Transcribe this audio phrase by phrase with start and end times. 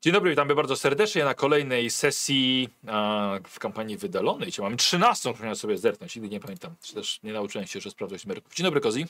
[0.00, 4.48] Dzień dobry, witamy bardzo serdecznie na kolejnej sesji a, w kampanii wydalonej.
[4.48, 6.74] Dzisiaj mamy 13, muszę sobie zerknąć, nigdy nie pamiętam.
[6.82, 8.54] Czy też nie nauczyłem się jeszcze sprawdzać numerków.
[8.54, 9.06] Dzień dobry, Kozi.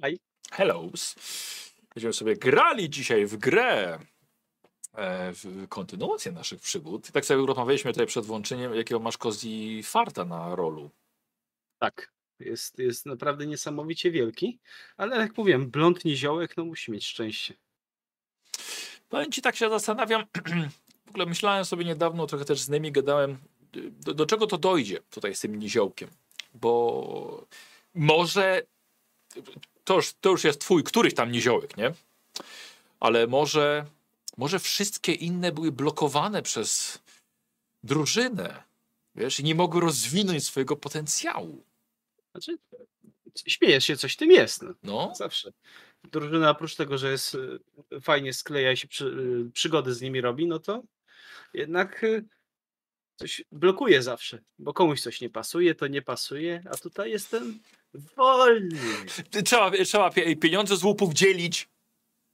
[0.00, 0.18] Hej.
[0.50, 0.90] Hello.
[1.94, 3.98] Będziemy sobie grali dzisiaj w grę.
[4.94, 7.08] E, w kontynuację naszych przygód.
[7.08, 10.90] I tak sobie rozmawialiśmy tutaj przed włączeniem, jakiego masz Kozi farta na rolu.
[11.78, 14.58] Tak, jest, jest naprawdę niesamowicie wielki,
[14.96, 17.54] ale jak mówiłem, blond niziołek, no musi mieć szczęście.
[19.16, 20.24] Powiem ci, tak się zastanawiam.
[21.06, 23.38] W ogóle myślałem sobie niedawno, trochę też z nimi gadałem,
[23.72, 26.08] do, do czego to dojdzie tutaj z tym niziołkiem.
[26.54, 27.46] Bo
[27.94, 28.62] może
[29.84, 31.92] to już, to już jest twój któryś tam niziołek, nie?
[33.00, 33.86] Ale może,
[34.36, 36.98] może wszystkie inne były blokowane przez
[37.82, 38.62] drużynę.
[39.14, 41.64] Wiesz, i nie mogły rozwinąć swojego potencjału.
[42.32, 42.58] Znaczy,
[43.46, 44.62] śmiejesz się, coś w tym jest.
[44.62, 44.74] No.
[44.82, 45.52] No, Zawsze.
[46.12, 50.20] Drużyna oprócz tego, że jest y, fajnie skleja i się przy, y, przygody z nimi
[50.20, 50.82] robi, no to
[51.54, 52.24] jednak y,
[53.16, 57.58] coś blokuje zawsze, bo komuś coś nie pasuje, to nie pasuje, a tutaj jestem
[58.16, 58.80] wolny.
[59.44, 61.68] trzeba, trzeba pie- pieniądze z łupów dzielić.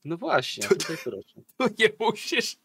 [0.04, 1.40] No właśnie, tutaj proszę.
[1.58, 2.56] Tu nie musisz.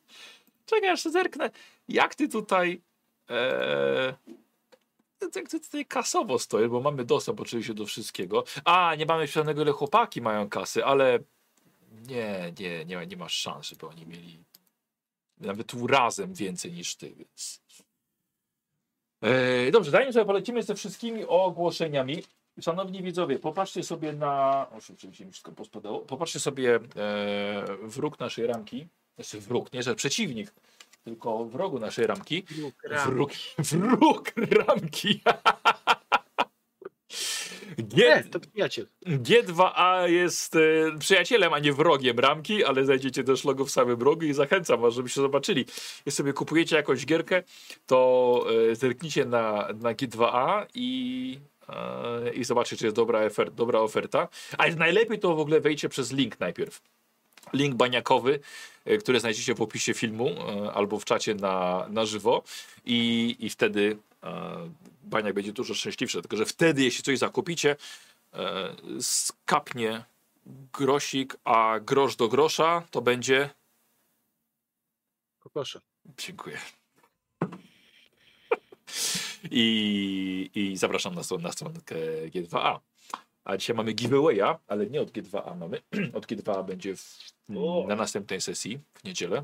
[0.66, 1.52] Czekaj, aż zerknę.
[1.90, 2.82] Jak ty tutaj.
[3.30, 4.16] E,
[5.36, 8.44] jak ty tutaj kasowo stoisz, bo mamy dostęp oczywiście do wszystkiego.
[8.66, 11.20] A, nie mamy świadomego, ile chłopaki mają kasy, ale
[12.08, 14.44] nie, nie, nie, nie masz szans, żeby oni mieli
[15.40, 17.62] nawet tu razem więcej niż ty, więc.
[19.22, 22.24] E, dobrze, zanim sobie polecimy ze wszystkimi ogłoszeniami.
[22.62, 24.66] Szanowni widzowie, popatrzcie sobie na.
[24.72, 26.00] O, oczywiście mi wszystko pospadało.
[26.00, 28.88] Popatrzcie sobie e, wróg naszej ramki.
[29.16, 30.54] Znaczy wróg, nie że przeciwnik,
[31.08, 32.44] tylko wrogu naszej ramki.
[33.06, 35.22] Wróg, wróg ramki.
[37.78, 38.88] Nie, G, to przyjaciel.
[39.06, 40.60] G2A jest e,
[41.00, 44.94] przyjacielem, a nie wrogiem ramki, ale znajdziecie też logo w samym rogu i zachęcam was,
[44.94, 45.66] żebyście zobaczyli.
[46.06, 47.44] Jeśli sobie kupujecie jakąś gierkę,
[47.86, 53.80] to e, zerknijcie na, na G2A i, e, i zobaczcie, czy jest dobra, ofer dobra
[53.80, 54.28] oferta.
[54.58, 56.82] A jest najlepiej to w ogóle wejdźcie przez link najpierw.
[57.54, 58.40] Link baniakowy,
[58.86, 62.44] e, który znajdziecie w opisie filmu e, albo w czacie na, na żywo
[62.86, 64.70] i, i wtedy e,
[65.04, 67.76] baniak będzie dużo szczęśliwszy, tylko że wtedy, jeśli coś zakupicie,
[69.02, 70.04] skapnie
[70.74, 73.50] grosik, a grosz do grosza to będzie...
[75.54, 75.82] Proszę.
[76.18, 76.58] Dziękuję.
[79.52, 81.96] I, I zapraszam na, stronę, na stronkę
[82.28, 82.80] G2A.
[83.44, 85.82] A dzisiaj mamy giveawaya, ale nie od G2A mamy.
[86.18, 87.37] Od G2A będzie w.
[87.88, 89.44] na następnej sesji w niedzielę,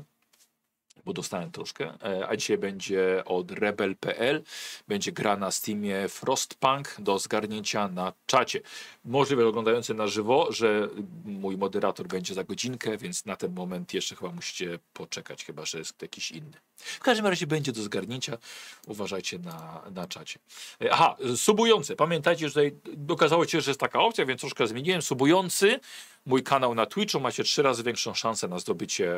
[1.04, 1.94] bo dostałem troszkę.
[2.02, 4.42] E, A dzisiaj będzie od Rebel.pl.
[4.88, 8.60] Będzie gra na Steamie Frostpunk do zgarnięcia na czacie.
[9.04, 10.88] Możliwe oglądający na żywo, że
[11.24, 15.78] mój moderator będzie za godzinkę, więc na ten moment jeszcze chyba musicie poczekać, chyba że
[15.78, 16.56] jest jakiś inny.
[16.76, 18.38] W każdym razie będzie do zgarnięcia.
[18.86, 20.38] Uważajcie na, na czacie.
[20.82, 21.96] E, Aha, subujący.
[21.96, 22.72] Pamiętajcie, że tutaj
[23.08, 25.02] okazało się, że jest taka opcja, więc troszkę zmieniłem.
[25.02, 25.80] Subujący,
[26.26, 29.12] mój kanał na Twitchu, macie trzy razy większą szansę na zdobycie,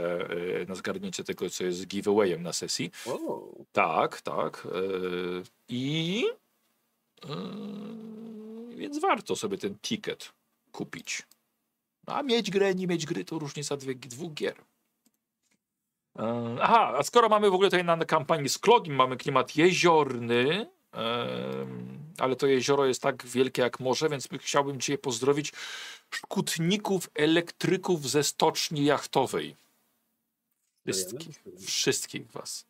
[0.62, 2.90] e, na zgarnięcie tego, co jest giveawayem na sesji.
[3.06, 4.66] O, Tak, tak.
[4.66, 6.24] e, I
[8.76, 10.32] więc warto sobie ten ticket
[10.72, 11.22] kupić.
[12.06, 14.56] A mieć grę, nie mieć gry to różnica dwóch gier.
[16.18, 20.66] E, Aha, a skoro mamy w ogóle tutaj na kampanii z Klogim, mamy klimat jeziorny,
[20.92, 25.52] em, ale to jezioro jest tak wielkie jak morze, więc chciałbym dzisiaj pozdrowić
[26.10, 29.56] szkutników elektryków ze stoczni jachtowej.
[30.86, 32.66] Wszystkich, wszystkich was.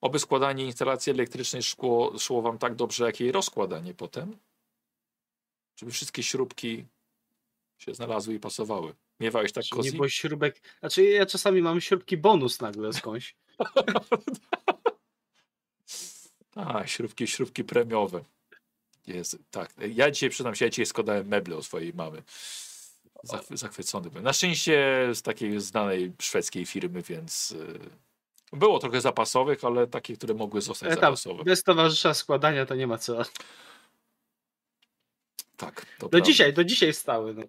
[0.00, 4.36] Oby składanie instalacji elektrycznej szło, szło wam tak dobrze, jak jej rozkładanie potem.
[5.76, 6.84] Żeby wszystkie śrubki
[7.78, 8.94] się znalazły i pasowały.
[9.20, 9.92] Miewałeś tak Czy nie kozi?
[9.92, 10.60] było śrubek.
[10.80, 13.34] Znaczy ja czasami mam śrubki bonus nagle skądś.
[16.56, 18.24] A, śrubki, śrubki premiowe.
[19.06, 19.70] Jest, tak.
[19.94, 22.22] Ja dzisiaj, przyznam się, ja dzisiaj składałem meble o swojej mamy.
[23.22, 24.24] Zachwy, zachwycony byłem.
[24.24, 27.78] Na szczęście z takiej znanej szwedzkiej firmy, więc y,
[28.52, 31.44] było trochę zapasowych, ale takie, które mogły zostać E, tam, zapasowe.
[31.44, 33.22] bez towarzysza składania to nie ma co.
[35.56, 35.86] Tak.
[35.98, 37.34] to Do dzisiaj, do dzisiaj stały.
[37.34, 37.42] No.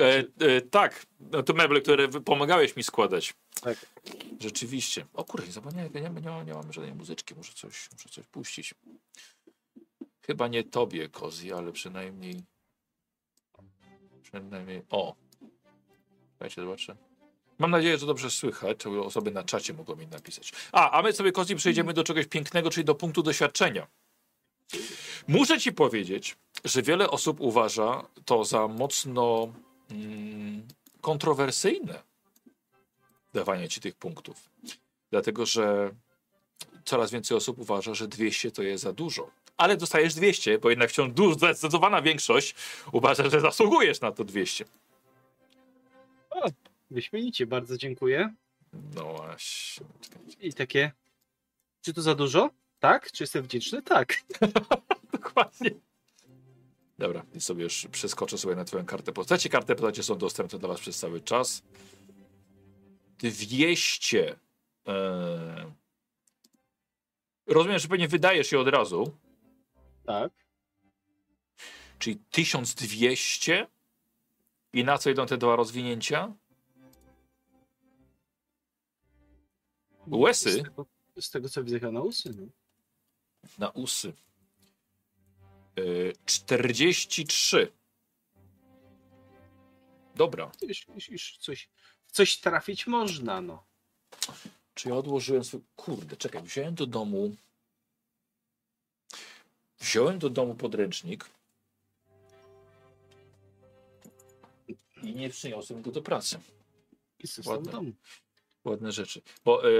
[0.00, 3.34] E, e, tak, no to meble, które pomagałeś mi składać.
[3.62, 3.86] Tak.
[4.40, 5.06] Rzeczywiście.
[5.14, 8.74] O kurde, zapomniałem, nie, nie, nie, nie mamy żadnej muzyczki, muszę coś, muszę coś puścić.
[10.26, 12.42] Chyba nie tobie, Kozi, ale przynajmniej...
[14.22, 14.82] Przynajmniej...
[14.90, 15.14] O!
[16.38, 16.96] Dajcie, zobaczę.
[17.58, 20.52] Mam nadzieję, że dobrze słychać, czy osoby na czacie mogą mi napisać.
[20.72, 23.86] A, a my sobie, Kozi, przejdziemy do czegoś pięknego, czyli do punktu doświadczenia.
[25.28, 29.52] Muszę ci powiedzieć, że wiele osób uważa to za mocno
[31.00, 32.02] kontrowersyjne.
[33.34, 34.50] dawania ci tych punktów.
[35.10, 35.90] Dlatego, że
[36.84, 39.30] coraz więcej osób uważa, że 200 to jest za dużo.
[39.56, 42.54] Ale dostajesz 200, bo jednak wciąż dużo, zdecydowana większość
[42.92, 44.64] uważa, że zasługujesz na to 200.
[46.90, 48.34] Wyśmienicie, bardzo dziękuję.
[48.94, 49.86] No właśnie.
[50.40, 50.92] I takie,
[51.82, 52.50] czy to za dużo?
[52.78, 53.12] Tak.
[53.12, 53.82] Czy jestem wdzięczny?
[53.82, 54.14] Tak.
[55.12, 55.70] Dokładnie.
[57.00, 59.50] Dobra, i sobie już przeskoczę sobie na twoją kartę postaci.
[59.50, 61.62] Karty postaci są dostępne dla was przez cały czas.
[63.18, 64.38] 200.
[64.86, 65.72] Eee...
[67.46, 69.16] Rozumiem, że pewnie wydajesz je od razu,
[70.06, 70.32] Tak.
[71.98, 73.66] czyli 1200.
[74.72, 76.32] I na co idą te dwa rozwinięcia?
[80.06, 80.50] Łesy?
[80.50, 80.86] Z tego,
[81.20, 82.34] z tego co widzę na usy.
[82.36, 82.46] No.
[83.58, 84.12] Na usy.
[85.76, 87.72] Eee, 43.
[90.14, 90.52] Dobra.
[90.62, 91.68] Już, już, już coś,
[92.06, 93.64] coś trafić można, no.
[94.74, 95.60] Czy ja odłożyłem swój...
[95.76, 97.36] Kurde, czekaj, wziąłem do domu...
[99.78, 101.30] Wziąłem do domu podręcznik
[105.02, 106.40] i nie przyniosłem go do pracy.
[107.44, 107.72] Ładne.
[107.72, 107.92] domu.
[108.64, 109.22] Ładne rzeczy.
[109.44, 109.72] Bo e,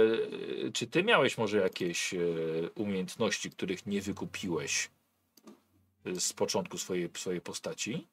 [0.72, 2.18] czy ty miałeś może jakieś e,
[2.74, 4.90] umiejętności, których nie wykupiłeś
[6.18, 8.08] z początku swojej, swojej postaci?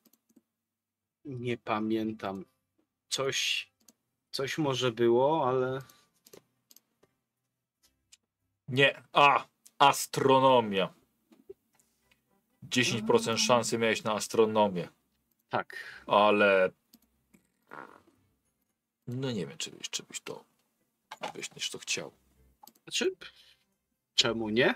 [1.25, 2.45] Nie pamiętam.
[3.09, 3.69] Coś,
[4.31, 5.79] coś może było, ale
[8.67, 9.03] Nie.
[9.13, 9.45] A!
[9.77, 10.93] Astronomia.
[12.69, 14.89] 10% szansy miałeś na astronomię.
[15.49, 15.77] tak.
[16.07, 16.71] Ale.
[19.07, 20.45] No nie wiem, czy byś, czy byś to.
[21.33, 22.11] Byś też to chciał.
[22.83, 23.15] Znaczy,
[24.15, 24.75] czemu nie?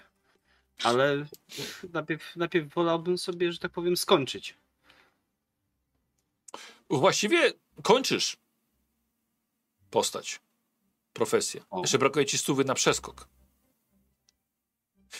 [0.84, 1.26] Ale
[1.94, 4.58] najpierw, najpierw wolałbym sobie, że tak powiem, skończyć.
[6.90, 8.38] Właściwie kończysz
[9.92, 10.40] postać,
[11.14, 11.62] profesję.
[11.70, 11.82] O.
[11.82, 13.28] Jeszcze brakuje ci stówy na przeskok.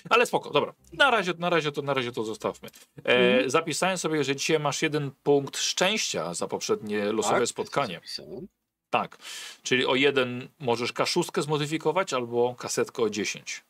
[0.10, 0.74] Ale spoko, dobra.
[0.94, 2.70] Na razie, na razie, to, na razie to zostawmy.
[3.04, 3.50] E, Mhm.
[3.50, 8.02] Zapisałem sobie, że dzisiaj masz jeden punkt szczęścia za poprzednie losowe Tak, spotkanie.
[8.90, 9.18] Tak.
[9.64, 13.64] Czyli o jeden możesz kaszustkę zmodyfikować albo kasetkę o 10.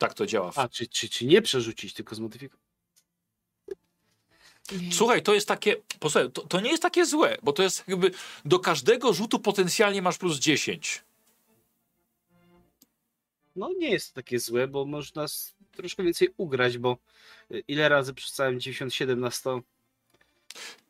[0.00, 0.52] Tak to działa.
[0.56, 2.66] A, czy, czy, czy nie przerzucić, tylko zmodyfikować?
[4.92, 5.76] Słuchaj, to jest takie.
[5.98, 8.10] Posłuchaj, to, to nie jest takie złe, bo to jest jakby
[8.44, 11.04] do każdego rzutu potencjalnie masz plus 10.
[13.56, 15.26] No nie jest to takie złe, bo można
[15.72, 16.96] troszkę więcej ugrać, bo
[17.50, 19.60] y, ile razy przystałem 97 na 100?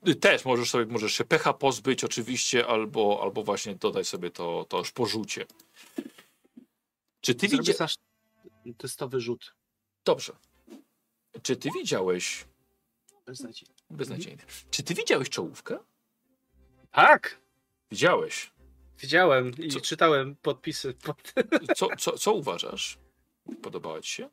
[0.08, 4.66] Y, Też możesz sobie możesz się pecha pozbyć oczywiście, albo, albo właśnie dodać sobie to,
[4.68, 5.46] to już po rzucie.
[7.20, 7.48] Czy ty
[7.78, 7.96] aż
[8.78, 9.54] testowy rzut.
[10.04, 10.32] Dobrze.
[11.42, 12.44] Czy ty widziałeś.
[13.26, 13.74] Beznadziejnie.
[13.90, 14.42] Beznadziejny.
[14.70, 15.78] Czy ty widziałeś czołówkę?
[16.90, 17.40] Tak!
[17.90, 18.52] Widziałeś.
[18.98, 19.80] Widziałem i Co?
[19.80, 20.94] czytałem podpisy.
[20.94, 21.34] Pod...
[21.76, 22.98] Co, co, co uważasz?
[23.62, 24.30] Podobała ci się?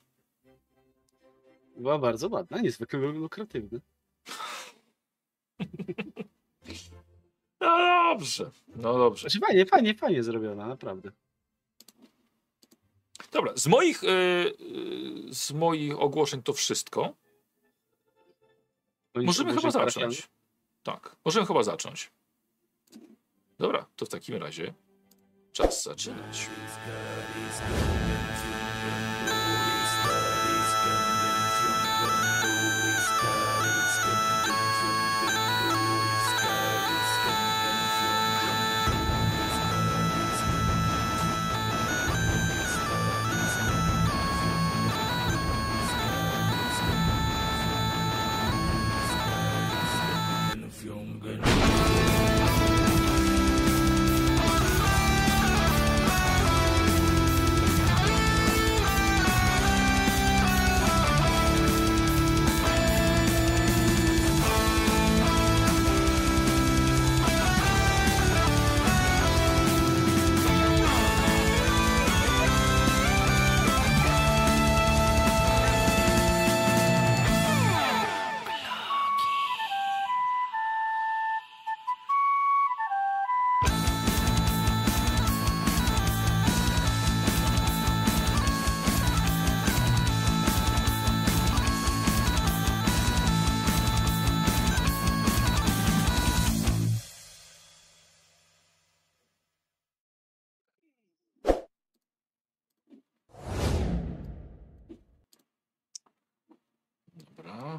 [1.78, 3.80] Była bardzo ładna, niezwykle lukratywna.
[7.62, 7.78] No
[8.14, 8.52] dobrze.
[8.76, 9.22] No dobrze.
[9.22, 11.12] Znaczy fajnie, fajnie, fajnie zrobiona, naprawdę.
[13.32, 17.14] Dobra, z moich, y, y, z moich ogłoszeń to wszystko.
[19.16, 20.30] Możemy chyba zacząć.
[20.84, 22.12] Tak, możemy chyba zacząć.
[23.60, 24.74] Dobra, to w takim razie
[25.52, 26.50] czas zaczynać.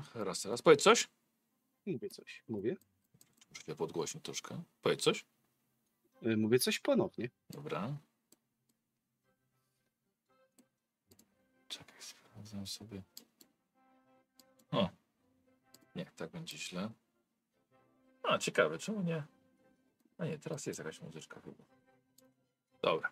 [0.05, 0.63] Dobra, raz, raz.
[0.63, 1.09] Powiedz coś.
[1.87, 2.77] Mówię coś, mówię.
[3.51, 4.63] Muszę cię podgłośnić troszkę.
[4.83, 5.25] Powiedz coś.
[6.27, 7.31] Y, Mówię coś ponownie.
[7.51, 7.97] Dobra.
[11.69, 13.03] Czekaj, sprawdzam sobie.
[14.71, 14.89] O.
[15.95, 16.91] Nie, tak będzie źle.
[18.23, 19.23] A, ciekawe, czemu nie?
[20.19, 21.65] A nie, teraz jest jakaś muzyczka chyba.
[22.83, 23.11] Dobra.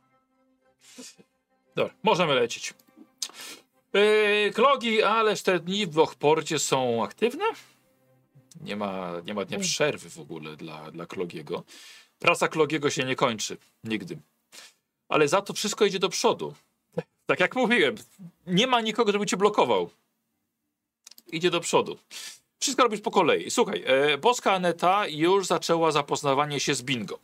[1.74, 2.74] Dobra, możemy lecieć.
[3.96, 7.44] Yy, klogi, ależ te dni w Lochporcie są aktywne?
[8.60, 11.64] Nie ma, nie ma dnia przerwy w ogóle dla, dla Klogiego.
[12.18, 13.56] Praca Klogiego się nie kończy.
[13.84, 14.18] Nigdy.
[15.08, 16.54] Ale za to wszystko idzie do przodu.
[17.26, 17.94] Tak jak mówiłem,
[18.46, 19.90] nie ma nikogo, żeby cię blokował.
[21.26, 21.98] Idzie do przodu.
[22.58, 23.50] Wszystko robisz po kolei.
[23.50, 27.18] Słuchaj, e, boska Aneta już zaczęła zapoznawanie się z bingo.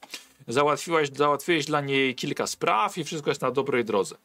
[0.49, 4.17] Załatwiłaś, załatwiłeś dla niej kilka spraw i wszystko jest na dobrej drodze.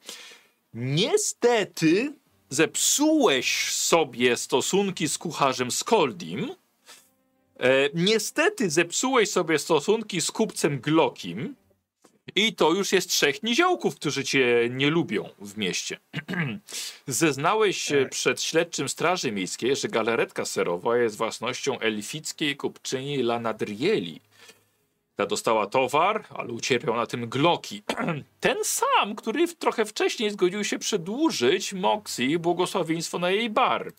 [0.73, 2.13] Niestety
[2.49, 6.55] zepsułeś sobie stosunki z kucharzem Skoldim.
[7.59, 11.55] E, niestety zepsułeś sobie stosunki z kupcem Glockim.
[12.35, 15.99] I to już jest trzech niziołków, którzy cię nie lubią w mieście.
[17.07, 24.21] Zeznałeś się przed śledczym Straży Miejskiej, że galaretka serowa jest własnością elfickiej kupczyni Lanadrieli.
[25.17, 27.83] Ta dostała towar, ale ucierpiał na tym Glocki.
[28.39, 33.93] Ten sam, który trochę wcześniej zgodził się przedłużyć Moxie błogosławieństwo na jej bar.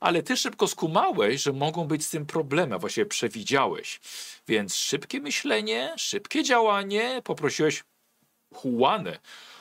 [0.00, 4.00] Ale ty szybko skumałeś, że mogą być z tym problemy, a właściwie przewidziałeś.
[4.48, 7.84] Więc szybkie myślenie, szybkie działanie, poprosiłeś
[8.64, 9.18] Juanę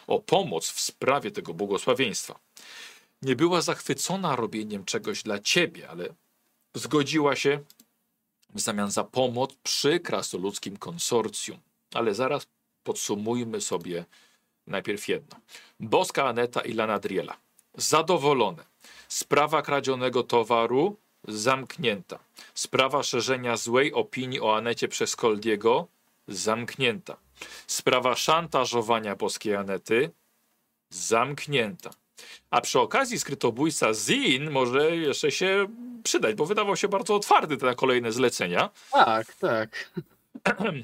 [0.07, 2.39] o pomoc w sprawie tego błogosławieństwa.
[3.21, 6.09] Nie była zachwycona robieniem czegoś dla ciebie, ale
[6.73, 7.59] zgodziła się
[8.55, 11.59] w zamian za pomoc przy krasnoludzkim konsorcjum.
[11.93, 12.47] Ale zaraz
[12.83, 14.05] podsumujmy sobie
[14.67, 15.39] najpierw jedno.
[15.79, 17.37] Boska Aneta i Lanadriela.
[17.77, 18.63] Zadowolone.
[19.07, 20.97] Sprawa kradzionego towaru
[21.27, 22.19] zamknięta.
[22.53, 25.87] Sprawa szerzenia złej opinii o Anecie przez Koldiego
[26.27, 27.17] zamknięta.
[27.67, 30.11] Sprawa szantażowania boskiej Anety
[30.89, 31.89] zamknięta.
[32.49, 35.67] A przy okazji skrytobójca Zin może jeszcze się
[36.03, 38.69] przydać, bo wydawał się bardzo otwarty na kolejne zlecenia.
[38.91, 39.91] Tak, tak.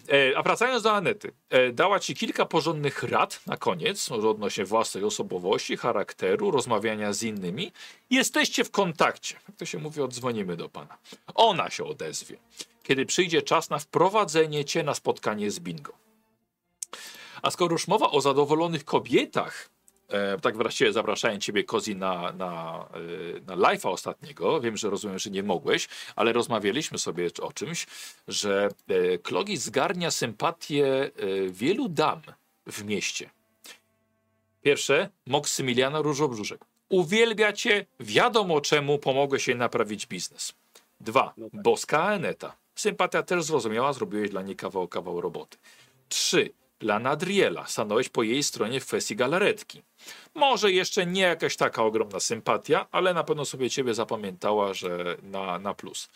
[0.09, 4.65] E, a wracając do Anety, e, dała ci kilka porządnych rad na koniec, może odnośnie
[4.65, 7.71] własnej osobowości, charakteru, rozmawiania z innymi.
[8.09, 9.35] Jesteście w kontakcie.
[9.47, 10.97] Jak to się mówi, odzwonimy do pana.
[11.35, 12.37] Ona się odezwie,
[12.83, 15.93] kiedy przyjdzie czas na wprowadzenie cię na spotkanie z bingo.
[17.41, 19.69] A skoro już mowa o zadowolonych kobietach,
[20.11, 24.61] e, tak właściwie zapraszałem ciebie, Kozi, na, na, e, na live'a ostatniego.
[24.61, 27.87] Wiem, że rozumiem, że nie mogłeś, ale rozmawialiśmy sobie o czymś,
[28.27, 31.11] że e, Klogi zgarnia sympatię e,
[31.49, 32.21] wielu dam
[32.67, 33.29] w mieście.
[34.61, 36.65] Pierwsze, Moksymiliana Różobrzuszek.
[36.89, 40.53] Uwielbia cię, wiadomo czemu pomogłeś jej naprawić biznes.
[40.99, 41.61] Dwa, No tak.
[41.61, 42.55] Boska Aneta.
[42.75, 45.57] Sympatia też zrozumiała, zrobiłeś dla niej kawał, kawał roboty.
[46.09, 46.49] Trzy,
[46.81, 47.67] Lana Driela.
[47.67, 49.81] Stanąłeś po jej stronie w kwestii galaretki.
[50.35, 55.59] Może jeszcze nie jakaś taka ogromna sympatia, ale na pewno sobie ciebie zapamiętała, że na,
[55.59, 56.09] na plus.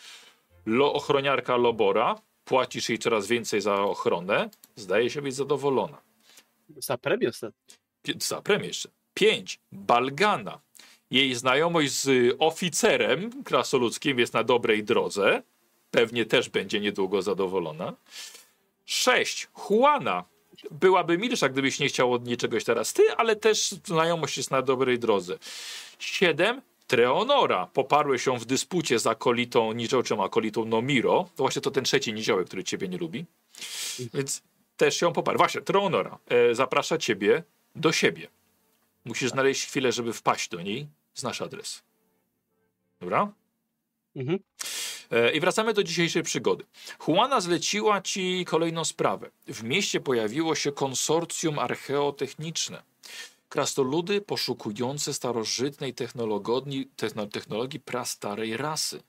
[0.66, 5.98] Lo, ochroniarka Lobora, płacisz jej coraz więcej za ochronę, zdaje się być zadowolona.
[6.76, 7.76] Za premię ostatnio.
[8.18, 8.88] Za premię jeszcze.
[9.14, 9.60] Pięć.
[9.72, 10.60] Balgana.
[11.10, 15.42] Jej znajomość z y, oficerem krasoludzkim jest na dobrej drodze.
[15.90, 17.92] Pewnie też będzie niedługo zadowolona.
[18.84, 19.48] Sześć.
[19.70, 20.24] Juana.
[20.70, 24.62] Byłaby milsza, gdybyś nie chciał od niej czegoś teraz ty, ale też znajomość jest na
[24.62, 25.38] dobrej drodze.
[25.98, 26.62] Siedem.
[26.86, 27.66] Treonora.
[27.66, 31.28] Poparłeś się w dyspucie z akolitą, niziołczym akolitą Nomiro.
[31.36, 33.24] To właśnie to ten trzeci niziołek, który ciebie nie lubi.
[34.14, 34.42] Więc
[34.76, 35.38] też ją poparł.
[35.38, 37.42] Właśnie, Treonora e, zaprasza ciebie
[37.74, 38.28] do siebie.
[39.04, 40.88] Musisz znaleźć chwilę, żeby wpaść do niej.
[41.14, 41.82] Znasz adres.
[43.00, 43.32] Dobra?
[44.16, 44.38] Mhm.
[45.10, 46.64] E, I wracamy do dzisiejszej przygody.
[47.08, 49.30] Juana zleciła ci kolejną sprawę.
[49.46, 52.82] W mieście pojawiło się konsorcjum archeotechniczne.
[53.48, 59.02] Krasnoludy poszukujące starożytnej technologii, techno, technologii prastarej rasy.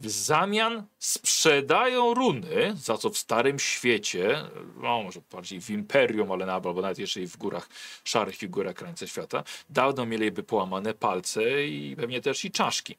[0.00, 4.44] W zamian sprzedają runy, za co w Starym Świecie,
[4.82, 7.68] no może bardziej w Imperium, ale na- albo nawet jeszcze i w górach,
[8.04, 12.96] szarych i górach krańce świata, dawno mieliby połamane palce i pewnie też i czaszki.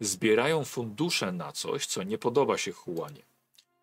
[0.00, 3.22] Zbierają fundusze na coś, co nie podoba się Huanie.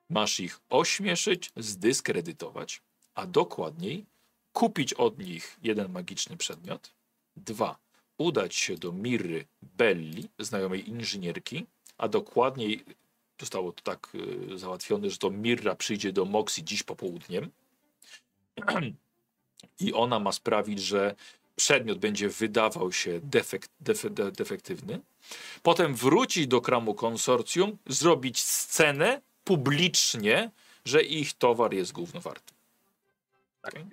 [0.09, 2.81] Masz ich ośmieszyć, zdyskredytować,
[3.15, 4.05] a dokładniej
[4.53, 6.93] kupić od nich jeden magiczny przedmiot,
[7.35, 7.77] dwa,
[8.17, 11.65] udać się do Mirry Belli, znajomej inżynierki,
[11.97, 12.85] a dokładniej
[13.39, 17.51] zostało to tak y, załatwione, że to Mirra przyjdzie do Moxie dziś popołudniem
[19.79, 21.15] i ona ma sprawić, że
[21.55, 24.99] przedmiot będzie wydawał się defekt, defe, de, defektywny.
[25.63, 30.51] Potem wrócić do kramu konsorcjum, zrobić scenę publicznie,
[30.85, 32.53] że ich towar jest gówno warty.
[33.63, 33.85] Okej.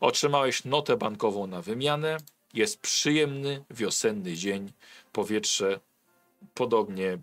[0.00, 2.16] Otrzymałeś notę bankową na wymianę.
[2.54, 4.72] Jest przyjemny, wiosenny dzień.
[5.12, 5.80] Powietrze
[6.54, 7.18] podobnie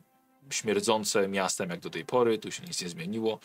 [0.49, 2.37] śmierdzące miastem jak do tej pory.
[2.37, 3.39] Tu się nic nie zmieniło.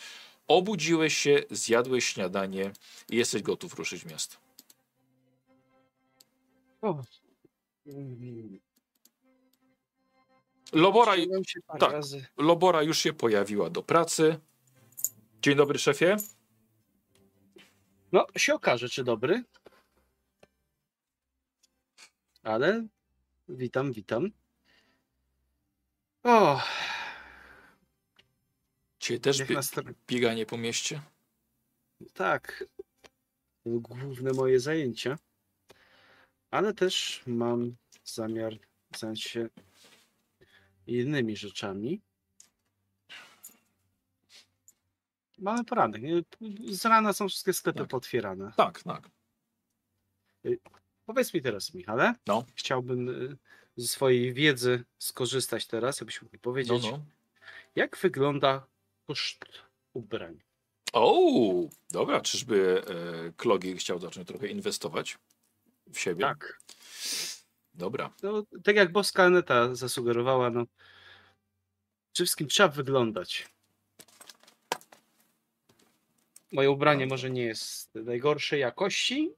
[0.47, 2.71] Obudziłeś się, zjadłeś śniadanie
[3.09, 4.37] i jesteś gotów ruszyć w miasto.
[6.81, 7.01] O.
[10.73, 11.13] Lobora,
[11.79, 11.91] tak.
[11.91, 12.25] razy.
[12.37, 14.39] Lobora już się pojawiła do pracy.
[15.41, 16.17] Dzień dobry, szefie.
[18.11, 19.43] No, się okaże, czy dobry.
[22.43, 22.87] Ale
[23.49, 24.31] witam, witam.
[26.23, 26.61] O,
[29.01, 29.55] Cię też bie
[30.07, 31.01] bieganie po mieście?
[32.13, 32.63] Tak,
[33.65, 35.17] główne moje zajęcia.
[36.51, 38.53] Ale też mam zamiar
[38.97, 39.49] zająć się
[40.87, 42.01] innymi rzeczami.
[45.37, 46.01] Mamy poranek.
[46.71, 47.87] Z rana są wszystkie sklepy Tak.
[47.87, 48.51] potwierane.
[48.57, 49.09] Tak, tak.
[51.05, 52.13] Powiedz mi teraz, Michale.
[52.27, 52.45] No.
[52.55, 53.37] Chciałbym y,
[53.77, 56.99] ze swojej wiedzy skorzystać teraz, jakbyś mógł mi No, powiedzieć, no.
[57.75, 58.67] jak wygląda
[59.07, 59.45] koszt
[59.93, 60.39] ubrań.
[60.93, 61.21] O,
[61.91, 62.83] dobra, czyżby
[63.27, 65.17] e, Klogi chciał zacząć trochę inwestować
[65.91, 66.21] w siebie?
[66.21, 66.59] Tak.
[67.73, 68.13] Dobra.
[68.23, 70.65] No, tak jak boska Aneta zasugerowała, no,
[72.13, 73.49] przede wszystkim trzeba wyglądać.
[76.51, 79.33] Moje ubranie może nie jest najgorszej jakości,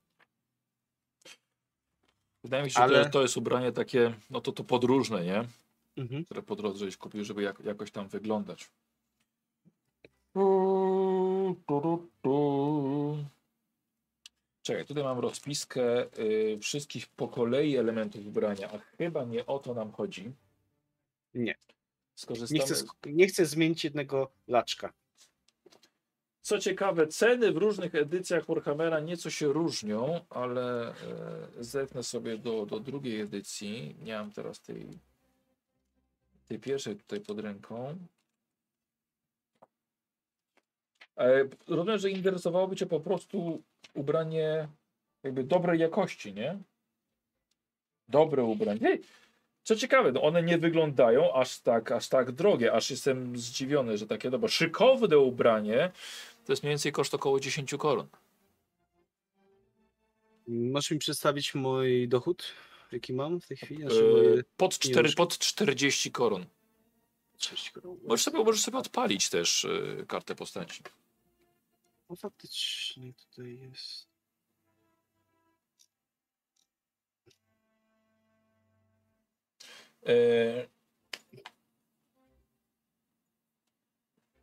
[2.43, 5.43] Wydaje mi się, że Ale- to, to jest ubranie takie, no to to podróżne, nie?
[5.97, 6.25] mhm.
[6.25, 8.69] Które po drodze żeś kupił, żeby jak, jakoś tam wyglądać.
[14.63, 19.73] Czekaj, tutaj mam rozpiskę y, wszystkich po kolei elementów ubrania, a chyba nie o to
[19.73, 20.31] nam chodzi.
[21.33, 21.55] Nie.
[22.15, 22.59] Skorzystamy.
[22.59, 24.93] nie, chcę, nie chcę zmienić jednego laczka.
[26.41, 30.93] Co ciekawe, ceny w różnych edycjach Warhammera nieco się różnią, ale e,
[31.59, 33.95] zerknę sobie do, do drugiej edycji.
[34.01, 34.87] Nie mam teraz tej,
[36.47, 37.97] tej pierwszej tutaj pod ręką.
[41.17, 44.67] E, rozumiem, że interesowałoby Cię po prostu ubranie
[45.23, 46.57] jakby dobrej jakości, nie?
[48.07, 48.97] Dobre ubranie.
[49.63, 54.07] Co ciekawe, no one nie wyglądają aż tak, aż tak drogie, aż jestem zdziwiony, że
[54.07, 54.49] takie dobre.
[54.49, 55.91] Szykowne ubranie
[56.45, 58.07] to jest mniej więcej koszt około 10 koron.
[60.47, 62.43] Możesz mi przedstawić mój dochód,
[62.91, 63.81] jaki mam w tej chwili?
[63.81, 65.15] Znaczy E, moje pod, 4, pieniążki.
[65.17, 66.45] pod 40 koron.
[67.37, 67.97] sześć koron.
[68.03, 70.83] Możesz sobie, możesz sobie odpalić też e, kartę postaci.
[72.09, 74.13] No faktycznie tutaj jest.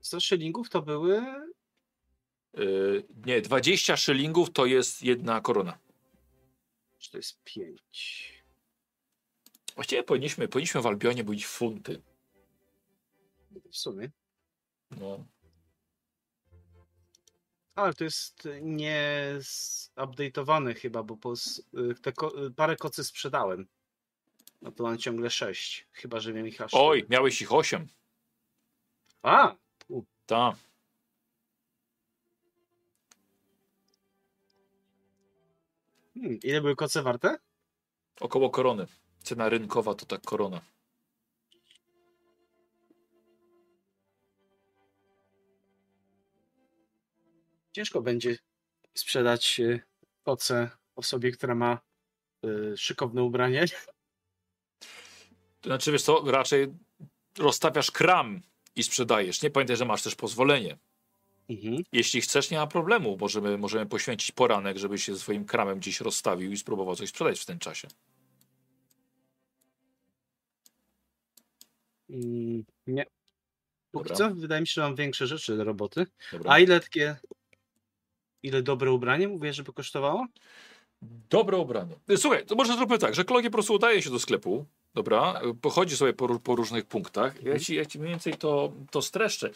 [0.00, 2.62] 100 szylingów to były e,
[3.26, 5.78] nie, 20 szylingów to jest jedna korona.
[6.98, 8.42] Czy to jest 5?
[9.74, 12.02] Właściwie powinniśmy, powinniśmy w Albionie być funty.
[13.70, 14.10] W sumie.
[14.90, 15.24] No.
[17.80, 19.34] Ale to jest nie
[19.96, 23.66] update'owane chyba, bo po, y, te ko y, parę kocy sprzedałem.
[24.62, 25.88] No to mam ciągle 6.
[25.92, 26.70] Chyba, że miałem ich aż.
[26.74, 27.88] Oj, miałeś ich 8.
[29.22, 29.54] A!
[30.26, 30.56] Tak.
[36.14, 37.38] Hmm, ile były koce warte?
[38.20, 38.86] Około korony.
[39.22, 40.60] Cena rynkowa to tak korona.
[47.72, 48.38] Ciężko będzie
[48.94, 49.80] sprzedać y,
[50.22, 51.80] koce osobie, która ma
[52.44, 53.64] y, szykowne ubranie.
[55.60, 56.74] To znaczy, wiesz co, raczej
[57.38, 58.40] rozstawiasz kram
[58.76, 59.42] i sprzedajesz.
[59.42, 60.78] Nie pamiętaj, że masz też pozwolenie.
[61.48, 61.82] Mhm.
[61.92, 63.16] Jeśli chcesz, nie ma problemu.
[63.20, 67.46] Możemy, możemy poświęcić poranek, żeby się swoim kramem gdzieś rozstawił i spróbował coś sprzedać w
[67.46, 67.88] tym czasie.
[72.10, 73.04] Mm, nie.
[73.90, 74.16] Póki Dobra.
[74.16, 76.06] co wydaje mi się, że mam większe rzeczy do roboty.
[76.32, 76.52] Dobra.
[76.52, 77.16] A ile takie.
[78.42, 80.26] Ile dobre ubranie mówię, żeby kosztowało?
[81.30, 81.94] Dobre ubranie.
[82.16, 85.96] Słuchaj, to może zróbmy tak, że Klogi po prostu udaje się do sklepu, dobra, pochodzi
[85.96, 87.34] sobie po, po różnych punktach.
[87.34, 87.60] Ja Mhm.
[87.60, 89.50] ci, ja ci mniej więcej to, to streszczę.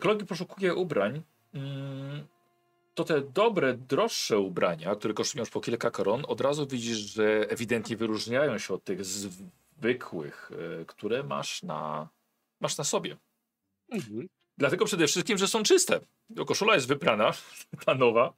[0.00, 1.22] Klogi poszukuje ubrań,
[1.54, 2.26] mm,
[2.94, 7.50] to te dobre, droższe ubrania, które kosztują już po kilka koron, od razu widzisz, że
[7.50, 10.50] ewidentnie wyróżniają się od tych zwykłych,
[10.80, 12.08] e, które masz na,
[12.60, 13.16] masz na sobie.
[13.90, 14.28] Mhm.
[14.58, 16.00] Dlatego przede wszystkim, że są czyste.
[16.46, 17.32] Koszula jest wyprana,
[17.86, 18.32] ta nowa.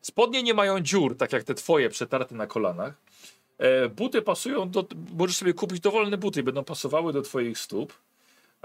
[0.00, 2.94] Spodnie nie mają dziur, tak jak te twoje przetarte na kolanach.
[3.58, 4.86] E, buty pasują do.
[5.12, 7.92] Możesz sobie kupić dowolne buty, będą pasowały do twoich stóp.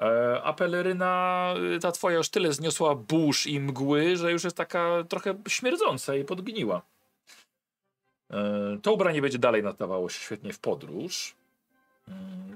[0.01, 4.57] E, a peleryna, y, ta twoja już tyle zniosła burz i mgły, że już jest
[4.57, 6.81] taka trochę śmierdząca i podgniła.
[8.31, 11.35] E, to ubranie będzie dalej nadawało się świetnie w podróż.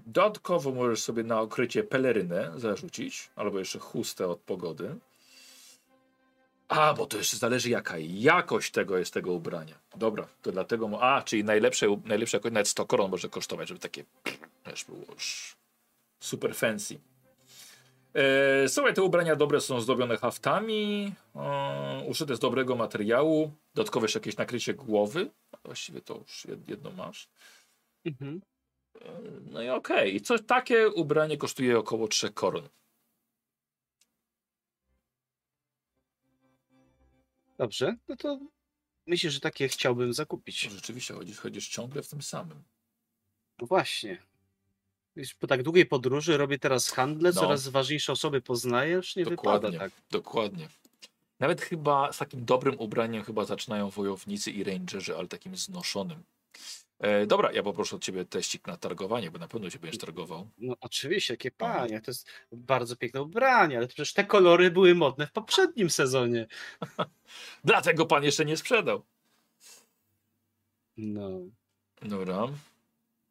[0.05, 4.95] Dodatkowo możesz sobie na okrycie pelerynę zarzucić, albo jeszcze chustę od pogody.
[6.67, 9.75] A, bo to jeszcze zależy jaka jakość tego jest tego ubrania.
[9.95, 11.01] Dobra, to dlatego...
[11.01, 14.03] A, czyli najlepsze, najlepsze jakość, nawet 100 koron może kosztować, żeby takie...
[14.65, 15.55] Wiesz, było już
[16.19, 16.99] super fancy.
[18.13, 24.19] E, słuchaj, te ubrania dobre są zdobione haftami, e, uszyte z dobrego materiału, dodatkowo jeszcze
[24.19, 25.29] jakieś nakrycie głowy.
[25.65, 27.27] Właściwie to już jed- jedno masz.
[28.05, 28.41] Mhm.
[29.51, 30.15] No i okej.
[30.15, 32.69] I co takie ubranie kosztuje około 3 koron.
[37.57, 38.39] Dobrze, no to
[39.07, 40.59] myślę, że takie chciałbym zakupić.
[40.59, 42.63] Rzeczywiście chodzisz, chodzisz ciągle w tym samym.
[43.61, 44.17] No właśnie.
[45.39, 47.41] Po tak długiej podróży robię teraz handle, No.
[47.41, 49.69] coraz ważniejsze osoby poznaję, już nie Dokładnie.
[49.69, 50.01] wypada tak.
[50.11, 50.69] Dokładnie.
[51.39, 56.23] Nawet chyba z takim dobrym ubraniem chyba zaczynają wojownicy i rangerzy, ale takim znoszonym.
[57.03, 60.49] E, dobra, ja poproszę od ciebie teścik na targowanie, bo na pewno cię będziesz targował.
[60.57, 61.73] No oczywiście, jakie Aha.
[61.73, 66.47] panie, to jest bardzo piękne ubranie, ale przecież te kolory były modne w poprzednim sezonie.
[67.63, 69.03] Dlatego pan jeszcze nie sprzedał.
[70.97, 71.29] No.
[72.01, 72.47] Dobra,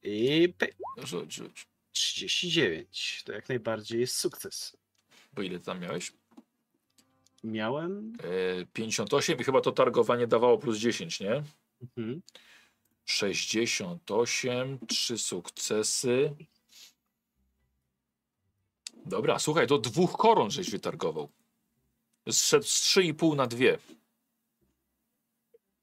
[0.02, 0.54] I
[0.98, 1.66] rzuć, rzuć.
[1.92, 4.76] 39, to jak najbardziej jest sukces.
[5.32, 6.12] Bo ile tam miałeś?
[7.44, 8.12] Miałem.
[8.60, 11.42] E, 58 i chyba to targowanie dawało plus 10, nie?
[11.96, 12.22] Mhm.
[13.04, 16.34] 68, trzy sukcesy.
[19.06, 21.28] Dobra, słuchaj, do dwóch koron żeś wytargował.
[22.30, 23.78] Zszedł z 3,5 na dwie.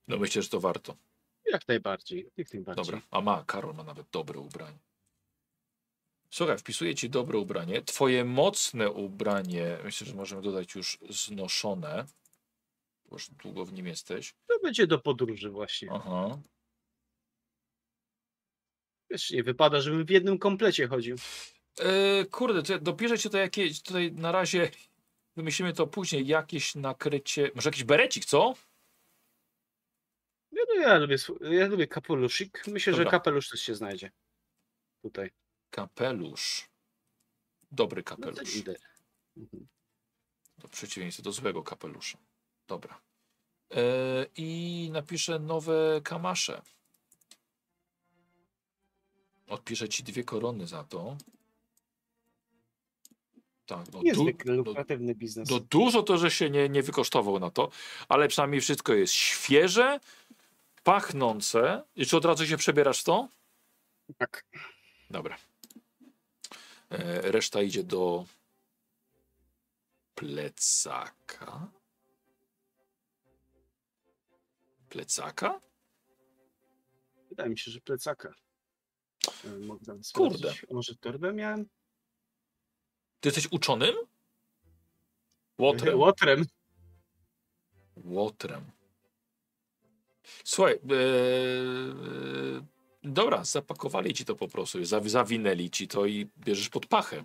[0.08, 0.96] No myślę, że to warto.
[1.46, 2.86] Jak najbardziej, jak najbardziej.
[2.86, 4.78] Dobra, a ma, Karol ma nawet dobre ubranie.
[6.30, 7.82] Słuchaj, wpisuję ci dobre ubranie.
[7.82, 12.06] Twoje mocne ubranie, myślę, że możemy dodać już znoszone.
[13.06, 14.34] Bo już długo w nim jesteś.
[14.48, 15.90] To będzie do podróży właśnie.
[15.92, 16.38] Aha.
[19.10, 21.16] Wiesz, nie wypada, żebym w jednym komplecie chodził.
[21.80, 24.72] E, kurde, to ja dopiszę ci to jakieś, tutaj na razie
[25.38, 28.54] wymyślimy to później, jakieś nakrycie, może jakiś berecik, co?
[30.52, 32.64] Ja, no, ja, lubię, ja lubię kapeluszik.
[32.68, 33.06] Myślę, Dobra.
[33.06, 34.12] że kapelusz też się znajdzie.
[35.02, 35.32] Tutaj.
[35.70, 36.70] Kapelusz.
[37.72, 38.56] Dobry No to kapelusz.
[38.56, 38.76] idę.
[39.38, 39.68] Mhm.
[40.62, 42.18] To przeciwieństwo do złego kapelusza.
[42.68, 43.02] Dobra.
[43.72, 43.82] E,
[44.36, 46.62] I napiszę nowe kamasze.
[49.50, 51.18] Odpiszę ci dwie korony za to.
[53.66, 55.50] Tak, no, du, Niezwykle no, lukratywny biznes.
[55.50, 57.72] no dużo to, że się nie, nie wykosztował na to,
[58.10, 60.00] ale przynajmniej wszystko jest świeże,
[60.84, 61.84] pachnące.
[61.96, 63.28] I czy od razu się przebierasz w to?
[64.18, 64.46] Tak.
[65.10, 65.38] Dobra.
[66.90, 68.26] E, reszta idzie do
[70.16, 71.68] plecaka.
[74.90, 75.60] Plecaka?
[77.30, 78.34] Wydaje mi się, że plecaka.
[79.46, 80.54] E, Mogę Kurde.
[80.72, 81.66] Może torbę miałem?
[83.20, 83.96] Ty jesteś uczonym?
[85.60, 86.00] Łotrem.
[86.00, 86.46] Łotrem.
[87.96, 88.72] Łotrem.
[90.44, 92.66] Słuchaj, e, e,
[93.04, 97.24] dobra, zapakowali ci to po prostu, zaw- zawinęli ci to i bierzesz pod pachę.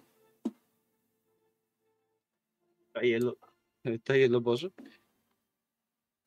[2.94, 3.36] A jelo...
[4.04, 4.68] To jeloboże?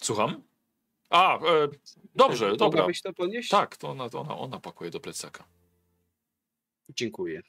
[0.02, 0.44] Słucham?
[1.10, 1.68] A, e,
[2.16, 2.66] dobrze, dobra.
[2.66, 3.50] Mogłabyś to ponieść?
[3.50, 5.48] Tak, to ona, to ona, ona pakuje do plecaka.
[6.90, 7.42] Dziękuję.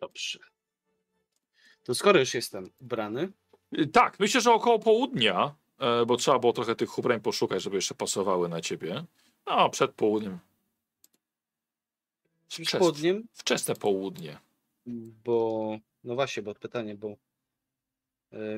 [0.00, 0.38] Dobrze.
[1.84, 3.32] To skoro już jestem ubrany,
[3.78, 7.76] Y, Tak, myślę, że około południa, e, bo trzeba było trochę tych ubrań poszukać, żeby
[7.76, 9.04] jeszcze pasowały na ciebie.
[9.46, 10.38] No, przed południem.
[12.48, 14.38] z Wczes, południem, wczesne południe.
[15.24, 17.16] bo no właśnie, bo pytanie, bo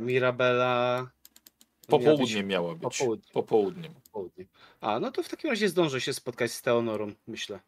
[0.01, 2.83] Mirabela miała być Popołudnie miała być.
[2.99, 3.33] popołudnie.
[3.33, 3.95] Popołudniem.
[4.13, 4.45] południe.
[4.81, 7.61] A, no to w takim razie zdążę się spotkać z Teonorą, myślę.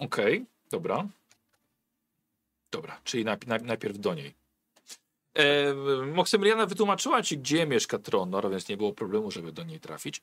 [0.00, 1.08] Okej, dobra.
[2.70, 4.34] Dobra, czyli najp najp najpierw do niej.
[5.34, 5.74] E,
[6.06, 10.22] Moksymiliana wytłumaczyła ci, gdzie mieszka Tronor, więc nie było problemu, żeby do niej trafić.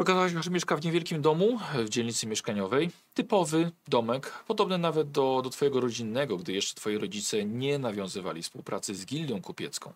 [0.00, 2.90] Okazało się, że mieszka w niewielkim domu, w dzielnicy mieszkaniowej.
[3.14, 8.94] Typowy domek, podobny nawet do, do twojego rodzinnego, gdy jeszcze twoi rodzice nie nawiązywali współpracy
[8.94, 9.92] z gildią kupiecką.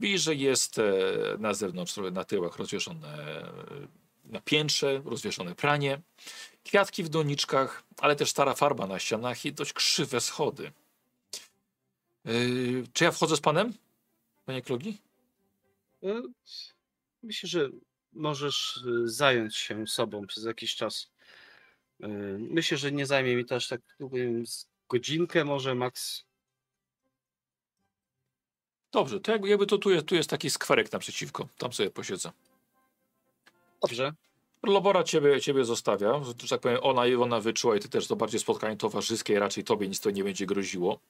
[0.00, 0.82] Widzisz, że jest e,
[1.38, 3.50] na zewnątrz, na tyłach rozwieszone e,
[4.24, 6.00] na piętrze, rozwieszone pranie,
[6.64, 10.72] kwiatki w doniczkach, ale też stara farba na ścianach i dość krzywe schody.
[12.24, 13.74] Yy, czy ja wchodzę z panem,
[14.46, 14.98] panie Klogi?
[17.22, 17.70] Myślę, że
[18.12, 21.10] możesz y, zająć się sobą przez jakiś czas.
[22.00, 22.06] Y,
[22.38, 26.24] Myślę, że nie zajmie mi to aż tak długo, z godzinkę może maks.
[28.92, 31.48] Dobrze, to jakby, to tu jest, tu jest taki skwerek naprzeciwko.
[31.58, 32.32] Tam sobie posiedzę.
[33.82, 34.12] Dobrze.
[34.62, 38.40] Lobora ciebie, ciebie zostawia, że tak powiem, ona, ona wyczuła i ty też to bardziej
[38.40, 41.00] spotkanie towarzyskie, raczej tobie nic to nie będzie groziło.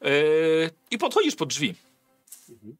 [0.00, 1.74] Yy, I podchodzisz pod drzwi.
[2.50, 2.76] Mhm.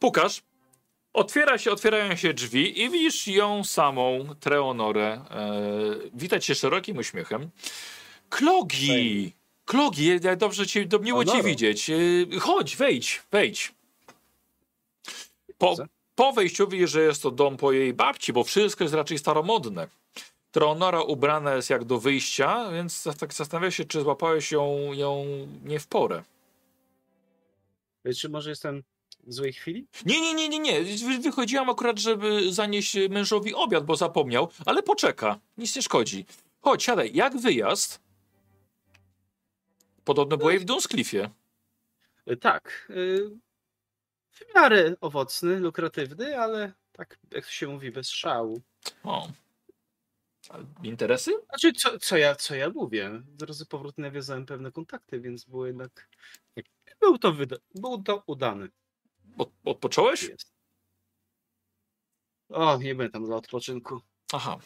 [0.00, 0.42] Pukasz,
[1.12, 5.24] otwiera się, otwierają się drzwi i widzisz ją samą, Treonorę.
[6.00, 7.50] Yy, witać się szerokim uśmiechem.
[8.28, 9.32] Klogi!
[9.64, 11.88] Klogi, dobrze cię, do, miło cię widzieć.
[11.88, 13.74] Yy, chodź, wejdź, wejdź.
[15.58, 15.76] Po,
[16.14, 19.88] po wejściu widzisz, że jest to dom po jej babci, bo wszystko jest raczej staromodne.
[20.50, 25.24] Treonora ubrana jest jak do wyjścia, więc tak zastanawiam się, czy złapałeś ją, ją
[25.64, 26.22] nie w porę.
[28.16, 28.82] Czy może jestem
[29.26, 29.86] złej chwili?
[30.06, 30.82] Nie, nie, nie, nie, nie.
[30.82, 35.40] Wy- Wychodziłam akurat, żeby zanieść mężowi obiad, bo zapomniał, ale poczeka.
[35.58, 36.26] Nic nie szkodzi.
[36.60, 37.10] Chodź, siadaj.
[37.14, 38.00] Jak wyjazd?
[40.04, 41.30] Podobno byłeś w Dunscliffie.
[42.30, 42.86] Y, Tak.
[42.90, 43.30] y,
[44.30, 48.60] W miarę owocny, lukratywny, ale tak jak to się mówi, bez szału.
[49.04, 49.28] O.
[50.50, 51.30] A Interesy?
[51.48, 53.10] Znaczy, co, co, ja, co ja mówię?
[53.10, 56.08] W drodze powrotnej nawiązałem pewne kontakty, więc było jednak.
[57.00, 58.68] Był to, wyda- był to udany.
[59.38, 60.22] Od, odpocząłeś?
[60.22, 60.52] Jest.
[62.48, 64.00] O, nie będę tam dla odpoczynku.
[64.32, 64.58] Aha.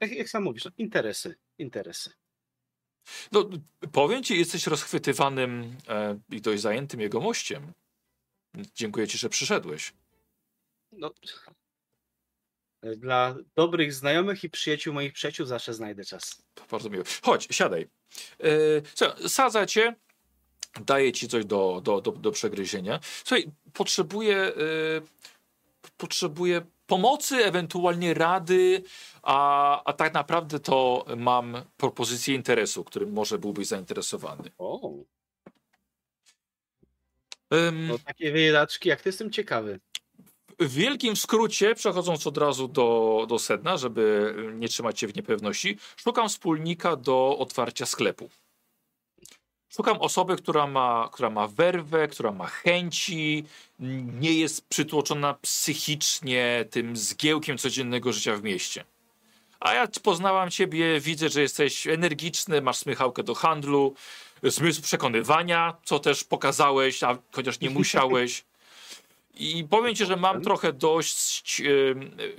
[0.00, 2.12] Jak, jak sam mówisz, no, interesy, interesy.
[3.32, 3.50] No,
[3.92, 7.72] powiem ci, jesteś rozchwytywanym e, i dość zajętym jego mościem.
[8.74, 9.92] Dziękuję ci, że przyszedłeś.
[10.92, 11.10] No,
[12.96, 16.42] dla dobrych znajomych i przyjaciół moich przyjaciół zawsze znajdę czas.
[16.70, 17.04] Bardzo miło.
[17.22, 17.88] Chodź, siadaj.
[18.40, 18.48] E,
[18.94, 19.96] słuchaj, sadza cię,
[20.80, 23.00] daję ci coś do, do, do, do przegryzienia.
[23.24, 24.52] Słuchaj, potrzebuję, e,
[25.96, 28.82] potrzebuję pomocy, ewentualnie rady,
[29.22, 34.50] a, a tak naprawdę to mam propozycję interesu, którym może byłbyś zainteresowany.
[34.58, 34.90] O,
[37.72, 39.80] no takie wyjadaczki, jak ty jestem ciekawy.
[40.60, 45.78] W wielkim skrócie, przechodząc od razu do, do sedna, żeby nie trzymać się w niepewności,
[45.96, 48.30] szukam wspólnika do otwarcia sklepu.
[49.76, 53.44] Szukam osoby, która ma, która ma werwę, która ma chęci,
[54.20, 58.84] nie jest przytłoczona psychicznie tym zgiełkiem codziennego życia w mieście.
[59.60, 63.94] A ja poznałam ciebie, widzę, że jesteś energiczny, masz smychałkę do handlu,
[64.42, 68.44] zmysł przekonywania, co też pokazałeś, a chociaż nie musiałeś.
[69.34, 71.62] I powiem ci, że mam trochę dość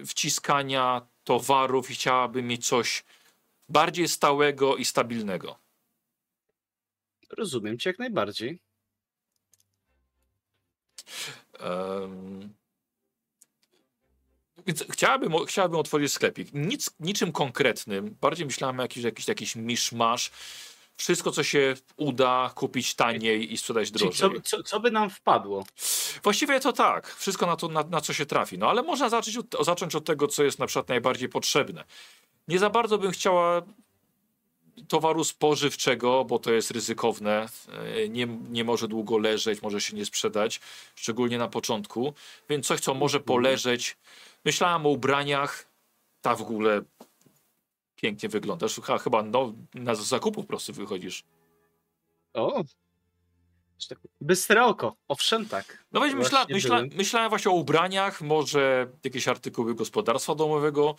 [0.06, 3.04] wciskania towarów i chciałabym mieć coś
[3.70, 5.59] bardziej stałego i stabilnego.
[7.38, 8.60] Rozumiem cię jak najbardziej.
[14.68, 16.50] Więc chciałabym, chciałabym otworzyć sklepik.
[16.54, 18.16] Nic, niczym konkretnym.
[18.22, 20.32] Bardziej myślałem o jakiś, jakiś, jakiś miszmasz.
[20.96, 24.42] Wszystko, co się uda kupić taniej i sprzedać Czyli drożej.
[24.42, 25.66] co, co, co by nam wpadło?
[26.24, 27.16] Właściwie to tak.
[27.16, 28.58] Wszystko na, to, na, na co się trafi.
[28.58, 31.84] No ale można zacząć od, zacząć od tego, co jest na przykład najbardziej potrzebne.
[32.48, 33.62] Nie za bardzo bym chciała
[34.88, 37.46] towaru spożywczego, bo to jest ryzykowne.
[37.96, 40.60] E, Nie, nie może długo leżeć, może się nie sprzedać,
[40.96, 42.14] szczególnie na początku.
[42.50, 43.98] Więc coś, co może poleżeć.
[44.46, 45.68] Myślałam o ubraniach.
[46.22, 46.82] Ta w ogóle
[47.96, 48.76] pięknie wyglądasz.
[48.76, 51.24] Chyba- Chyba no, na zakupu po prostu wychodzisz.
[52.34, 52.64] O!
[53.90, 55.84] Tak- Bystre oko, owszem tak.
[55.92, 60.96] No weź, myśla, myśla, myślałem właśnie o ubraniach, może jakieś artykuły gospodarstwa domowego,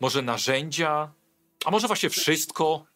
[0.00, 1.12] może narzędzia,
[1.64, 2.86] a może właśnie wszystko.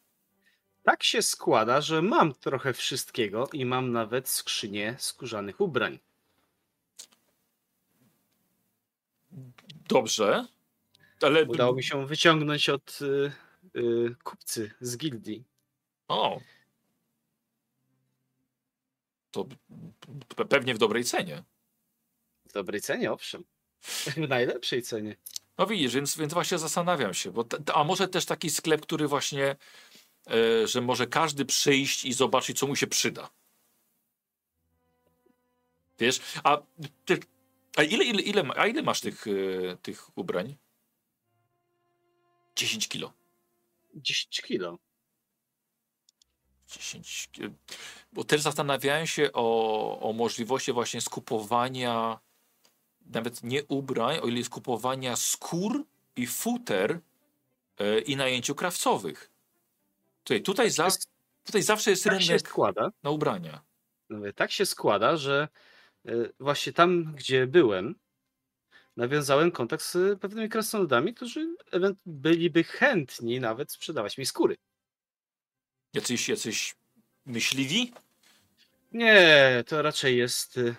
[0.87, 5.99] Tak się składa, że mam trochę wszystkiego i mam nawet skrzynię skórzanych ubrań.
[9.89, 10.47] Dobrze,
[11.23, 11.45] ale...
[11.45, 13.33] Udało mi się wyciągnąć od y,
[13.77, 15.45] y, kupcy z gildii.
[16.09, 16.41] O.
[19.31, 19.47] To
[20.37, 21.43] pe- pewnie w dobrej cenie.
[22.49, 23.45] W dobrej cenie, owszem.
[24.17, 25.17] W najlepszej cenie.
[25.59, 27.45] No widzisz, więc, więc właśnie zastanawiam się, bo
[27.75, 29.57] a może też taki sklep, który właśnie,
[30.65, 33.31] że może każdy przyjść i zobaczyć, co mu się przyda.
[35.99, 36.59] Wiesz, a,
[37.77, 40.57] a ile, ile, ile, a ile masz tych, e, tych ubrań?
[42.57, 43.13] 10 kilo.
[43.95, 44.79] 10 kilo.
[46.69, 47.43] 10, ki-
[48.13, 52.19] bo też zastanawiałem się o, o możliwości właśnie skupowania
[53.07, 55.85] nawet nie ubrań, o ile skupowania skór
[56.17, 57.01] i futer
[57.79, 59.31] e, i najęciu krawcowych.
[60.27, 60.89] Tutaj, tutaj, za,
[61.45, 62.91] tutaj zawsze jest Tak się rynek składa.
[63.03, 63.61] na ubrania.
[64.11, 65.49] Mówię, tak się składa, że
[66.09, 67.95] Y, Właśnie tam, gdzie byłem,
[68.97, 71.57] nawiązałem kontakt z pewnymi krasnoludami, którzy
[72.07, 74.57] byliby chętni nawet sprzedawać mi skóry.
[75.95, 76.75] Jacyś, jacyś
[77.27, 77.93] myśliwi?
[78.93, 80.75] Nie, to raczej jest y,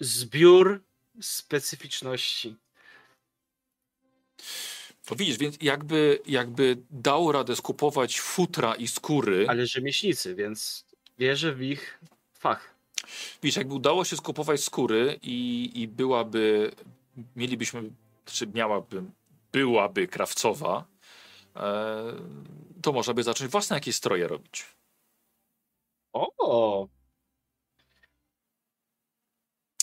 [0.00, 0.84] zbiór
[1.20, 2.56] specyficzności.
[5.04, 10.84] To widzisz, więc jakby, jakby dał radę skupować futra i skóry, Ale rzemieślnicy, więc
[11.18, 12.00] wierzę w ich
[12.34, 12.74] fach.
[13.42, 16.72] widzisz, jakby udało się skupować skóry i, i byłaby,
[17.36, 17.90] mielibyśmy,
[18.24, 19.02] czy miałaby,
[19.52, 20.84] byłaby krawcowa,
[21.56, 22.02] e,
[22.82, 24.64] to można by zacząć własne jakieś stroje robić.
[26.12, 26.88] O,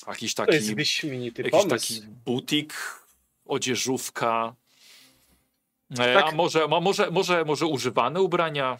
[0.07, 1.69] Jakiś to taki, jest wyśmienity jakiś pomysł.
[1.69, 2.73] taki butik,
[3.45, 4.55] odzieżówka,
[5.95, 6.25] Tak.
[6.25, 8.77] a może, a może, może, może używane ubrania?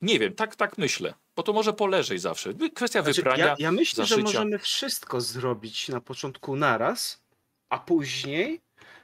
[0.00, 2.54] Nie wiem, tak, tak myślę, bo to może poleżeć zawsze.
[2.74, 3.44] Kwestia Znaczy, wyprania.
[3.46, 7.22] ja, ja myślę, że możemy wszystko zrobić na początku naraz,
[7.70, 8.60] a później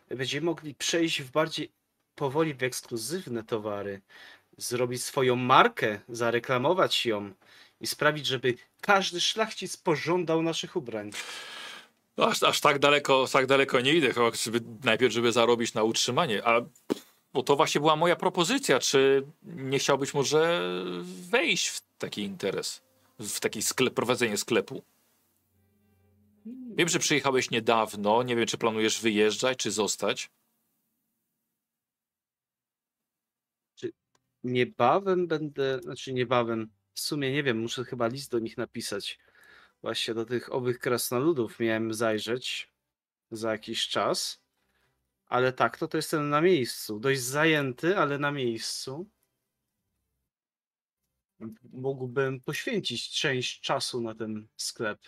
[0.08, 1.70] będziemy mogli przejść w bardziej
[2.14, 4.00] powoli w ekskluzywne towary,
[4.56, 7.32] zrobić swoją markę, zareklamować ją
[7.80, 11.10] i sprawić, żeby każdy szlachcic pożądał naszych ubrań.
[12.16, 16.46] Aż, aż tak daleko, tak daleko nie idę, chyba żeby, najpierw, żeby zarobić na utrzymanie.
[16.46, 16.60] A
[17.32, 20.62] bo to właśnie była moja propozycja, czy nie chciałbyś może
[21.02, 22.82] wejść w taki interes,
[23.20, 24.82] w taki sklep, prowadzenie sklepu?
[26.76, 30.30] Wiem, że przyjechałeś niedawno, nie wiem, czy planujesz wyjeżdżać, czy zostać.
[34.44, 39.18] Niebawem będę, znaczy niebawem, w sumie nie wiem, muszę chyba list do nich napisać.
[39.82, 42.72] Właśnie do tych owych krasnoludów miałem zajrzeć
[43.30, 44.41] za jakiś czas.
[45.32, 47.00] Ale tak, to to jestem na miejscu.
[47.00, 49.06] Dość zajęty, ale na miejscu.
[51.72, 54.98] Mógłbym poświęcić część czasu na ten sklep.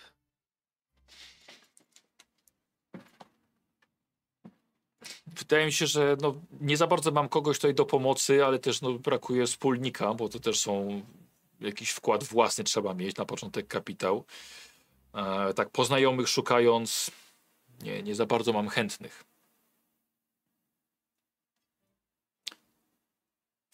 [5.26, 8.80] Wydaje mi się, że no, nie za bardzo mam kogoś tutaj do pomocy, ale też
[8.82, 11.02] no, brakuje wspólnika, bo to też są
[11.60, 14.24] jakiś wkład własny trzeba mieć na początek kapitał.
[15.14, 17.10] E, tak po znajomych szukając,
[17.82, 19.33] nie, nie za bardzo mam chętnych.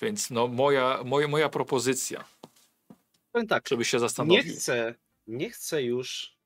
[0.03, 2.25] Więc no, moja, moja, moja propozycja,
[3.33, 4.55] Powiem tak, żeby się nie zastanowił.
[4.57, 4.95] chcę,
[5.27, 6.37] nie chcę już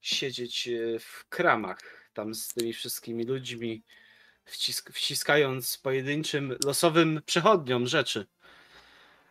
[0.00, 3.82] siedzieć e, w kramach tam z tymi wszystkimi ludźmi,
[4.44, 8.26] wcisk wciskając pojedynczym losowym przechodniom rzeczy.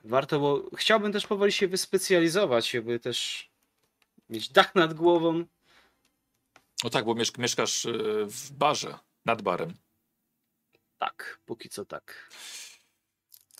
[0.03, 3.49] Warto, bo chciałbym też powoli się wyspecjalizować, żeby też
[4.29, 5.45] mieć dach nad głową.
[6.83, 7.91] No tak, bo mieszk mieszkasz e,
[8.25, 9.73] w barze, nad barem.
[11.01, 12.29] Tak, póki co tak.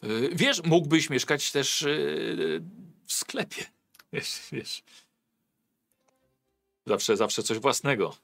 [0.04, 1.88] E, Wiesz, mógłbyś mieszkać też e,
[3.06, 3.66] w sklepie.
[4.14, 4.84] Wiesz, wiesz.
[6.86, 8.16] Zawsze, zawsze coś własnego.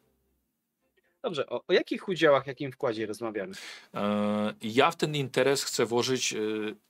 [1.23, 3.53] Dobrze, o, o jakich udziałach, jakim wkładzie rozmawiamy?
[3.93, 6.37] E, Ja w ten interes chcę włożyć e,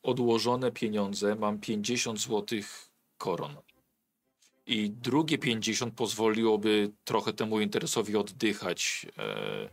[0.04, 1.36] odłożone pieniądze.
[1.36, 2.60] Mam 50 zł
[3.18, 3.56] koron.
[4.66, 9.70] I drugie 50 pozwoliłoby trochę temu interesowi oddychać, e,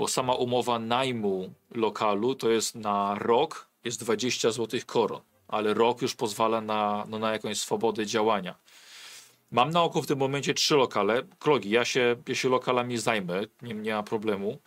[0.00, 6.02] bo sama umowa najmu lokalu to jest na rok, jest 20 zł koron, ale rok
[6.02, 8.54] już pozwala na, no, na jakąś swobodę działania.
[9.50, 11.22] Mam na oku w tym momencie trzy lokale.
[11.38, 14.58] Klogi, ja się, ja się lokalami zajmę, nie, nie ma problemu.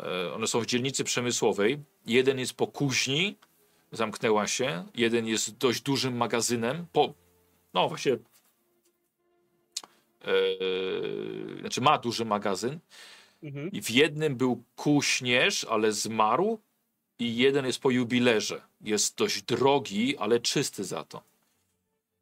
[0.00, 1.78] E, One są w dzielnicy przemysłowej.
[2.06, 3.36] Jeden jest po kuźni,
[3.92, 4.84] zamknęła się.
[4.94, 6.86] Jeden jest dość dużym magazynem.
[6.92, 7.14] Po,
[7.74, 8.12] no właśnie.
[8.12, 8.18] e,
[11.60, 12.78] znaczy ma duży magazyn.
[13.42, 13.72] Mhm.
[13.72, 16.58] I w jednym był kuśnierz, ale zmarł.
[17.18, 18.60] I jeden jest po jubilerze.
[18.80, 21.22] Jest dość drogi, ale czysty za to.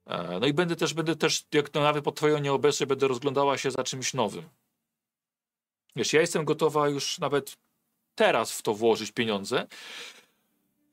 [0.06, 3.58] E, No i będę też, będę też, jak to nawet po twoją nieobecność, będę rozglądała
[3.58, 4.44] się za czymś nowym.
[5.96, 7.56] Wiesz, ja jestem gotowa już nawet
[8.14, 9.66] teraz w to włożyć pieniądze,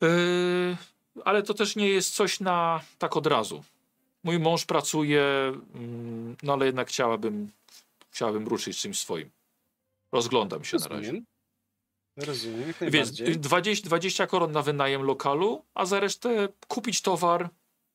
[0.00, 0.76] Yy,
[1.24, 3.64] ale to też nie jest coś na tak od razu.
[4.24, 5.22] Mój mąż pracuje,
[5.74, 7.50] mm, no ale jednak chciałabym,
[8.10, 9.30] chciałabym ruszyć czymś swoim.
[10.14, 10.96] Rozglądam się na razie.
[10.96, 11.24] Rozumiem.
[12.16, 13.38] Rozumiem, Więc najbardziej.
[13.38, 17.50] 20, 20 koron na wynajem lokalu, a za resztę kupić towar,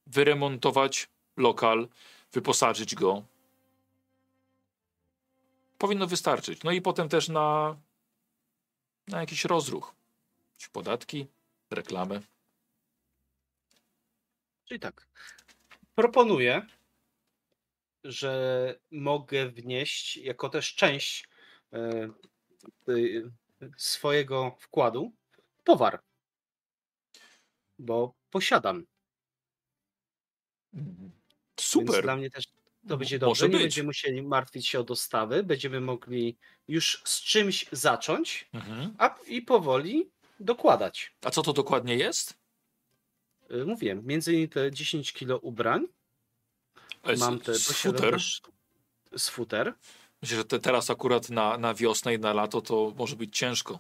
[0.08, 1.88] wyremontować lokal,
[2.34, 3.24] wyposażyć go.
[5.78, 6.64] Powinno wystarczyć.
[6.64, 7.78] No i potem też na,
[9.08, 9.96] na jakiś rozruch.
[10.72, 11.28] Podatki,
[11.72, 12.22] reklamy.
[14.66, 15.08] Czyli tak.
[15.96, 16.66] Proponuję,
[18.04, 21.29] że mogę wnieść jako też część
[23.78, 25.12] swojego wkładu
[25.64, 26.02] towar.
[27.80, 28.86] Bo posiadam.
[30.74, 31.12] Więc
[31.60, 32.04] Super.
[32.04, 32.46] dla mnie też
[32.88, 33.46] To będzie Może dobrze.
[33.46, 33.62] Nie być.
[33.62, 35.44] będziemy musieli martwić się o dostawy.
[35.44, 38.96] Będziemy mogli już z czymś zacząć, Mhm.
[38.98, 41.16] a i powoli dokładać.
[41.22, 42.38] A co to dokładnie jest?
[43.52, 45.88] Y, Mówiłem, między innymi te 10 kilo ubrań.
[47.04, 48.12] E, Mam te posiadam futer?
[48.14, 48.42] też
[49.18, 49.74] z futer.
[50.22, 53.80] Myślę, że te, teraz akurat na, na wiosnę i na lato to może być ciężko.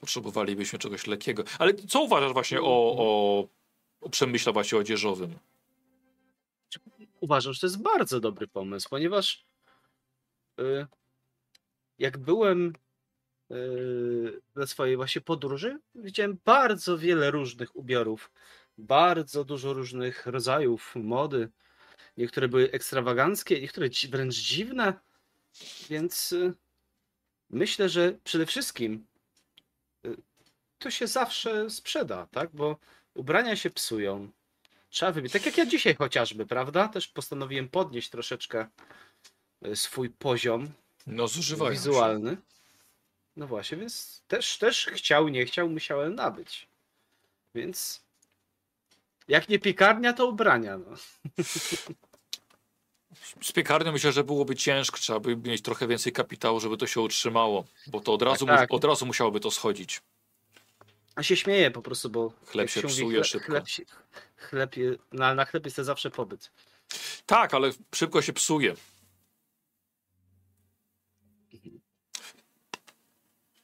[0.00, 1.44] Potrzebowalibyśmy czegoś lekkiego.
[1.58, 3.48] Ale co uważasz właśnie o, o,
[4.00, 5.38] o przemyśle odzieżowym?
[7.20, 9.44] Uważam, że to jest bardzo dobry pomysł, ponieważ
[10.60, 10.86] y,
[11.98, 12.72] jak byłem
[13.50, 18.30] y, na swojej właśnie podróży, widziałem bardzo wiele różnych ubiorów,
[18.78, 21.48] bardzo dużo różnych rodzajów mody.
[22.16, 24.94] Niektóre były ekstrawaganckie, niektóre wręcz dziwne,
[25.90, 26.54] więc y,
[27.50, 29.06] myślę, że przede wszystkim
[30.06, 30.16] y,
[30.78, 32.50] to się zawsze sprzeda, tak?
[32.52, 32.78] Bo
[33.14, 34.30] ubrania się psują,
[34.94, 35.32] Trzeba wybić.
[35.32, 36.88] Tak jak ja dzisiaj chociażby, prawda?
[36.88, 38.66] Też postanowiłem podnieść troszeczkę
[39.66, 40.68] y, swój poziom
[41.06, 41.70] No się.
[41.70, 42.36] wizualny.
[43.36, 46.68] No właśnie, więc też, też chciał, nie chciał, musiałem nabyć.
[47.54, 48.03] Więc
[49.28, 50.78] jak nie piekarnia, to ubrania.
[50.78, 50.96] No.
[53.42, 54.98] Z piekarnią myślę, że byłoby ciężko.
[54.98, 57.64] Trzeba by mieć trochę więcej kapitału, żeby to się utrzymało.
[57.86, 58.70] Bo to od razu, tak.
[58.70, 60.02] mu- od razu musiałoby to schodzić.
[61.14, 63.46] A się śmieję po prostu, bo Chleb się mówi, psuje szybko.
[63.46, 63.82] Chleb, się-
[64.36, 64.74] chleb,
[65.12, 66.52] na, na chleb jest to zawsze pobyt.
[67.26, 68.74] Tak, ale szybko się psuje.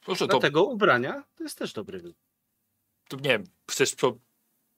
[0.05, 2.17] Proszę, to, Dlatego ubrania to jest też dobry wybór.
[3.07, 4.17] to nie wiem, chcesz to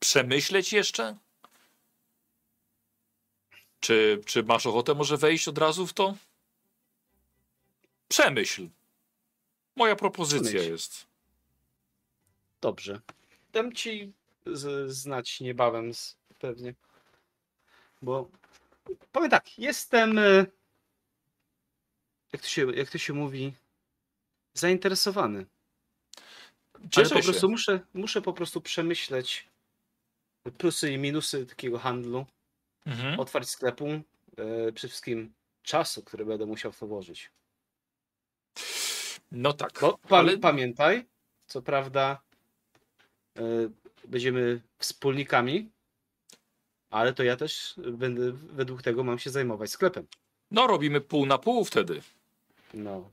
[0.03, 1.17] przemyśleć jeszcze?
[3.79, 6.15] Czy, czy masz ochotę może wejść od razu w to?
[8.07, 8.67] Przemyśl.
[9.75, 10.71] Moja propozycja Przemyśl.
[10.71, 11.05] jest.
[12.61, 13.01] Dobrze.
[13.53, 14.11] Dam ci
[14.45, 16.73] z, znać niebawem z, pewnie.
[18.01, 18.29] Bo
[19.11, 20.45] powiem tak, jestem e,
[22.33, 23.53] jak to się, jak to się mówi
[24.53, 25.45] zainteresowany.
[26.73, 27.23] Ale Cieszę po się.
[27.23, 29.52] prostu muszę, muszę po prostu przemyśleć
[30.51, 32.25] plusy i minusy takiego handlu,
[32.85, 33.19] Mhm.
[33.19, 34.01] otwarć sklepu, e,
[34.71, 35.33] przede wszystkim
[35.63, 37.31] czasu, który będę musiał w to włożyć.
[39.31, 41.05] No tak, Bo pa, ale pamiętaj,
[41.47, 42.21] co prawda
[43.37, 43.41] e,
[44.07, 45.69] będziemy wspólnikami,
[46.89, 50.07] ale to ja też będę według tego mam się zajmować sklepem.
[50.51, 52.01] no robimy pół na pół wtedy,
[52.73, 53.11] No,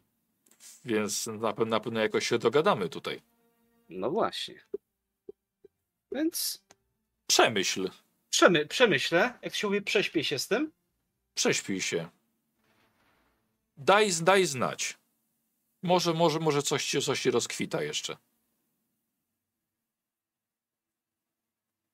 [0.85, 3.23] więc na, pe- na pewno jakoś się dogadamy tutaj.
[3.89, 4.61] no właśnie.
[6.13, 6.63] Więc
[7.31, 7.91] Przemyśl,
[8.31, 10.73] przemy, przemyślę, jak się mówi, prześpię się z tym.
[11.35, 12.09] prześpij się.
[13.77, 14.99] Daj, daj znać.
[15.83, 18.17] Może, może, może coś ci, coś ci rozkwita jeszcze.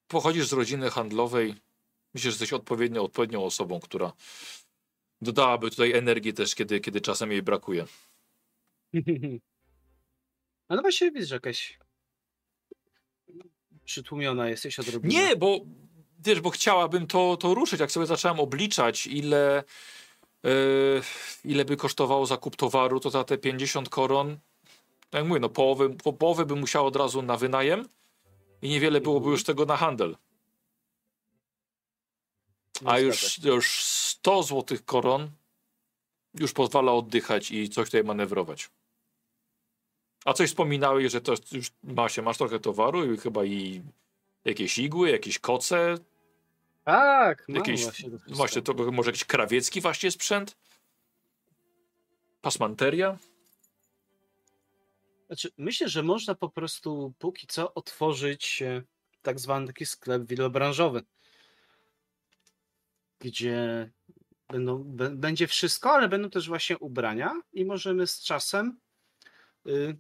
[0.09, 1.49] Pochodzisz z rodziny handlowej.
[2.15, 4.13] Myślę, że jesteś odpowiednio, odpowiednią osobą, która
[5.21, 7.85] dodałaby tutaj energii też, kiedy, kiedy czasem jej brakuje.
[10.69, 11.79] A no właśnie widzisz, że jakaś
[13.87, 15.15] przytłumiona jesteś odrobinę.
[15.15, 15.61] Nie, bo
[16.25, 17.81] wiesz, bo chciałabym to, to ruszyć.
[17.81, 19.65] Jak sobie zacząłem obliczać, ile,
[20.45, 20.51] e,
[21.45, 24.39] ile by kosztowało zakup towaru, to za te 50 koron,
[25.11, 27.89] tak jak mówię, no połowę, po, połowę bym musiał od razu na wynajem
[28.63, 30.17] i niewiele byłoby już tego na handel.
[32.85, 35.31] A już, już 100 złotych koron
[36.35, 38.71] już pozwala oddychać i coś tutaj manewrować.
[40.27, 43.83] A coś wspominałeś, że to już ma się, masz trochę towaru i chyba i
[44.45, 45.95] jakieś igły, jakieś koce,
[46.85, 48.11] Tak, Jakieś- właśnie.
[48.29, 50.57] Właśnie, to może jakiś krawiecki właśnie sprzęt?
[52.41, 53.19] Pasmanteria?
[55.27, 58.83] Znaczy, myślę, że można po prostu póki co otworzyć e,
[59.23, 61.03] tak zwany taki sklep wielobranżowy,
[63.19, 63.91] gdzie
[64.49, 68.81] będą, będzie wszystko, ale będą też właśnie ubrania i możemy z czasem
[69.67, 69.97] y,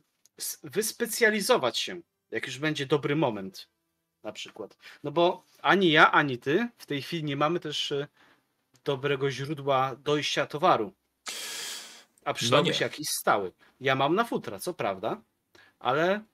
[0.62, 3.68] wyspecjalizować się, jak już będzie dobry moment
[4.22, 4.76] na przykład.
[5.04, 8.08] No bo ani ja, ani ty w tej chwili nie mamy też e,
[8.84, 10.92] dobrego źródła dojścia towaru.
[12.24, 12.74] A przydałby nie.
[12.74, 13.52] się jakiś stały.
[13.80, 15.22] Ja mam na futra, co prawda,
[15.78, 16.24] ale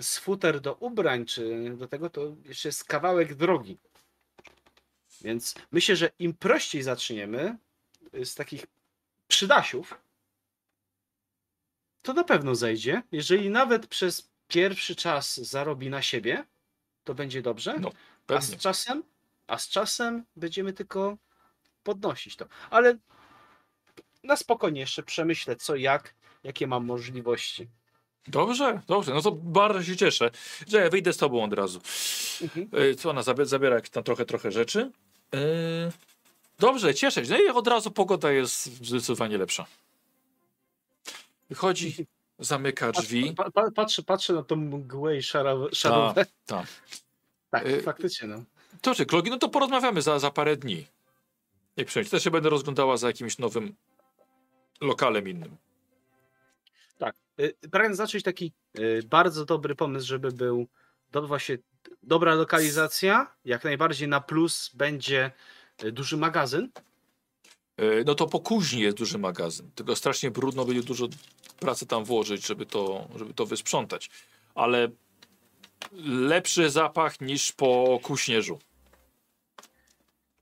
[0.00, 3.78] z futer do ubrań czy do tego to jeszcze jest kawałek drogi.
[5.20, 7.58] Więc myślę, że im prościej zaczniemy
[8.14, 8.66] y, z takich
[9.28, 9.94] przydasiów,
[12.06, 13.02] to na pewno zejdzie.
[13.12, 16.44] Jeżeli nawet przez pierwszy czas zarobi na siebie,
[17.04, 17.78] to będzie dobrze.
[17.80, 17.90] No,
[18.28, 19.02] a z czasem,
[19.46, 21.16] a z czasem będziemy tylko
[21.82, 22.46] podnosić to.
[22.70, 22.96] Ale
[24.24, 27.68] na spokojnie jeszcze przemyślę co jak, jakie mam możliwości.
[28.28, 29.14] Dobrze, dobrze.
[29.14, 30.30] No to bardzo się cieszę,
[30.68, 31.80] że ja wyjdę z tobą od razu.
[32.42, 32.68] Mhm.
[32.72, 34.90] E, Co ona zabiera, tam trochę, trochę rzeczy.
[35.34, 35.38] E,
[36.58, 37.30] Dobrze, cieszę się.
[37.30, 39.66] No i od razu pogoda jest zdecydowanie lepsza.
[41.50, 42.06] Wychodzi,
[42.38, 43.34] zamyka drzwi.
[43.34, 46.26] Pa, pa, patrzę, patrzę na tą mgłę i szara- szarówę.
[46.46, 46.66] tak.
[47.50, 48.28] Tak, Y- faktycznie.
[48.28, 48.42] No.
[48.82, 50.86] Dobrze, Klogi, no to porozmawiamy za, za parę dni.
[51.76, 52.10] Nie przyjąć.
[52.10, 53.74] Też się będę rozglądała za jakimś nowym
[54.80, 55.56] lokalem innym.
[56.98, 57.14] Tak.
[57.40, 60.66] Y, Pragnę zacząć taki y, bardzo dobry pomysł, żeby był
[61.12, 61.58] do, właśnie
[62.02, 63.34] dobra lokalizacja.
[63.44, 65.30] Jak najbardziej na plus będzie
[65.84, 66.68] y, duży magazyn.
[67.76, 69.70] E, No to po kuźni jest duży magazyn.
[69.74, 71.08] Tylko strasznie brudno, będzie dużo
[71.60, 74.10] pracy tam włożyć, żeby to, żeby to wysprzątać.
[74.54, 74.88] Ale
[76.04, 78.58] lepszy zapach niż po kuśnierzu.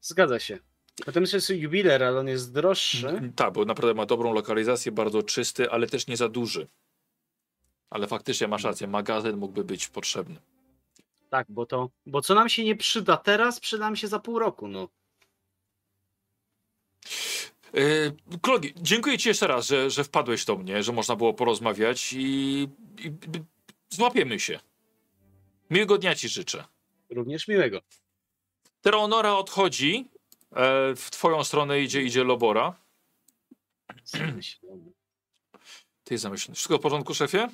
[0.01, 0.59] Zgadza się.
[1.07, 3.33] Potem jest jubiler, ale on jest droższy.
[3.37, 6.67] Tak, bo naprawdę ma dobrą lokalizację, bardzo czysty, ale też nie za duży.
[7.91, 10.37] Ale faktycznie masz rację, magazyn mógłby być potrzebny.
[11.31, 11.91] Tak, bo to.
[12.07, 14.69] Bo co nam się nie przyda teraz, przyda nam się za pół roku.
[14.69, 14.89] No.
[17.73, 22.13] Yy, Klogi, dziękuję Ci jeszcze raz, że, że wpadłeś do mnie, że można było porozmawiać
[22.13, 23.43] i, i, i
[23.89, 24.61] złapiemy się.
[25.71, 26.65] Miłego dnia Ci życzę.
[27.11, 27.81] Również miłego.
[28.81, 30.09] Teronora odchodzi,
[30.53, 32.75] e, w Twoją stronę idzie, idzie Lobora.
[34.05, 34.93] Zamyślony.
[36.05, 36.57] Ty zamyślony.
[36.57, 37.49] Wszystko w porządku, szefie?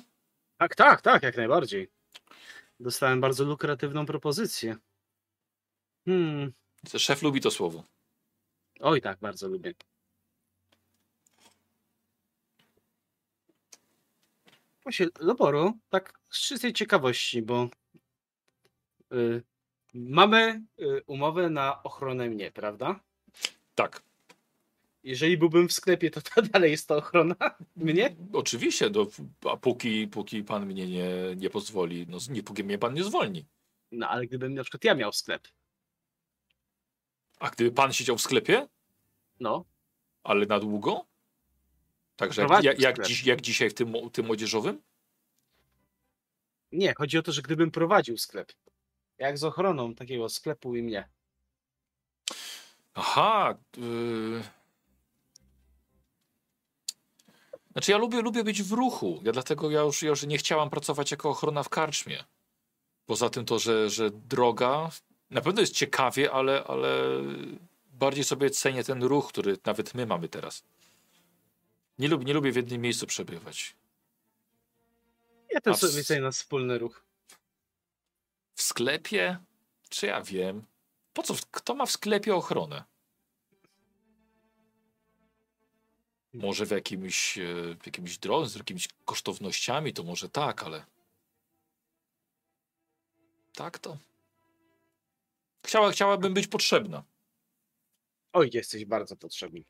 [0.57, 1.89] Tak, tak, tak, jak najbardziej.
[2.79, 4.75] Dostałem bardzo lukratywną propozycję.
[6.05, 6.53] Hmm.
[6.97, 7.83] Szef lubi to słowo.
[8.81, 9.73] Oj, tak, bardzo lubię.
[14.83, 17.69] Właśnie, Loboro, tak z czystej ciekawości, bo
[19.13, 19.43] y,
[19.93, 22.99] mamy y, umowę na ochronę mnie, prawda?
[23.75, 24.03] Tak.
[25.03, 27.35] Jeżeli byłbym w sklepie, to, to dalej jest to ochrona
[27.75, 28.15] mnie?
[28.33, 29.07] Oczywiście, no,
[29.51, 33.45] a póki, póki pan mnie nie, nie pozwoli, no nie póki mnie pan nie zwolni.
[33.91, 35.47] No, ale gdybym na przykład ja miał sklep,
[37.41, 38.67] A gdyby pan siedział w sklepie,
[39.39, 39.65] no,
[40.23, 41.05] ale na długo?
[42.15, 44.81] Także jak, jak, jak, dziś, jak dzisiaj w tym, tym młodzieżowym?
[46.71, 48.53] nie, chodzi o to, że gdybym prowadził sklep,
[49.17, 51.09] jak z ochroną takiego sklepu i mnie.
[52.93, 53.57] Aha.
[53.77, 54.43] Yy...
[57.71, 59.21] Znaczy ja lubię, lubię być w ruchu.
[59.23, 62.23] Ja dlatego ja już, ja już nie chciałam pracować jako ochrona w karczmie.
[63.05, 64.89] Poza tym to, że, że droga
[65.31, 66.97] na pewno jest ciekawie, ale, ale
[67.93, 70.63] bardziej sobie cenię ten ruch, który nawet my mamy teraz.
[71.99, 73.75] Nie lubię, nie lubię w jednym miejscu przebywać.
[75.51, 77.03] Ja też sobie cenię na wspólny ruch.
[78.55, 79.37] W sklepie?
[79.89, 80.65] Czy ja wiem?
[81.13, 81.35] Po co?
[81.51, 82.83] Kto ma w sklepie ochronę?
[86.33, 87.43] Może w jakimś, e,
[87.81, 90.85] w jakimś drodze, z jakimiś kosztownościami, to może tak, ale.
[93.53, 93.97] Tak to.
[95.65, 97.03] Chciała, chciałabym być potrzebna.
[98.33, 99.63] Oj, jesteś bardzo potrzebny.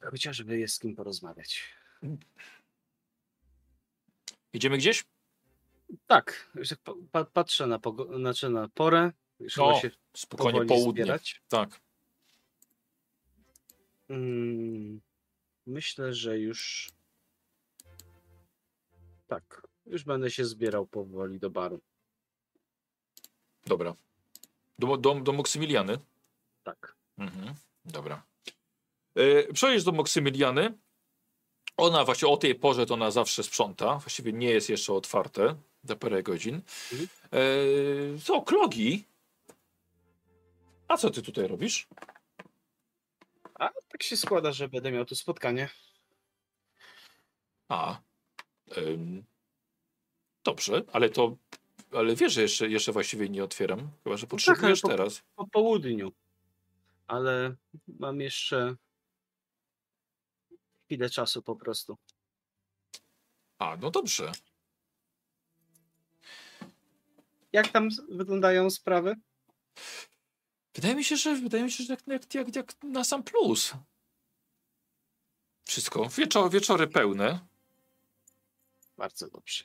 [0.00, 1.62] Chociażby jest z kim porozmawiać.
[4.52, 5.04] Idziemy gdzieś?
[6.06, 6.50] Tak,
[7.12, 9.12] pa- patrzę na, pogo- znaczy na porę.
[9.40, 11.02] Już się Spokojnie, południe.
[11.04, 11.42] zbierać.
[11.48, 11.80] Tak.
[14.08, 15.00] Mm,
[15.66, 16.90] myślę, że już.
[19.26, 21.80] Tak, już będę się zbierał powoli do baru.
[23.66, 23.94] Dobra.
[24.78, 25.98] Do, do, do Moksymiliany?
[26.62, 26.96] Tak.
[27.18, 27.54] Mhm,
[27.84, 28.22] dobra.
[29.14, 30.78] E, Przejdź do Moksymiliany.
[31.76, 33.98] Ona właśnie o tej porze to ona zawsze sprząta.
[33.98, 36.62] Właściwie nie jest jeszcze otwarte za parę godzin.
[36.92, 37.08] Mhm.
[37.32, 39.04] E, co, klogi?
[40.88, 41.88] A co ty tutaj robisz?
[43.54, 45.68] A tak się składa, że będę miał tu spotkanie.
[47.68, 48.00] A.
[50.44, 51.36] dobrze, ale to.
[51.96, 53.90] Ale wiesz, że jeszcze, jeszcze właściwie nie otwieram.
[54.04, 55.22] Chyba, że potrzebujesz po- teraz.
[55.36, 56.12] Po południu.
[57.06, 58.76] Ale mam jeszcze
[60.84, 61.96] chwilę czasu po prostu.
[63.58, 64.32] A, no dobrze.
[67.52, 69.16] Jak tam wyglądają sprawy?
[70.74, 73.72] Wydaje mi się, że wydaje mi się, że jak, jak, jak, jak na sam plus.
[75.64, 76.08] Wszystko.
[76.08, 77.40] Wieczor, wieczory pełne.
[78.96, 79.64] Bardzo dobrze.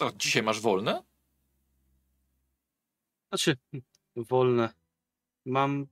[0.00, 1.02] To dzisiaj masz wolne?
[3.28, 3.56] Znaczy,
[4.16, 4.74] wolne.
[5.44, 5.86] Mam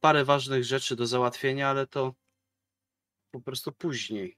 [0.00, 2.14] parę ważnych rzeczy do załatwienia, ale to
[3.30, 4.36] po prostu później.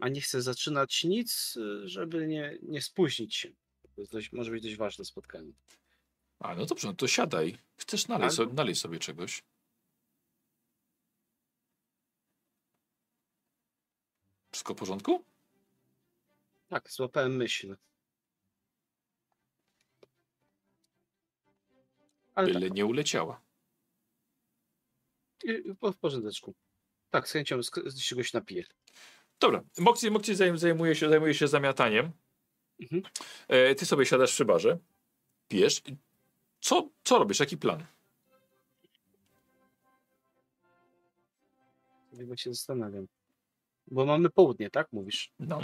[0.00, 3.48] A nie chcę zaczynać nic, żeby nie, nie spóźnić się.
[3.96, 5.52] To dość, może być dość ważne spotkanie.
[6.38, 7.58] A, no dobrze, no to siadaj.
[7.76, 9.42] Chcesz nalej, sobie, nalej sobie czegoś.
[14.52, 15.24] Wszystko w porządku?
[16.68, 17.76] Tak, złapałem myśl.
[22.34, 23.40] Ale byle nie uleciała.
[25.48, 26.54] tak, po- w porządeczku.
[27.10, 28.64] Tak, z chęcią z czegoś napiję.
[29.40, 29.62] Dobra,
[30.10, 32.12] Moxie zajm- zajmuje, się, zajmuje się zamiataniem.
[32.80, 33.02] Mhm.
[33.48, 34.78] E, ty sobie siadasz przy barze,
[35.48, 35.82] pijesz.
[36.60, 37.40] Co, co robisz?
[37.40, 37.86] Jaki plan?
[42.16, 43.06] Chyba się zastanawiam.
[43.86, 45.32] Bo mamy południe, tak mówisz?
[45.38, 45.60] No.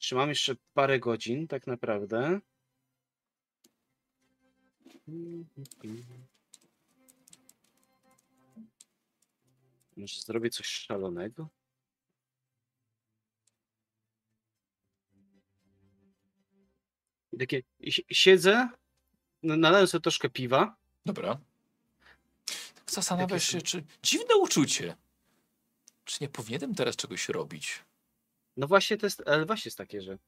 [0.00, 2.40] Czy mam jeszcze parę godzin, tak naprawdę?
[9.96, 11.48] Może zrobię coś szalonego?
[17.32, 18.68] I takie si- siedzę,
[19.42, 20.76] nalałem sobie troszkę piwa.
[21.06, 21.40] Dobra.
[22.74, 23.84] Tak Zastanawiasz się, czy...
[24.02, 24.96] Dziwne uczucie.
[26.04, 27.84] Czy nie powinienem teraz czegoś robić?
[28.56, 30.18] No właśnie to jest, ale właśnie jest takie, że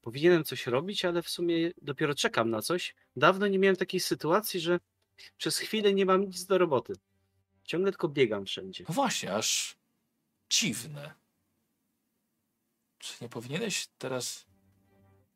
[0.00, 2.94] powinienem coś robić, ale w sumie dopiero czekam na coś.
[3.16, 4.80] Dawno nie miałem takiej sytuacji, że
[5.36, 6.92] przez chwilę nie mam nic do roboty.
[7.64, 8.84] Ciągle tylko biegam wszędzie.
[8.88, 9.76] No właśnie, aż
[10.50, 11.14] dziwne.
[12.98, 14.46] Czy nie powinieneś teraz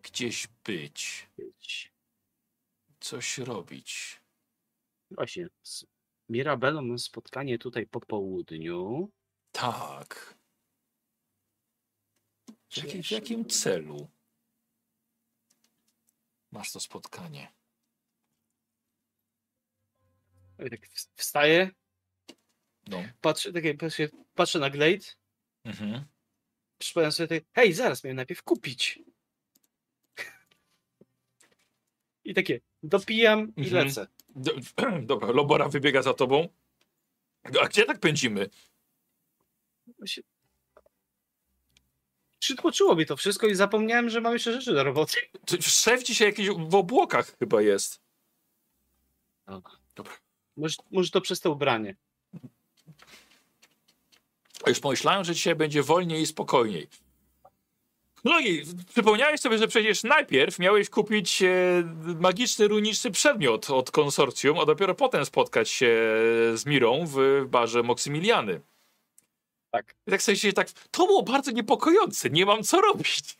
[0.02, 1.92] gdzieś być, Być.
[3.00, 4.20] coś robić?
[5.10, 5.86] Właśnie, z
[6.28, 9.10] Mirabelą mam spotkanie tutaj po południu.
[9.52, 10.34] Tak.
[12.74, 14.08] W, jakim- w jakim celu
[16.52, 17.52] masz to spotkanie?
[20.58, 20.80] Tak
[21.14, 21.70] wstaję,
[22.88, 23.02] No.
[23.20, 25.04] patrzę, takie, patrzę, patrzę na Glade,
[25.64, 26.04] Mhm.
[26.78, 28.98] przypominam sobie, tak, hej, zaraz miałem najpierw kupić.
[32.24, 33.86] I takie, dopijam i Mhm.
[33.86, 34.06] lecę.
[34.28, 34.52] Do,
[35.02, 36.48] dobra, Lobora wybiega za tobą.
[37.62, 38.50] A gdzie tak pędzimy?
[42.44, 45.16] Przytłoczyło mi to wszystko i zapomniałem, że mam jeszcze rzeczy do roboty.
[45.46, 48.00] Ty- Szef dzisiaj jakiś w obłokach chyba jest.
[49.94, 50.12] Dobra.
[50.56, 51.96] Może, może to przez to ubranie.
[54.64, 56.88] A już pomyślałem, że dzisiaj będzie wolniej i spokojniej.
[58.24, 61.48] No i przypomniałeś sobie, że przecież najpierw miałeś kupić e,
[62.20, 65.86] magiczny, runiczny przedmiot od konsorcjum, a dopiero potem spotkać się
[66.54, 68.60] z Mirą w barze Moksymiliany.
[69.74, 69.94] Tak.
[70.06, 73.38] I tak sobie się tak, to było bardzo niepokojące, nie mam co robić.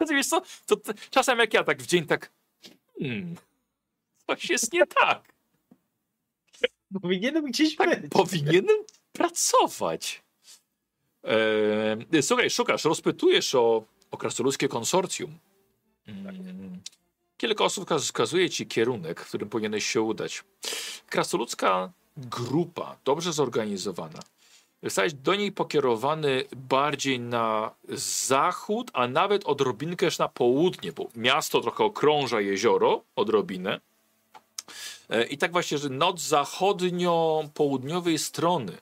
[0.00, 2.32] Ale wiesz co, to, to, czasem jak ja tak w dzień tak,
[2.98, 3.36] hmm,
[4.26, 5.34] coś jest nie tak.
[7.02, 8.12] Powinienem gdzieś Tak, być.
[8.12, 8.76] powinienem
[9.12, 10.22] pracować.
[12.12, 15.38] E, słuchaj, szukasz, rozpytujesz o, o krasnoludzkie konsorcjum.
[16.06, 16.80] Mm,
[17.36, 20.44] Kilka osób wskaz- wskazuje ci kierunek, w którym powinieneś się udać.
[21.06, 24.20] Krasnoludzka grupa, dobrze zorganizowana.
[24.84, 27.74] Zostałeś do niej pokierowany bardziej na
[28.26, 33.80] zachód, a nawet odrobinkę na południe, bo miasto trochę okrąża jezioro, odrobinę.
[35.10, 38.72] E, I tak właśnie, że noc zachodnio-południowej strony,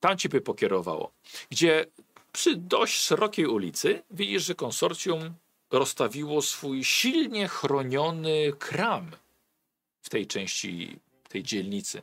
[0.00, 1.10] tam cię by pokierowało,
[1.50, 1.86] gdzie
[2.32, 5.34] przy dość szerokiej ulicy widzisz, że konsorcjum
[5.70, 9.10] rozstawiło swój silnie chroniony kram
[10.02, 10.98] w tej części
[11.28, 12.02] tej dzielnicy.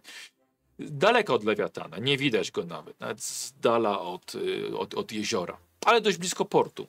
[0.79, 5.57] Daleko od Lewiatana, nie widać go nawet, nawet z dala od, y, od, od jeziora,
[5.85, 6.87] ale dość blisko portu.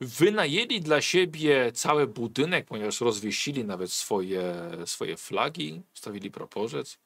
[0.00, 4.54] Wynajęli dla siebie cały budynek, ponieważ rozwiesili nawet swoje,
[4.86, 6.98] swoje flagi, stawili proporzec.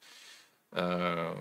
[0.73, 1.35] Eee,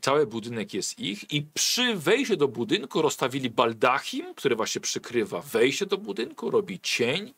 [0.00, 5.86] cały budynek jest ich i przy wejściu do budynku rozstawili baldachim, który właśnie przykrywa wejście
[5.86, 7.34] do budynku, robi cień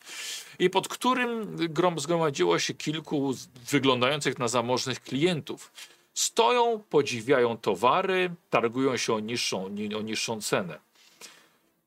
[0.59, 3.33] i pod którym grom zgromadziło się kilku
[3.69, 5.71] wyglądających na zamożnych klientów.
[6.13, 10.84] Stoją, podziwiają towary, targują się o niższą, ni- o niższą cenę.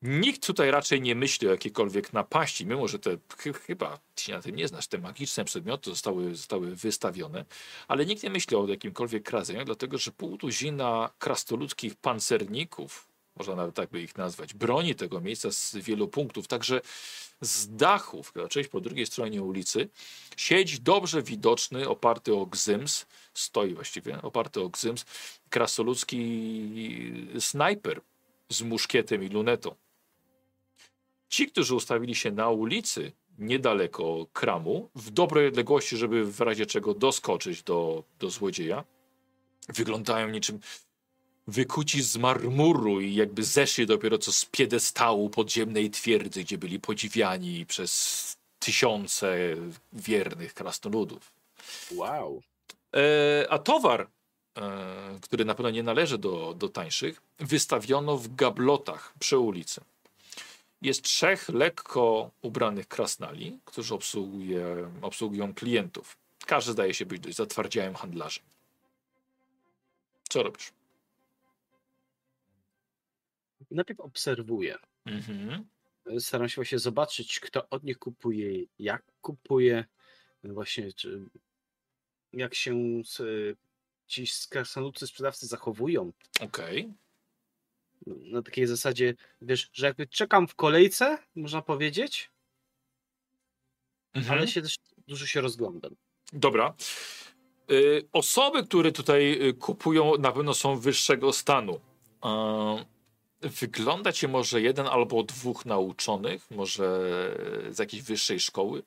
[0.03, 4.43] Nikt tutaj raczej nie myśli o jakiejkolwiek napaści, mimo że te chy- chyba się na
[4.43, 7.45] tym nie znasz, te magiczne przedmioty zostały, zostały wystawione,
[7.89, 13.75] ale nikt nie myśli o jakimkolwiek kradzeniu, dlatego że pół tuzina krastoludzkich pancerników, można nawet
[13.75, 16.81] tak by ich nazwać, broni tego miejsca z wielu punktów, także
[17.41, 19.89] z dachów, część po drugiej stronie ulicy,
[20.37, 25.05] siedzi dobrze widoczny, oparty o gzyms, stoi właściwie, oparty o gzyms,
[25.51, 26.23] krasnoludzki
[27.39, 28.01] snajper
[28.49, 29.75] z muszkietem i lunetą.
[31.29, 36.95] Ci, którzy ustawili się na ulicy niedaleko kramu, w dobrej odległości, żeby w razie czego
[36.95, 38.85] doskoczyć do, do złodzieja,
[39.69, 40.61] wyglądają niczym
[41.47, 47.67] wykuci z marmuru i jakby zeszli dopiero co z piedestału podziemnej twierdzy, gdzie byli podziwiani
[47.67, 49.37] przez tysiące
[49.93, 51.33] wiernych krasnoludów.
[51.91, 52.43] Wow.
[52.97, 54.09] E, a towar,
[54.59, 59.81] e, który na pewno nie należy do, do tańszych, wystawiono w gablotach przy ulicy.
[60.83, 66.19] Jest trzech lekko ubranych krasnali, którzy obsługuje, obsługują klientów.
[66.47, 68.45] Każdy zdaje się być dość zatwardziałym handlarzem.
[70.29, 70.73] Co robisz?
[73.71, 74.77] Najpierw obserwuję.
[75.05, 75.67] Mhm.
[76.19, 79.85] Staram się właśnie zobaczyć, kto od nich kupuje, jak kupuje,
[80.45, 81.25] właśnie czy,
[82.33, 83.23] jak się z,
[84.07, 86.13] ci krasnoludcy sprzedawcy zachowują.
[86.41, 86.93] Okej.
[88.17, 92.31] Na takiej zasadzie, wiesz, że jakby czekam w kolejce, można powiedzieć,
[94.15, 94.39] Mhm.
[94.39, 94.77] ale się też
[95.09, 95.97] dużo się rozglądam.
[96.33, 96.75] Dobra.
[97.71, 101.81] Y, osoby, które tutaj y, kupują, na pewno są wyższego stanu.
[103.45, 106.85] Y, wygląda może jeden albo dwóch nauczonych, może
[107.71, 108.83] z jakiejś wyższej szkoły.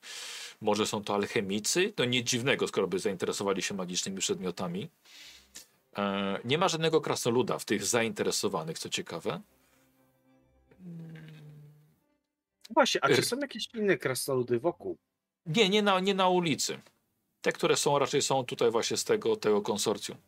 [0.60, 1.92] Może są to alchemicy.
[1.96, 4.88] To nic dziwnego, skoro by zainteresowali się magicznymi przedmiotami.
[5.98, 6.02] Y,
[6.44, 9.40] nie ma żadnego krasnoluda w tych zainteresowanych, co ciekawe.
[12.70, 14.96] Właśnie, a czy R- są jakieś inne krasnoludy wokół?
[15.46, 16.80] Nie, nie na, nie na ulicy.
[17.40, 20.18] Te, które są, raczej są tutaj właśnie z tego, tego konsorcjum.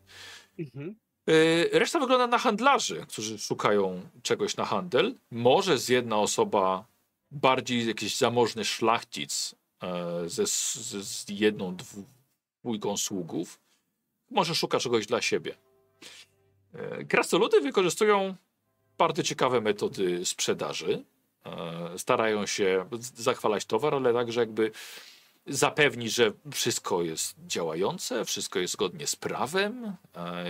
[0.59, 0.97] Mhm.
[1.27, 5.15] Yy, Reszta wygląda na handlarzy, którzy szukają czegoś na handel.
[5.31, 6.87] Może z jedna osoba
[7.31, 10.75] bardziej jakiś zamożny szlachcic e, ze, z,
[11.07, 11.77] z jedną,
[12.63, 13.61] dwójką sługów.
[14.35, 15.55] Może szuka czegoś dla siebie.
[16.75, 18.35] E, Krasnoludy wykorzystują
[18.99, 21.05] bardzo ciekawe metody sprzedaży.
[21.47, 24.71] E, Starają się zachwalać towar, ale także jakby
[25.47, 30.45] zapewnić, że wszystko jest działające, wszystko jest zgodnie z prawem, e,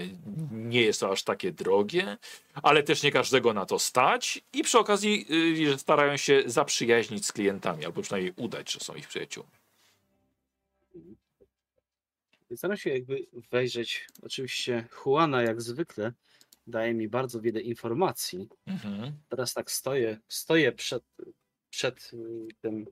[0.51, 2.17] nie jest to aż takie drogie,
[2.63, 5.27] ale też nie każdego na to stać i przy okazji
[5.75, 9.64] y, starają się zaprzyjaźnić z klientami, albo przynajmniej udać, że są ich przyjaciółmi.
[12.57, 14.07] Staram się jakby wejrzeć.
[14.23, 16.13] Oczywiście Juana jak zwykle
[16.67, 18.49] daje mi bardzo wiele informacji.
[18.67, 19.13] Mhm.
[19.29, 21.05] Teraz tak stoję, stoję przed,
[21.71, 22.87] przed y, tym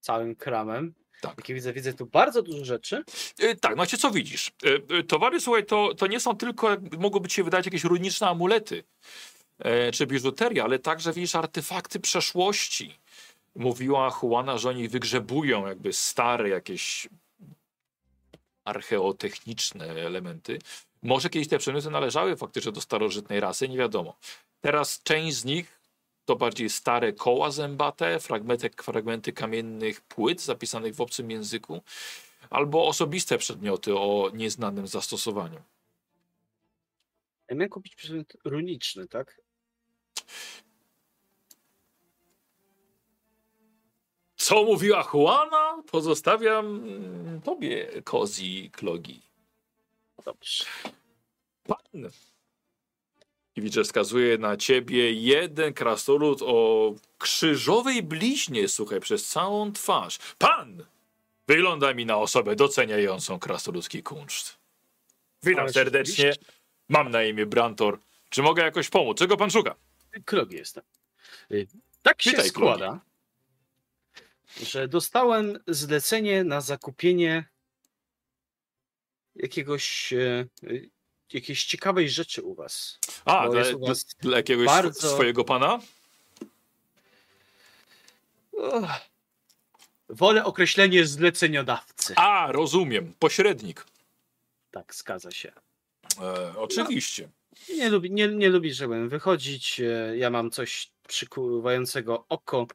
[0.00, 0.94] całym kramem.
[1.20, 1.36] Tak.
[1.38, 3.04] Jak widzę, widzę tu bardzo dużo rzeczy.
[3.42, 4.52] Y, Tak, no cię co widzisz?
[4.64, 7.84] Y, y, Towary, słuchaj, to, to nie są tylko, jak mogłoby ci się wydać, jakieś
[7.84, 8.84] runiczne amulety
[9.58, 12.98] e, czy biżuteria, ale także widzisz artefakty przeszłości.
[13.54, 17.08] Mówiła Juana, że oni wygrzebują jakby stare jakieś
[18.66, 20.58] archeotechniczne elementy.
[21.02, 24.16] Może kiedyś te przedmioty należały faktycznie do starożytnej rasy, nie wiadomo.
[24.60, 25.80] Teraz część z nich
[26.24, 31.82] to bardziej stare koła zębate, fragmenty, fragmenty kamiennych płyt zapisanych w obcym języku,
[32.50, 35.62] albo osobiste przedmioty o nieznanym zastosowaniu.
[37.48, 39.40] Ja miałem kupić przedmiot runiczny, tak?
[44.46, 45.82] Co mówiła Juana?
[45.90, 46.86] Pozostawiam
[47.44, 49.20] tobie, Kozi Klogi.
[50.24, 50.64] Dobrze.
[51.66, 52.10] Pan!
[53.56, 60.18] I widzę, wskazuje na ciebie jeden krasnolud o krzyżowej bliźnie, słuchaj, przez całą twarz.
[60.38, 60.84] Pan!
[61.48, 64.56] Wygląda mi na osobę doceniającą krasnoludzki kunszt.
[65.42, 66.32] Witam serdecznie.
[66.88, 67.98] Mam na imię Brantor.
[68.30, 69.18] Czy mogę jakoś pomóc?
[69.18, 69.74] Czego pan szuka?
[70.24, 70.84] Klogi jestem.
[71.50, 71.66] Y,
[72.02, 73.00] Tak się Witaj, składa,
[74.62, 77.44] że dostałem zlecenie na zakupienie
[79.34, 80.46] jakiegoś e,
[81.32, 82.98] jakiejś ciekawej rzeczy u was.
[83.24, 85.78] A, dla, was dla jakiegoś bardzo- swojego pana?
[88.52, 88.90] Uch.
[90.08, 92.14] Wolę określenie zleceniodawcy.
[92.16, 93.12] A, rozumiem.
[93.18, 93.84] Pośrednik.
[94.70, 95.52] Tak, zgadza się.
[96.20, 97.28] E, oczywiście.
[97.68, 99.80] Nie lubi, nie, nie lubi, żebym wychodzić.
[99.80, 102.66] e, Ja mam coś przykuwającego oko.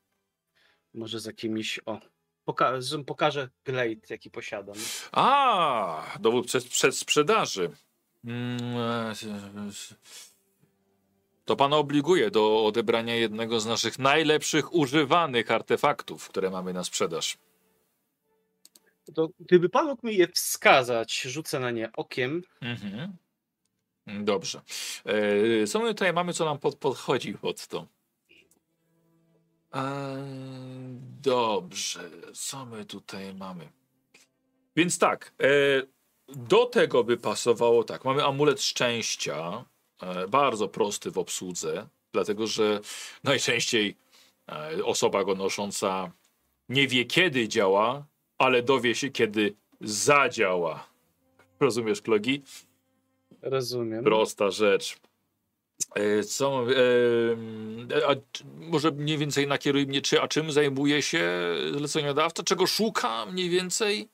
[0.93, 1.79] Może z jakimiś.
[1.85, 1.99] O,
[2.45, 2.73] poka
[3.05, 4.75] pokażę glade, jaki posiadam.
[5.11, 7.71] A, dowód przed, przed sprzedaży.
[8.25, 9.13] Mm, e,
[11.45, 17.37] To pana obliguje do odebrania jednego z naszych najlepszych używanych artefaktów, które mamy na sprzedaż.
[19.15, 22.41] To gdyby pan mógł mi je wskazać, rzucę na nie okiem.
[22.61, 23.17] Mhm.
[24.07, 24.61] Dobrze.
[25.05, 27.87] E, co my tutaj mamy, co nam pod, podchodzi pod to?
[29.75, 30.17] E,
[31.21, 32.09] dobrze.
[32.33, 33.69] Co my tutaj mamy?
[34.75, 35.33] Więc tak.
[35.41, 35.47] E,
[36.27, 38.05] do tego by pasowało tak.
[38.05, 39.65] Mamy amulet szczęścia.
[40.01, 42.79] E, bardzo prosty w obsłudze, dlatego że
[43.23, 43.95] najczęściej
[44.49, 46.11] e, osoba go nosząca
[46.69, 48.05] nie wie kiedy działa,
[48.37, 50.87] ale dowie się kiedy zadziała.
[51.59, 52.43] Rozumiesz, Klogi?
[53.41, 54.03] Rozumiem.
[54.03, 54.97] Prosta rzecz.
[55.95, 61.29] E, Co, e, a, czy- może mniej więcej nakieruj mnie, czy, a czym zajmuje się
[61.77, 62.43] zleceniodawca?
[62.43, 64.09] Czego szuka mniej więcej?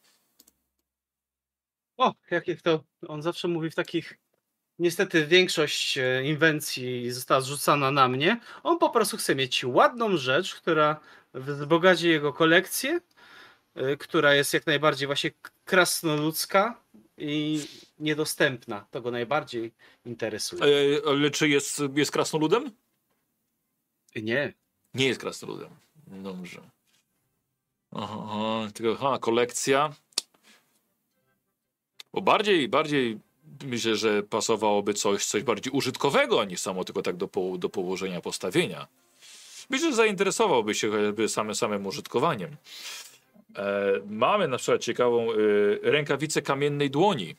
[1.97, 4.17] O, jak, jak to on zawsze mówi w takich
[4.79, 8.39] niestety większość e, inwencji została zrzucana na mnie.
[8.63, 10.99] On po prostu chce mieć ładną rzecz, która
[11.33, 12.99] wzbogaci jego kolekcję,
[13.75, 15.31] e, która jest jak najbardziej właśnie
[15.65, 16.81] krasnoludzka
[17.17, 17.65] i
[17.99, 18.85] niedostępna.
[18.91, 19.71] To go najbardziej
[20.05, 20.63] interesuje.
[20.63, 22.71] E, ale czy jest, jest krasnoludem?
[24.15, 24.53] Nie.
[24.93, 25.69] Nie jest krasnoludem.
[26.07, 26.61] Dobrze.
[27.91, 29.93] Aha, aha, tylko aha, kolekcja.
[32.13, 33.19] Bo bardziej, bardziej
[33.63, 37.69] myślę, że pasowałoby coś, coś bardziej użytkowego, a nie samo tylko tak do, po, do
[37.69, 38.87] położenia, postawienia.
[39.69, 42.55] Myślę, że zainteresowałby się chociażby samym, samym użytkowaniem.
[43.55, 45.35] E, mamy na przykład ciekawą e,
[45.81, 47.35] rękawicę kamiennej dłoni.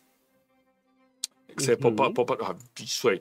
[1.48, 1.96] Jak sobie Mhm.
[1.96, 3.20] popa, popa, aha, widzisz, słuchaj,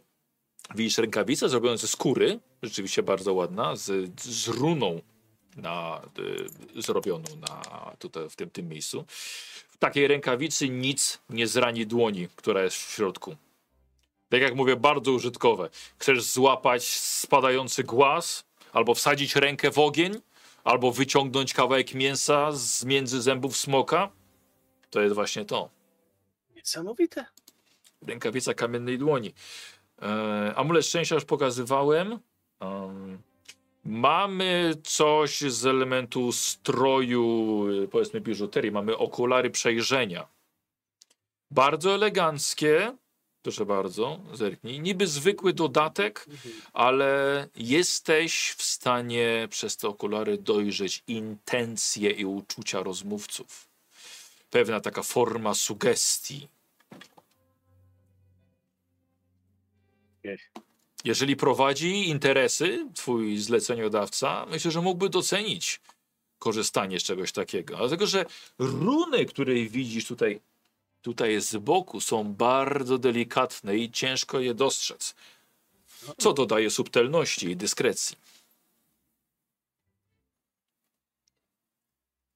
[0.76, 5.02] widzisz rękawicę zrobioną ze skóry, rzeczywiście bardzo ładna, z, z runą
[5.58, 6.02] na,
[6.78, 7.62] y, zrobioną na,
[8.00, 9.06] tutaj w tym, tym miejscu.
[9.70, 13.36] W takiej rękawicy nic nie zrani dłoni, która jest w środku.
[14.30, 15.70] Tak jak mówię, bardzo użytkowe.
[15.98, 20.22] Chcesz złapać spadający głaz, albo wsadzić rękę w ogień,
[20.68, 24.10] albo wyciągnąć kawałek mięsa z między zębów smoka.
[24.90, 25.70] To jest właśnie to.
[26.56, 27.26] Niesamowite.
[28.08, 29.34] Rękawica kamiennej dłoni.
[30.02, 32.20] E, amulet szczęścia już pokazywałem.
[32.60, 33.22] Em,
[33.86, 38.72] mamy coś z elementu stroju, y, powiedzmy biżuterii.
[38.72, 40.28] Mamy okulary przejrzenia.
[41.52, 42.98] Bardzo eleganckie.
[43.48, 44.80] Proszę bardzo, zerknij.
[44.80, 46.26] Niby zwykły dodatek,
[46.74, 53.68] ale jesteś w stanie przez te okulary dojrzeć intencje i uczucia rozmówców.
[54.50, 56.48] Pewna taka forma sugestii.
[61.04, 65.82] Jeżeli prowadzi interesy twój zleceniodawca, myślę, że mógłby docenić
[66.40, 67.78] korzystanie z czegoś takiego.
[67.78, 68.26] Dlatego, że
[68.60, 70.40] runy, które widzisz tutaj,
[71.08, 75.16] tutaj z boku, są bardzo delikatne i ciężko je dostrzec.
[76.18, 78.16] Co dodaje subtelności i dyskrecji.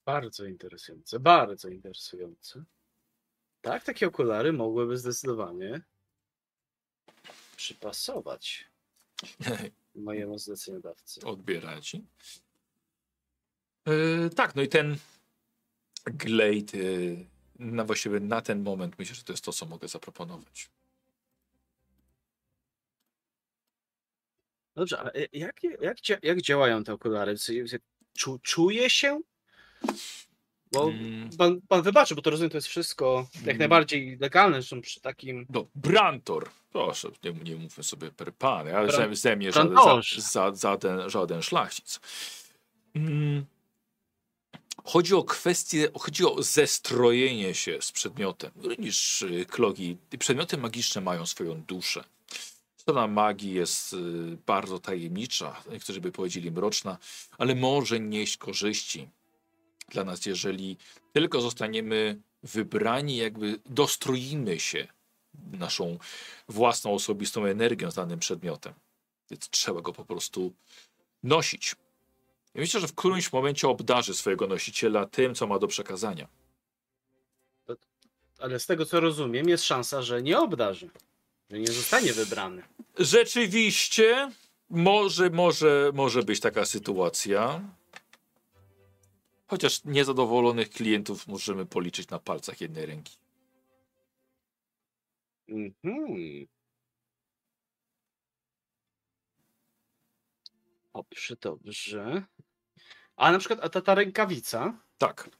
[0.04, 2.64] Bardzo interesujące, bardzo interesujące.
[3.62, 5.80] Tak, takie okulary mogłyby zdecydowanie
[7.56, 8.66] przypasować
[9.94, 11.20] mojemu zleceniodawcy.
[11.24, 12.04] Odbiera ci.
[13.86, 14.96] E, tak, no i ten
[16.04, 16.78] glejt, e,
[17.62, 20.68] na właściwie na ten moment myślę, że to jest to, co mogę zaproponować.
[24.76, 27.34] Dobrze, ale e, jak, jak, jak działają te okulary?
[28.14, 29.20] Czu, czuje się?
[30.72, 31.30] Bo Mm.
[31.38, 33.58] pan, pan wybaczy, bo to rozumiem, to jest wszystko jak Mm.
[33.58, 36.50] najbardziej legalne, zresztą przy takim No, Brantor.
[36.72, 40.54] Proszę, nie, nie mówmy sobie per pan, ale Bran- ze, ze mnie żaden, za, za,
[40.54, 42.00] za ten, żaden szlachcic.
[42.94, 43.44] Mm.
[44.84, 48.50] Chodzi o kwestię, chodzi o zestrojenie się z przedmiotem.
[48.56, 52.04] Również y, klogi, przedmioty magiczne mają swoją duszę.
[52.76, 53.96] Strona magii jest y,
[54.46, 56.98] bardzo tajemnicza, niektórzy by powiedzieli mroczna,
[57.38, 59.08] ale może nieść korzyści
[59.88, 60.76] dla nas, jeżeli
[61.12, 64.88] tylko zostaniemy wybrani, jakby dostroimy się
[65.52, 65.98] naszą
[66.48, 68.74] własną osobistą energią z danym przedmiotem.
[69.30, 70.52] Więc trzeba go po prostu
[71.22, 71.74] nosić.
[72.54, 76.28] I myślę, że w którymś momencie obdarzy swojego nosiciela tym, co ma do przekazania.
[78.38, 80.90] Ale z tego co rozumiem, jest szansa, że nie obdarzy,
[81.50, 82.62] że nie zostanie wybrany.
[82.98, 84.30] Rzeczywiście,
[84.70, 87.62] może, może, może być taka sytuacja.
[89.46, 93.16] Chociaż niezadowolonych klientów możemy policzyć na palcach jednej ręki.
[95.48, 96.46] Mhm.
[100.94, 102.22] Dobrze, dobrze.
[103.22, 105.30] A na przykład a ta, ta rękawica, Tak.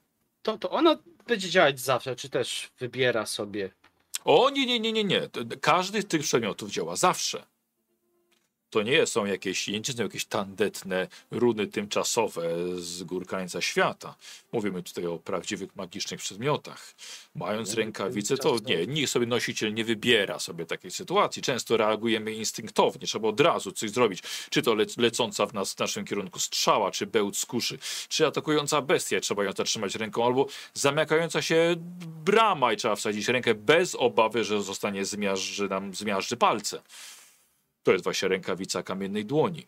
[0.41, 3.69] to, to ona będzie działać zawsze, czy też wybiera sobie.
[4.25, 5.29] O nie, nie, nie, nie, nie.
[5.61, 7.45] Każdy z tych przedmiotów działa zawsze.
[8.73, 12.41] To nie są jakieś, nie są jakieś tandetne runy tymczasowe
[12.75, 14.15] z gór krańca świata.
[14.51, 16.93] Mówimy tutaj o prawdziwych magicznych przedmiotach.
[17.35, 21.41] Mając rękawice, to nie, niech sobie nosiciel nie wybiera sobie takiej sytuacji.
[21.41, 24.23] Często reagujemy instynktownie, trzeba od razu coś zrobić.
[24.49, 27.77] Czy to lec lecąca w nas w naszym kierunku strzała, czy bełt z kuszy,
[28.09, 31.75] czy atakująca bestia, trzeba ją zatrzymać ręką, albo zamykająca się
[32.25, 36.81] brama i trzeba wsadzić rękę bez obawy, że zostanie zmiażdży nam zmiażdży palce.
[37.83, 39.67] To jest właśnie rękawica kamiennej dłoni.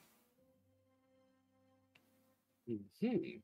[2.67, 3.41] Mhm.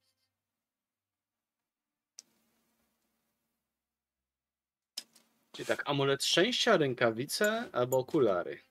[5.52, 8.62] Czyli tak, amulet szczęścia, rękawice albo okulary.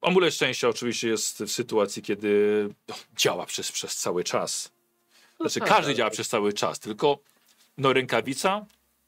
[0.00, 2.68] Amulet szczęścia oczywiście jest w sytuacji, kiedy
[3.16, 4.72] działa przez, przez cały czas.
[5.40, 7.18] No Znaczy tak, każdy działa przez cały czas, tylko
[7.78, 8.66] no rękawica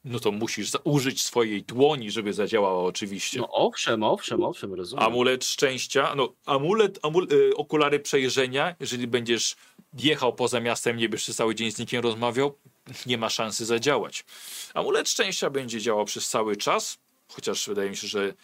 [0.08, 3.38] No to musisz użyć swojej dłoni, żeby zadziałała oczywiście.
[3.38, 5.04] No owszem, owszem, owszem, rozumiem.
[5.04, 9.56] Amulet szczęścia, no amulet, amul, y, okulary przejrzenia, jeżeli będziesz
[9.98, 12.54] jechał poza miastem, nie będziesz przez cały dzień z nikim rozmawiał,
[13.06, 14.24] nie ma szansy zadziałać.
[14.74, 16.98] Amulet szczęścia będzie działał przez cały czas,
[17.28, 18.34] chociaż wydaje mi się, że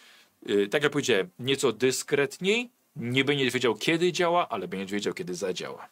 [0.49, 5.35] y, tak jak powiedziałem, nieco dyskretniej, nie będziesz wiedział kiedy działa, ale będziesz wiedział kiedy
[5.35, 5.89] zadziała.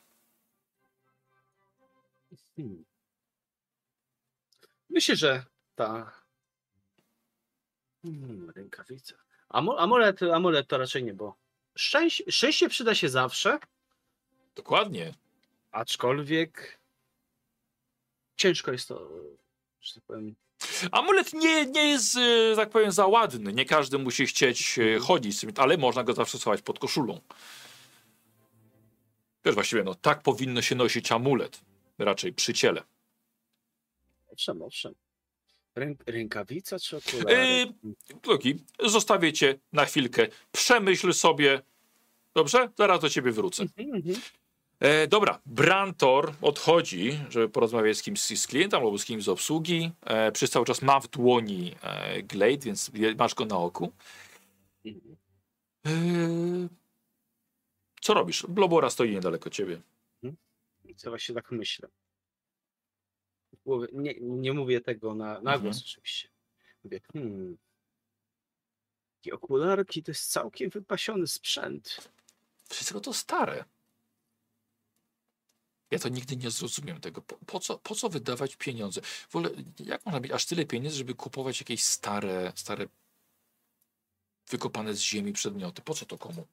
[2.55, 2.83] Hmm.
[4.89, 5.43] Myślę, że
[5.75, 6.11] ta
[8.03, 9.15] hmm, rękawica.
[9.49, 11.35] Amu- Amulet, amulet to raczej nie, bo
[11.75, 13.59] szczęście, szczęście przyda się zawsze,
[14.55, 15.13] Dokładnie.
[15.71, 16.79] aczkolwiek
[18.35, 19.09] ciężko jest to,
[19.81, 20.35] że tak powiem,
[20.91, 23.53] Amulet nie, nie jest, y, tak powiem, za ładny.
[23.53, 27.21] Nie każdy musi chcieć y, chodzić z tym, ale można go zawsze schować pod koszulą.
[29.45, 31.61] Wiesz, właściwie, no tak powinno się nosić amulet.
[31.97, 32.83] Raczej przy ciele.
[34.27, 34.93] owszem, owszem.
[35.75, 37.67] Ręk, rękawica czy okulary?
[38.79, 40.27] Yy, zostawię cię na chwilkę.
[40.51, 41.61] Przemyśl sobie.
[42.35, 42.69] Dobrze?
[42.77, 43.63] Zaraz do ciebie wrócę.
[43.63, 44.15] Mhm, mhm.
[44.79, 49.91] E, dobra, Brantor odchodzi, żeby porozmawiać z kimś z klientem albo z kimś z obsługi.
[50.01, 53.91] E, przez cały czas ma w dłoni e, Glade, więc masz go na oku.
[54.85, 55.15] Mhm.
[55.85, 55.89] E,
[58.01, 58.45] co robisz?
[58.49, 59.81] Blobora stoi niedaleko ciebie.
[60.95, 61.89] Co właśnie tak myślę.
[63.93, 65.61] Nie, nie mówię tego na, na Mhm.
[65.61, 66.29] głos oczywiście.
[66.83, 67.57] Mówię, hmm.
[69.25, 72.09] I okularki to jest całkiem wypasiony sprzęt.
[72.69, 73.65] Wszystko to stare.
[75.91, 77.21] Ja to nigdy nie zrozumiem tego.
[77.21, 79.01] Po, po, co, po co wydawać pieniądze?
[79.01, 82.87] W ogóle, jak można mieć aż tyle pieniędzy, żeby kupować jakieś stare, stare,
[84.49, 85.81] wykopane z ziemi przedmioty?
[85.81, 86.47] Po co to komu?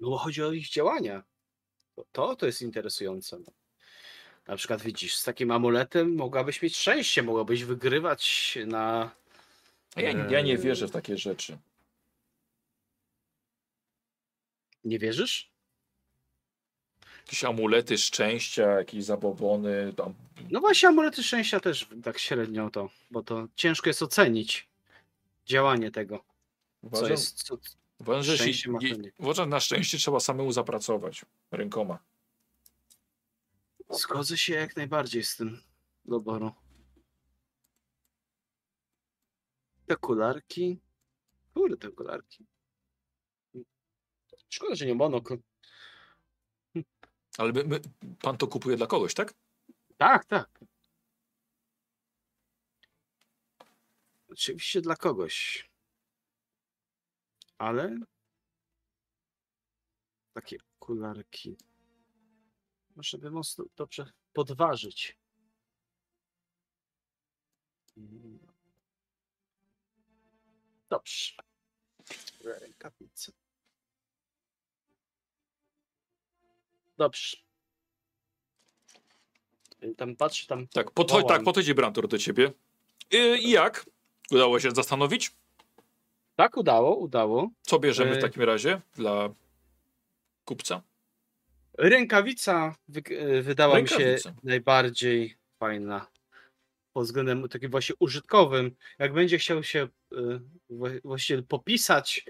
[0.00, 1.22] No bo chodzi o ich działania.
[1.94, 3.38] To, to, to jest interesujące.
[4.46, 9.10] Na przykład widzisz, z takim amuletem mogłabyś mieć szczęście, mogłabyś wygrywać na.
[9.96, 11.58] Ja, ja nie wierzę w takie rzeczy.
[14.84, 15.50] Nie wierzysz?
[17.18, 19.92] Jakieś amulety szczęścia, jakieś zabobony.
[19.96, 20.14] Tam.
[20.50, 24.68] No właśnie, amulety szczęścia też tak średnio to, bo to ciężko jest ocenić
[25.46, 26.16] działanie tego.
[26.18, 26.24] Co
[26.82, 27.42] Uważam, jest.
[27.42, 27.58] Co,
[28.00, 31.98] uważam, że to je- uważam, na szczęście trzeba samemu zapracować rękoma.
[33.90, 35.62] Zgodzę się jak najbardziej z tym
[36.04, 36.52] doboru.
[39.86, 40.80] Te okularki.
[41.54, 42.46] Kurde, te okularki.
[44.48, 45.38] Szkoda, że nie monokl.
[47.38, 47.80] Ale my, my,
[48.22, 49.34] pan to kupuje dla kogoś, tak?
[49.96, 50.60] Tak, tak.
[54.28, 55.68] Oczywiście dla kogoś.
[57.58, 57.96] Ale
[60.32, 61.56] takie okularki.
[62.96, 65.16] Może by mocno dobrze podważyć.
[70.90, 71.32] Dobrze.
[72.44, 73.32] Rękawice.
[76.96, 77.36] Dobrze.
[79.96, 81.36] Tam patrzę, tam Tak, podchodzi, Wołam.
[81.36, 82.52] tak podchodzi Brantor do ciebie.
[83.10, 83.86] I, I jak?
[84.30, 85.34] Udało się zastanowić?
[86.36, 87.50] Tak, udało, udało.
[87.62, 89.28] Co bierzemy w E, takim razie dla
[90.44, 90.82] kupca?
[91.78, 94.34] Rękawica wy, e, wydała mi się Rękawica.
[94.42, 96.06] najbardziej fajna
[96.92, 98.76] pod względem takim właśnie użytkowym.
[98.98, 100.16] Jak będzie chciał się e,
[100.70, 102.24] wła- właściwie popisać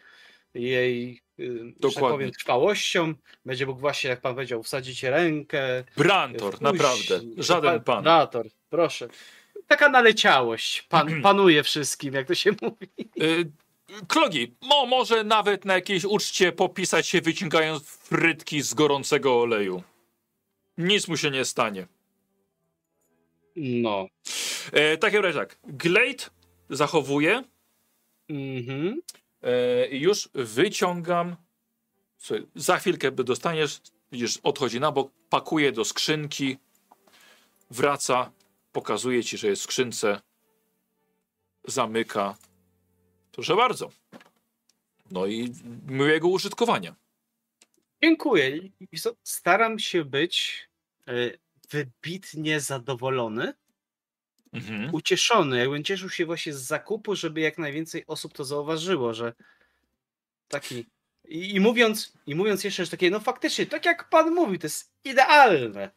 [0.54, 2.08] jej e, tak Dokładnie.
[2.10, 5.84] powiem, trwałością, będzie mógł właśnie, jak pan powiedział, wsadzić rękę.
[5.96, 7.20] Brantor, wpuść- naprawdę.
[7.36, 8.04] Żaden pan.
[8.04, 9.08] Brator, proszę.
[9.66, 12.88] Taka naleciałość pan, panuje wszystkim, jak to się mówi.
[14.08, 19.82] Klogi, mo, może nawet na jakiejś uczcie popisać się wyciągając frytki z gorącego oleju.
[20.78, 21.86] Nic mu się nie stanie.
[23.56, 24.06] No.
[24.72, 26.30] E, takim razie tak, Glade
[26.70, 27.42] zachowuje
[28.28, 29.00] Mhm.
[29.42, 31.36] e, i już wyciągam.
[32.18, 33.80] Słuchaj, za chwilkę dostaniesz,
[34.12, 36.56] widzisz, odchodzi na bok, pakuje do skrzynki,
[37.70, 38.32] wraca,
[38.72, 40.20] pokazuje ci, że jest w skrzynce,
[41.64, 42.36] zamyka.
[43.36, 43.90] Proszę bardzo.
[45.10, 45.52] No i
[45.86, 46.94] miłego użytkowania.
[48.02, 48.58] Dziękuję.
[49.22, 50.68] Staram się być
[51.08, 51.12] e,
[51.70, 53.54] wybitnie zadowolony,
[54.52, 54.94] Mhm.
[54.94, 55.58] ucieszony.
[55.58, 59.32] Jakbym cieszył się właśnie z zakupu, żeby jak najwięcej osób to zauważyło, że
[60.48, 60.86] taki.
[61.28, 64.66] I, i, mówiąc, I mówiąc jeszcze, że takie, no faktycznie, tak jak pan mówi, to
[64.66, 65.90] jest idealne.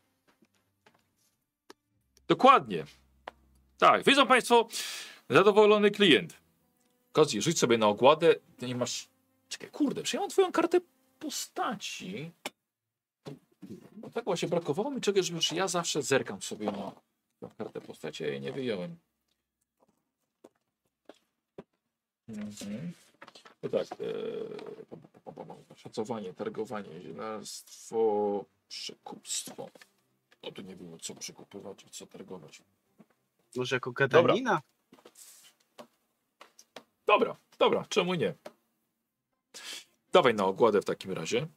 [2.27, 2.85] Dokładnie.
[3.77, 4.67] Tak, widzą Państwo,
[5.29, 6.48] zadowolony klient.
[7.11, 8.35] Kozi, rzuć sobie na ogładę.
[8.57, 9.07] Ty nie masz.
[9.49, 10.79] Czekaj, kurde, przyjąłem Twoją kartę
[11.19, 12.31] postaci.
[14.01, 16.91] No tak właśnie brakowało mi czegoś, że ja zawsze zerkam sobie na,
[17.41, 18.95] na kartę postaci, jej nie wyjąłem.
[22.27, 22.93] Mhm.
[23.63, 23.87] No tak.
[23.91, 29.69] E, szacowanie, targowanie, zielarstwo, przekupstwo.
[30.43, 32.61] No tu nie było co przekupywać i co targować.
[33.55, 34.49] Może jako gadanina?
[34.51, 34.61] Dobra,
[37.59, 38.33] dobra, czemu nie?
[40.11, 41.47] Dawaj na ogładę w takim razie.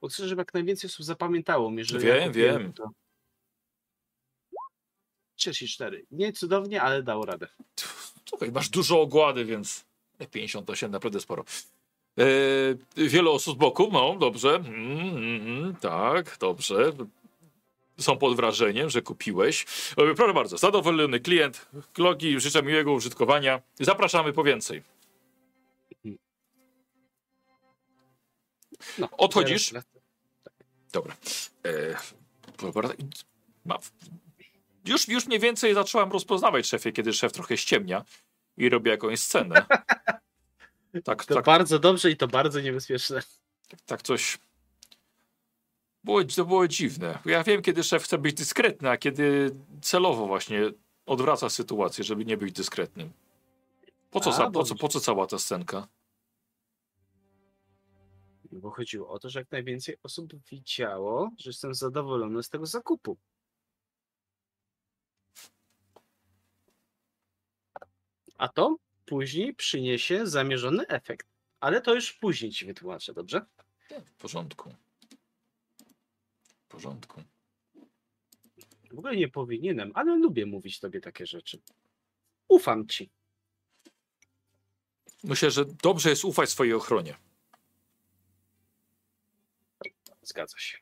[0.00, 2.72] Bo chcę, żeby jak najwięcej osób zapamiętało mnie, że Wiem, ja wiem.
[2.72, 2.90] To.
[5.36, 6.06] 34.
[6.10, 7.48] Nie cudownie, ale dało radę.
[8.28, 9.84] Słuchaj, masz dużo ogłady, więc
[10.30, 11.44] 58 naprawdę sporo.
[12.18, 12.24] E,
[12.96, 14.54] wiele osób z boku, no dobrze.
[14.54, 16.92] Mm, mm, mm, tak, dobrze.
[18.02, 19.66] Są pod wrażeniem, że kupiłeś.
[19.96, 21.66] E, proszę bardzo, zadowolony klient,
[21.98, 23.62] logi, życzę miłego użytkowania.
[23.80, 24.82] Zapraszamy po więcej.
[28.98, 29.72] No, Odchodzisz?
[30.92, 31.16] Dobra.
[31.66, 31.96] E,
[34.86, 38.04] już, już mniej więcej zacząłem rozpoznawać szefie, kiedy szef trochę ściemnia
[38.56, 39.66] i robi jakąś scenę.
[41.04, 43.22] Tak, To tak, bardzo dobrze i to bardzo niebezpieczne.
[43.86, 44.38] tak coś.
[46.04, 47.18] Było, to było dziwne.
[47.24, 50.60] Ja wiem, kiedy szef chce być dyskretny, a kiedy celowo właśnie
[51.06, 53.12] odwraca sytuację, żeby nie być dyskretnym.
[54.10, 55.88] Po co, A, za, po co, po co cała ta scenka?
[58.52, 63.16] Bo chodziło o to, że jak najwięcej osób widziało, że jestem zadowolony z tego zakupu.
[68.38, 68.76] A to
[69.06, 71.28] później przyniesie zamierzony efekt.
[71.60, 73.46] Ale to już później ci wytłumaczę, dobrze?
[74.04, 74.74] W porządku.
[76.72, 77.22] W porządku.
[78.90, 81.60] W ogóle nie powinienem, ale lubię mówić tobie takie rzeczy.
[82.48, 83.10] Ufam ci.
[85.24, 87.16] Myślę, że dobrze jest ufać swojej ochronie.
[90.22, 90.78] Zgadza się.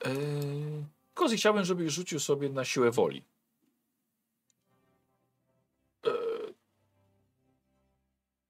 [0.00, 0.84] Eee,
[1.14, 3.24] Kozy, chciałbym, żebyś rzucił sobie na siłę woli.
[6.04, 6.54] Eee,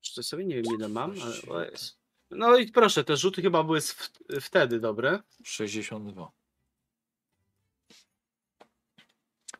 [0.01, 2.06] Czy sobie nie wiem ile mam, ale o jest.
[2.31, 4.11] No i proszę, te rzuty chyba były w,
[4.41, 5.19] wtedy dobre.
[5.45, 6.33] 62.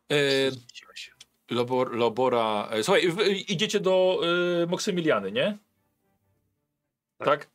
[0.09, 1.13] Eee, Zrzuciło się.
[1.51, 2.69] Lobor, Lobora.
[2.71, 3.13] e, Słuchaj,
[3.49, 4.21] idziecie do
[4.63, 5.59] e, Moksymiliany, nie?
[7.19, 7.27] Tak.
[7.29, 7.49] Tak.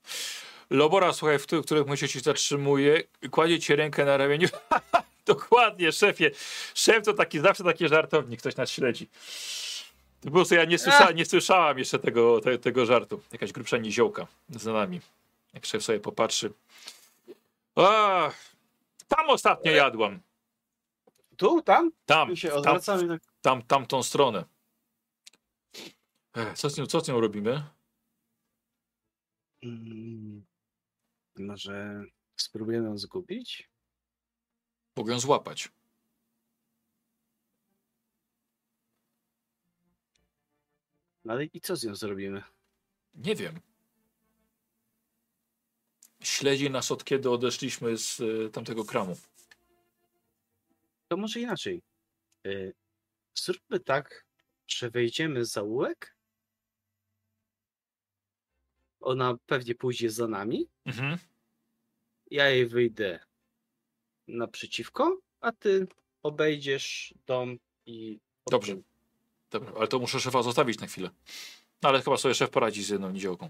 [0.70, 4.48] Lobora, słuchaj, w tych, których musicie się zatrzymuje, kładzie ci rękę na ramieniu.
[5.26, 6.32] Dokładnie, szefie.
[6.76, 9.10] Szef to taki zawsze taki żartownik, ktoś nas śledzi.
[10.22, 13.22] Po prostu ja nie, słysza, nie słyszałam jeszcze tego, te, tego żartu.
[13.32, 15.02] Jakaś grubsza niziołka za nami.
[15.54, 16.54] Jak szef sobie popatrzy.
[17.76, 18.32] A,
[19.08, 20.20] tam ostatnio jadłam.
[21.38, 21.92] Tu, tam?
[22.06, 23.08] Tam, I się tam, odwracamy.
[23.08, 23.22] Tak.
[23.42, 24.46] tam, tamtą stronę.
[26.36, 27.64] Ech, Co z, nią, co z nią robimy?
[29.64, 30.46] Mm,
[31.38, 32.04] może
[32.36, 33.70] spróbujemy ją zgubić?
[34.98, 35.70] Mogę ją złapać.
[41.28, 42.44] Ale i co z nią zrobimy?
[43.14, 43.60] Nie wiem.
[46.24, 49.18] Śledzi nas od kiedy odeszliśmy z y, tamtego kramu.
[51.08, 51.82] To może inaczej.
[52.48, 52.74] Y,
[53.36, 54.26] Zróbmy tak,
[54.68, 56.16] że wejdziemy za zaułek.
[59.00, 60.68] Ona pewnie pójdzie za nami.
[60.86, 61.18] Mhm.
[62.32, 63.20] Ja jej wyjdę
[64.28, 65.88] naprzeciwko, a ty
[66.24, 68.20] obejdziesz dom i.
[68.52, 68.76] Dobrze.
[69.52, 71.10] Dobra, ale to muszę szefa zostawić na chwilę.
[71.84, 73.50] No, ale chyba sobie szef poradzi z jedną niziołką.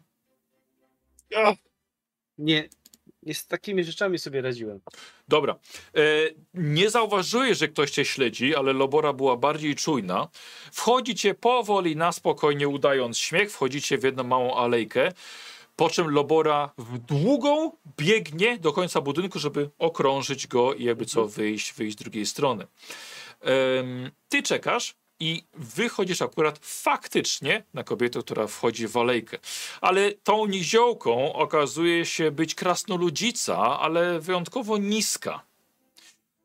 [2.38, 2.70] Nie,
[3.24, 4.80] nie z takimi rzeczami sobie radziłem.
[5.28, 5.60] Dobra.
[5.96, 6.02] E,
[6.54, 10.28] nie zauważyłeś, że ktoś cię śledzi, ale Lobora była bardziej czujna.
[10.72, 13.52] Wchodzicie powoli, na spokojnie, udając śmiech.
[13.52, 15.12] Wchodzicie w jedną małą alejkę.
[15.76, 21.28] Po czym Lobora w długą biegnie do końca budynku, żeby okrążyć go i jakby co
[21.28, 22.68] wyjść, wyjść z drugiej strony.
[23.42, 29.38] Em, ty czekasz i wychodzisz akurat faktycznie na kobietę, która wchodzi w alejkę.
[29.82, 35.42] Ale tą niziołką okazuje się być krasnoludzica, ale wyjątkowo niska.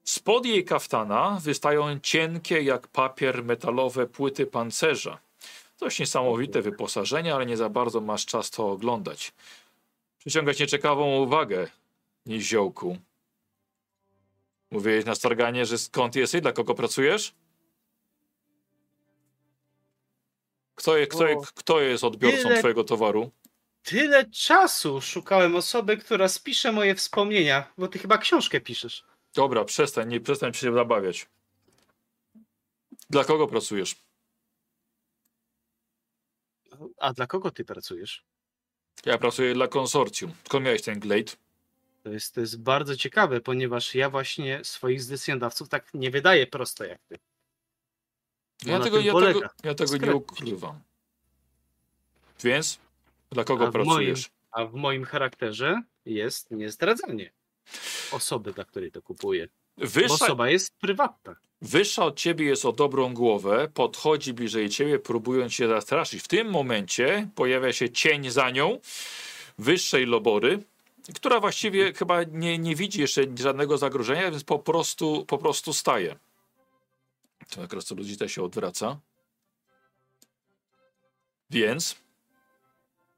[0.04, 5.18] Spod jej kaftana wystają cienkie jak papier metalowe płyty pancerza.
[5.78, 9.32] Dość niesamowite wyposażenie, ale nie za bardzo masz czas to oglądać.
[10.18, 11.68] Przyciągać nieczekawą uwagę,
[12.26, 12.98] niziołku.
[14.70, 17.34] Mówiłeś na starganie, że skąd jesteś, dla kogo pracujesz?
[20.76, 23.30] Kto, kto, kto jest odbiorcą tyle- twojego towaru?
[23.82, 29.04] Tyle czasu szukałem osoby, która spisze moje wspomnienia, bo ty chyba książkę piszesz.
[29.34, 31.26] Dobra, przestań, nie przestań się zabawiać.
[33.10, 33.96] Dla kogo pracujesz?
[36.98, 38.24] A dla kogo ty pracujesz?
[39.06, 40.32] Ja pracuję dla konsorcjum.
[40.44, 41.32] Skąd miałeś ten glade?
[42.02, 46.84] To jest, to jest bardzo ciekawe, ponieważ ja właśnie swoich zleceniodawców tak nie wydaję prosto
[46.84, 47.18] jak ty.
[48.64, 50.80] Bo Ja tego, ja tego, ja tego nie ukrywam.
[52.44, 52.78] Więc
[53.30, 54.30] dla kogo A w moim- pracujesz?
[54.50, 57.32] A w moim charakterze jest niezdradzanie
[58.12, 59.48] osoby, dla której to kupuję.
[59.78, 61.36] Bo Wyższa, osoba jest prywatna.
[61.62, 66.22] wyższa od ciebie jest o dobrą głowę, podchodzi bliżej ciebie, próbując się zastraszyć.
[66.22, 68.78] W tym momencie pojawia się cień za nią,
[69.58, 70.62] wyższej lobory,
[71.14, 76.16] która właściwie chyba nie, nie widzi jeszcze żadnego zagrożenia, więc po prostu, po prostu staje.
[77.50, 79.00] To jak krasnoludita się odwraca.
[81.50, 81.96] Więc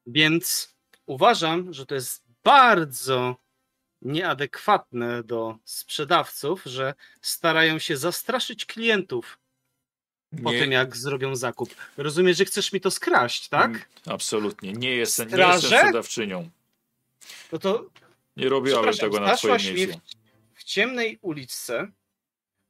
[0.07, 0.75] Więc
[1.07, 3.37] uważam, że to jest bardzo
[4.03, 9.39] nieadekwatne do sprzedawców, że starają się zastraszyć klientów
[10.43, 11.75] po nie, tym, jak zrobią zakup.
[11.97, 13.71] Rozumiesz, że chcesz mi to skraść, tak?
[13.71, 16.51] Mm, absolutnie nie jestem, nie jestem sprzedawczynią.
[17.53, 17.87] No to
[18.37, 20.01] Nie Przepraszam, tego na twoim mnie miejscu.
[20.55, 21.89] w, w ciemnej uliczce,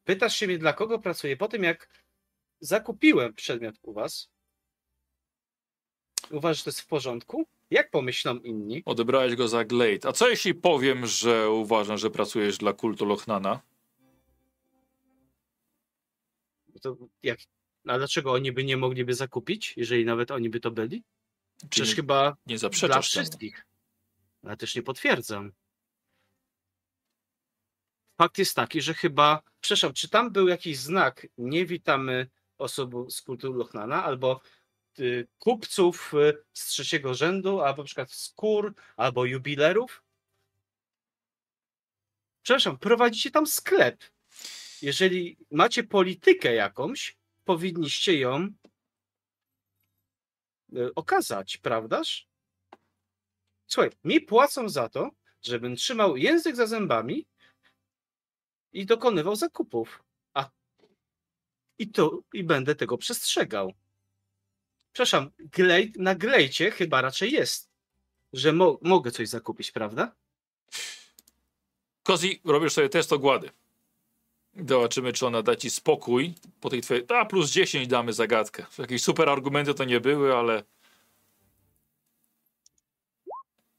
[0.09, 1.89] pytasz się mnie, dla kogo pracuję, po tym jak
[2.61, 4.31] zakupiłem przedmiot u was,
[6.31, 7.47] uważasz, że to jest w porządku?
[7.71, 8.83] Jak pomyślą inni?
[8.85, 10.09] Odebrałeś go za Glade.
[10.09, 13.61] A co jeśli powiem, że uważam, że pracujesz dla kultu Lochnana?
[16.83, 17.39] To jak,
[17.87, 21.03] a dlaczego oni by nie mogliby zakupić, jeżeli nawet oni by to byli?
[21.71, 23.25] Przecież nie, chyba nie dla zaprzeczasz temu?
[23.25, 23.67] wszystkich.
[24.43, 25.53] Ale też nie potwierdzam.
[28.19, 33.23] Fakt jest taki, że chyba, przepraszam, czy tam był jakiś znak, nie witamy osób z
[33.23, 34.41] kultu Lochnana, albo
[34.99, 40.03] y, kupców y, z trzeciego rzędu, albo na przykład skór, albo jubilerów?
[42.43, 44.05] Przepraszam, prowadzicie tam sklep.
[44.83, 48.49] Jeżeli macie politykę jakąś, powinniście ją
[50.77, 52.29] y, okazać, prawdaż?
[53.67, 55.11] Słuchaj, mi płacą za to,
[55.43, 57.27] żebym trzymał język za zębami
[58.73, 60.03] i dokonywał zakupów.
[60.35, 60.51] A
[61.79, 63.73] i to i będę tego przestrzegał.
[64.93, 67.71] Przepraszam, glej, na glejcie chyba raczej jest,
[68.33, 70.15] że mo mogę coś zakupić, prawda?
[72.03, 73.51] Kozi, robisz sobie test ogłady.
[74.69, 77.05] Zobaczymy, czy ona da ci spokój po tej twojej...
[77.09, 78.67] A, plus 10 damy zagadkę.
[78.79, 80.63] Jakieś super argumenty to nie były, ale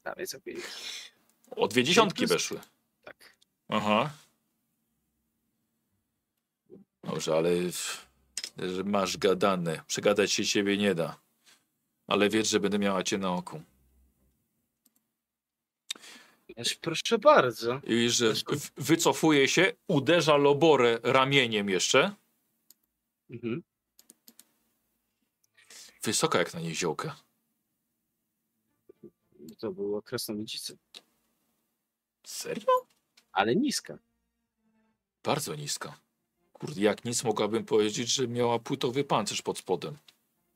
[0.04, 0.54] Dawaj sobie.
[1.50, 2.60] o dwie dziesiątki weszły.
[3.04, 3.36] Tak.
[3.68, 4.10] Aha.
[7.04, 7.50] Dobrze, ale
[8.58, 9.82] że masz gadane.
[9.86, 11.20] Przegadać się ciebie nie da.
[12.06, 13.62] Ale wiedz, że będę miała cię na oku.
[16.56, 17.80] Ależ Proszę bardzo.
[17.84, 18.32] I że
[18.76, 22.14] wycofuje się, uderza Loborę ramieniem jeszcze.
[23.30, 23.62] Mhm.
[26.02, 27.12] Wysoka jak na niziołkę.
[29.58, 30.74] To było krasnoludzice,
[32.24, 32.66] Serio?
[33.32, 33.98] ale niska.
[35.22, 36.00] Bardzo niska.
[36.60, 39.96] Kurde, jak nic mogłabym powiedzieć, że miała płytowy pancerz pod spodem.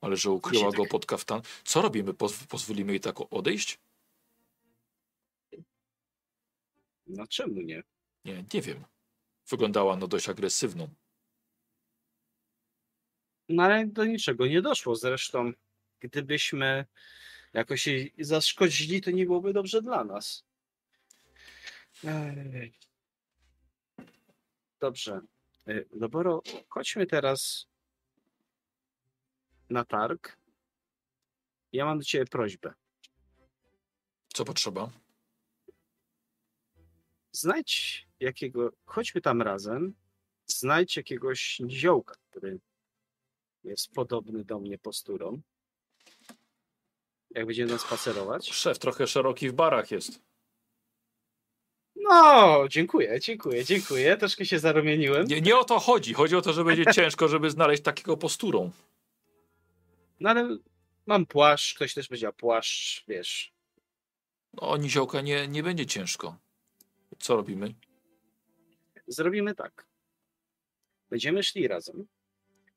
[0.01, 0.91] Ale że ukryła go tak.
[0.91, 1.43] pod kaftan.
[1.65, 2.15] Co robimy?
[2.15, 3.79] Poz pozwolimy jej tak odejść?
[7.07, 7.83] No czemu nie?
[8.25, 8.85] Nie, nie wiem.
[9.49, 10.89] Wyglądała no dość agresywną.
[13.49, 14.97] No ale do niczego nie doszło.
[14.97, 15.53] Zresztą,
[16.01, 16.87] gdybyśmy
[17.53, 20.45] jakoś jej zaszkodzili, to nie byłoby dobrze dla nas.
[22.05, 22.73] Ej.
[24.81, 25.21] Dobrze.
[25.69, 27.67] Y, Loboro, chodźmy teraz
[29.71, 30.37] na targ.
[31.73, 32.75] Ja mam do ciebie prośbę.
[34.29, 34.91] Co potrzeba?
[37.33, 39.95] Znajdź jakiego, chodźmy tam razem,
[40.47, 42.61] znajdź jakiegoś niziołka, który
[43.65, 45.41] jest podobny do mnie posturą.
[47.31, 48.51] Jak będziemy tam spacerować.
[48.51, 50.21] Szef trochę szeroki w barach jest.
[51.97, 54.17] No, dziękuję, dziękuję, dziękuję.
[54.17, 55.27] Troszkę się zarumieniłem.
[55.27, 56.15] Nie, nie o to chodzi.
[56.15, 58.71] Chodzi o to, że będzie ciężko, żeby znaleźć takiego posturą.
[60.21, 60.59] No ale
[61.07, 63.53] mam płaszcz, ktoś też będzie miał płaszcz, wiesz.
[64.53, 66.37] No, niziołka nie, nie będzie ciężko.
[67.19, 67.75] Co robimy?
[69.07, 69.87] Zrobimy tak.
[71.11, 72.07] Będziemy szli razem.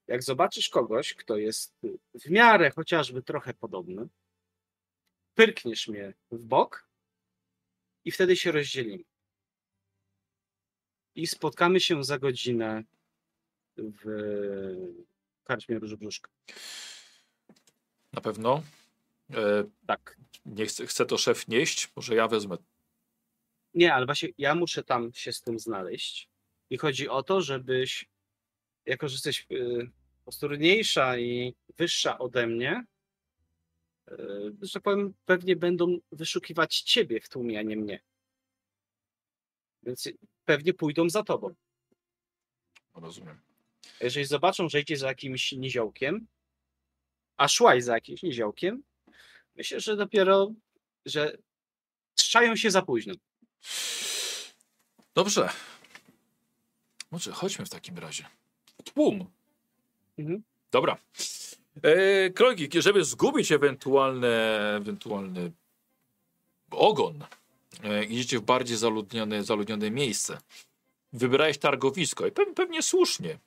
[0.07, 1.73] Jak zobaczysz kogoś, kto jest
[2.13, 4.07] w miarę chociażby trochę podobny,
[5.35, 6.86] pyrkniesz mnie w bok
[8.07, 9.03] i wtedy się rozdzielimy.
[11.15, 12.83] I spotkamy się za godzinę
[13.77, 14.05] w
[15.43, 16.31] karczmie Różbrzuszka.
[18.13, 18.63] Na pewno.
[19.33, 20.17] E, Tak.
[20.45, 21.91] nie chce to szef nieść.
[21.95, 22.57] Może ja wezmę.
[23.73, 26.29] Nie, ale właśnie ja muszę tam się z tym znaleźć.
[26.69, 28.09] I chodzi o to, żebyś,
[28.85, 29.91] jako że jesteś y,
[30.25, 32.85] posturniejsza i wyższa ode mnie,
[34.61, 37.99] że tak powiem, pewnie będą wyszukiwać ciebie w tłumie, a nie mnie.
[39.83, 40.09] Więc
[40.45, 41.55] pewnie pójdą za tobą.
[42.93, 43.41] Rozumiem.
[44.01, 46.27] Jeżeli zobaczą, że idziesz za jakimś niziołkiem,
[47.37, 48.83] a szłaś za jakimś niziołkiem,
[49.57, 50.51] Myślę, że dopiero,
[51.05, 51.37] że
[52.15, 53.13] strzają się za późno.
[55.15, 55.49] Dobrze.
[57.11, 58.25] Może chodźmy w takim razie.
[58.83, 59.31] Tłum.
[60.17, 60.43] Mhm.
[60.71, 60.97] Dobra.
[61.83, 65.51] E, żeby zgubić ewentualne, ewentualny
[66.71, 67.23] ogon,
[67.83, 70.37] e, idziecie w bardziej zaludnione, zaludnione miejsce.
[71.13, 73.37] Wybierałeś targowisko i pe pewnie słusznie.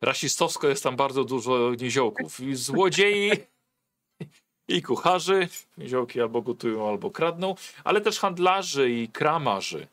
[0.00, 3.30] Rasistowsko jest tam bardzo dużo niziołków i złodziei
[4.68, 5.48] i kucharzy.
[5.78, 7.54] Niziołki albo gotują, albo kradną,
[7.84, 9.86] ale też handlarzy i kramarzy.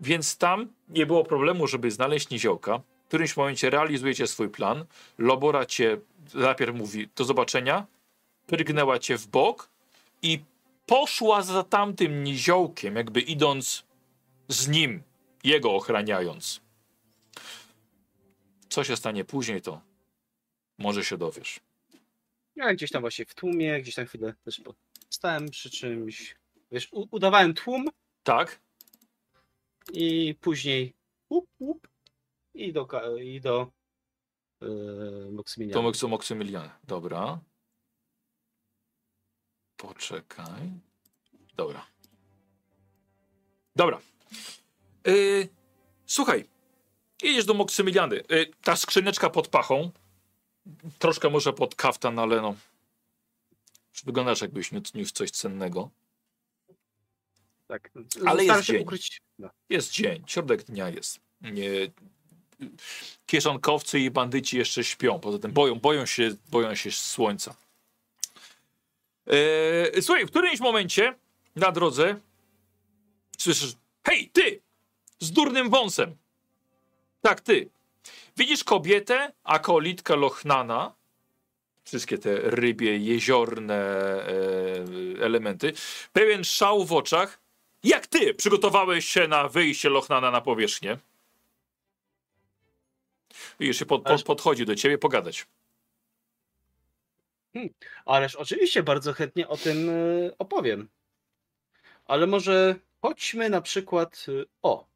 [0.00, 2.80] Więc tam nie było problemu, żeby znaleźć niziołka.
[3.06, 4.84] W którymś momencie realizujecie swój plan.
[5.18, 5.96] Lobora cię
[6.34, 7.86] najpierw mówi do zobaczenia,
[8.46, 9.68] prygnęła cię w bok
[10.22, 10.40] i
[10.86, 13.84] poszła za tamtym niziołkiem, jakby idąc
[14.48, 15.02] z nim,
[15.44, 16.60] jego ochraniając.
[18.68, 19.80] Co się stanie później, to
[20.78, 21.60] może się dowiesz.
[22.56, 24.60] Ja gdzieś tam właśnie w tłumie, gdzieś tam chwilę też
[25.10, 26.36] stałem przy czymś.
[26.72, 27.84] Wiesz, udawałem tłum
[28.22, 28.60] Tak?
[29.92, 30.94] i później
[31.30, 31.88] łup, łup,
[32.56, 32.88] i do,
[33.20, 33.70] i do
[34.60, 35.74] yy, Maksymiliana.
[35.74, 36.70] To Moksu Maksymilian.
[36.84, 37.40] Dobra.
[39.76, 40.70] Poczekaj.
[41.56, 41.86] Dobra.
[43.76, 44.00] Dobra.
[45.04, 45.48] Yy,
[46.06, 46.48] słuchaj.
[47.22, 48.16] Jedziesz do Moksymiliany.
[48.16, 49.90] Yy, ta skrzyneczka pod pachą.
[50.98, 52.54] Troszkę może pod kaftan, ale no.
[54.04, 55.90] Wyglądasz jakbyś niósł coś cennego.
[57.66, 57.90] Tak.
[58.26, 58.82] Ale Staram jest dzień.
[58.82, 59.22] ukryć.
[59.38, 59.50] No.
[59.68, 61.20] Jest dzień, środek dnia jest.
[61.40, 61.70] Nie,
[63.26, 65.20] kieszonkowcy i bandyci jeszcze śpią.
[65.20, 67.54] Poza tym boją, boją, się, boją się słońca.
[69.26, 71.14] Eee, słuchaj, w którymś momencie
[71.56, 72.16] na drodze
[73.38, 73.74] słyszysz:
[74.06, 74.60] Hej, ty!
[75.20, 76.16] Z durnym wąsem.
[77.22, 77.68] Tak, ty.
[78.36, 80.94] Widzisz kobietę, akolitkę Lochnana.
[81.84, 85.72] Wszystkie te rybie, jeziorne e, elementy.
[86.12, 87.38] Pełen szał w oczach.
[87.84, 90.98] Jak ty przygotowałeś się na wyjście Lochnana na powierzchnię?
[93.60, 95.46] Widzisz, się pod, pod, podchodzi do ciebie pogadać.
[98.06, 100.88] Ależ oczywiście bardzo chętnie o tym y, opowiem.
[102.04, 104.26] Ale może chodźmy na przykład.
[104.28, 104.88] y, O.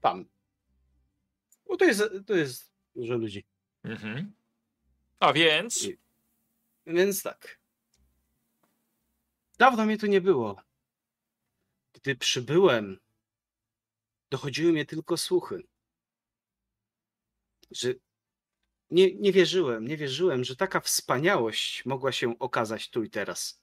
[0.00, 0.24] Tam.
[1.68, 3.44] Bo to jest, to jest dużo ludzi.
[3.84, 4.32] Mhm.
[5.20, 5.84] A więc.
[5.84, 5.98] I-
[6.86, 7.58] Więc tak.
[9.58, 10.62] Dawno mnie tu nie było.
[11.92, 12.98] Gdy przybyłem,
[14.30, 15.62] dochodziły mnie tylko słuchy.
[17.70, 17.94] Że
[18.90, 23.60] nie, nie wierzyłem, nie wierzyłem, że taka wspaniałość mogła się okazać tu i teraz.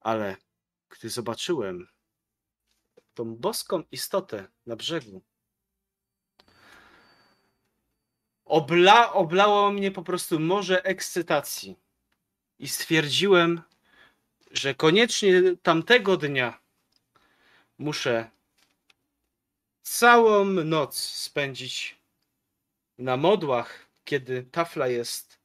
[0.00, 0.36] Ale
[0.88, 1.88] gdy zobaczyłem
[3.14, 5.22] tą boską istotę na brzegu,
[8.44, 11.76] obla, oblało mnie po prostu morze ekscytacji.
[12.58, 13.62] I stwierdziłem,
[14.50, 16.60] że koniecznie tamtego dnia
[17.78, 18.30] muszę
[19.82, 21.98] całą noc spędzić
[22.98, 25.38] na modłach, kiedy tafla jest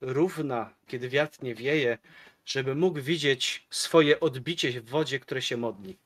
[0.00, 1.98] równa, kiedy wiatr nie wieje,
[2.44, 5.96] żeby mógł widzieć swoje odbicie w wodzie, które się modli.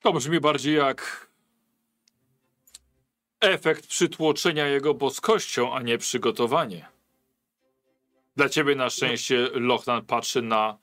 [0.00, 1.28] To brzmi bardziej jak
[3.40, 6.88] efekt przytłoczenia jego boskością, a nie przygotowanie.
[8.36, 10.78] Dla ciebie na szczęście Lochnan patrzy na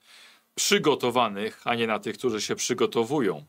[0.54, 3.44] przygotowanych, a nie na tych, którzy się przygotowują.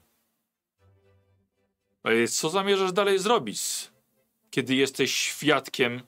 [2.08, 3.62] Ej, Co zamierzasz dalej zrobić,
[4.52, 6.02] kiedy jesteś świadkiem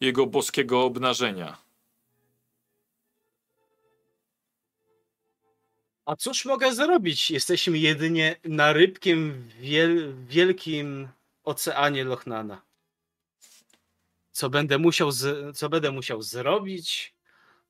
[0.00, 1.58] jego boskiego obnażenia?
[6.06, 7.30] A cóż mogę zrobić?
[7.30, 11.08] Jesteśmy jedynie narybkiem w wiel wielkim
[11.44, 12.62] oceanie Lochnana.
[14.30, 15.10] Co będę musiał,
[15.54, 17.14] co będę musiał zrobić?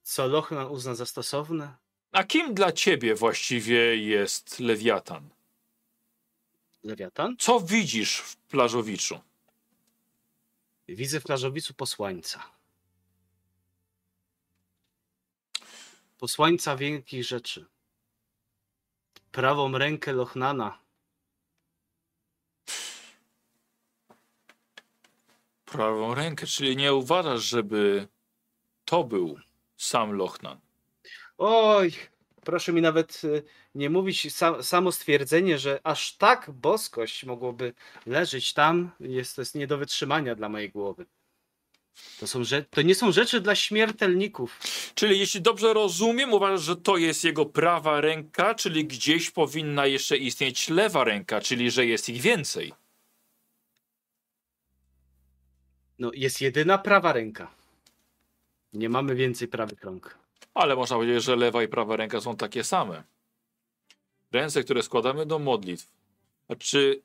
[0.02, 1.76] Co Lochnan uzna za stosowne?
[2.12, 5.30] A kim dla ciebie właściwie jest Lewiatan?
[6.82, 7.36] Lewiatan?
[7.38, 9.20] Co widzisz w plażowiczu?
[10.88, 12.50] Widzę w plażowicu posłańca.
[16.18, 17.66] Posłańca wielkich rzeczy.
[19.32, 20.78] Prawą rękę Lochnana.
[25.64, 28.08] Prawą rękę, czyli nie uważasz, żeby
[28.84, 29.40] to był
[29.76, 30.60] sam Lochnan.
[31.38, 31.92] Oj,
[32.44, 33.42] proszę mi nawet y,
[33.74, 37.72] nie mówić sa, samo stwierdzenie, że aż tak boskość mogłoby
[38.06, 41.06] leżeć tam, jest to jest nie do wytrzymania dla mojej głowy.
[42.20, 44.60] To, są to nie są rzeczy dla śmiertelników.
[44.94, 50.16] Czyli jeśli dobrze rozumiem, uważasz, że to jest jego prawa ręka, czyli gdzieś powinna jeszcze
[50.16, 52.72] istnieć lewa ręka, czyli że jest ich więcej.
[55.98, 57.50] No, jest jedyna prawa ręka.
[58.72, 60.19] Nie mamy więcej prawych rąk.
[60.54, 63.04] Ale można powiedzieć, że lewa i prawa ręka są takie same.
[64.32, 65.92] Ręce, które składamy do modlitw.
[66.48, 67.02] A czy,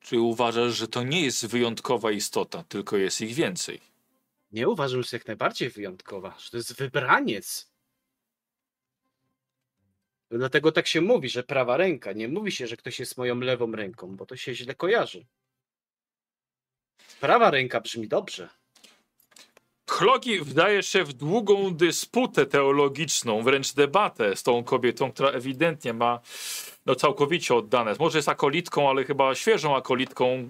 [0.00, 3.80] czy uważasz, że to nie jest wyjątkowa istota, tylko jest ich więcej?
[4.52, 7.70] Nie uważam, że jak najbardziej wyjątkowa, że to jest wybraniec.
[10.30, 12.12] Dlatego tak się mówi, że prawa ręka.
[12.12, 15.26] Nie mówi się, że ktoś jest moją lewą ręką, bo to się źle kojarzy.
[17.20, 18.48] Prawa ręka brzmi dobrze.
[19.90, 26.20] Chlogi wdaje się w długą dysputę teologiczną, wręcz debatę z tą kobietą, która ewidentnie ma
[26.86, 27.94] no, całkowicie oddane.
[27.98, 30.48] Może jest akolitką, ale chyba świeżą akolitką,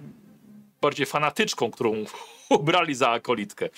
[0.81, 1.93] bardziej fanatyczką, którą
[2.49, 3.69] ubrali za akolitkę.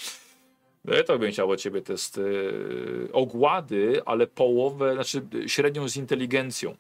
[0.85, 6.75] No, to bym chciał od ciebie test yy, ogłady, ale połowę, znaczy średnią z inteligencją.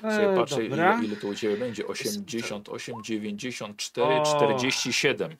[0.00, 0.96] Sobie E, patrzę, dobra.
[0.98, 1.86] ile, ile to u ciebie będzie.
[1.86, 4.22] 88, 94, O.
[4.36, 5.36] 47,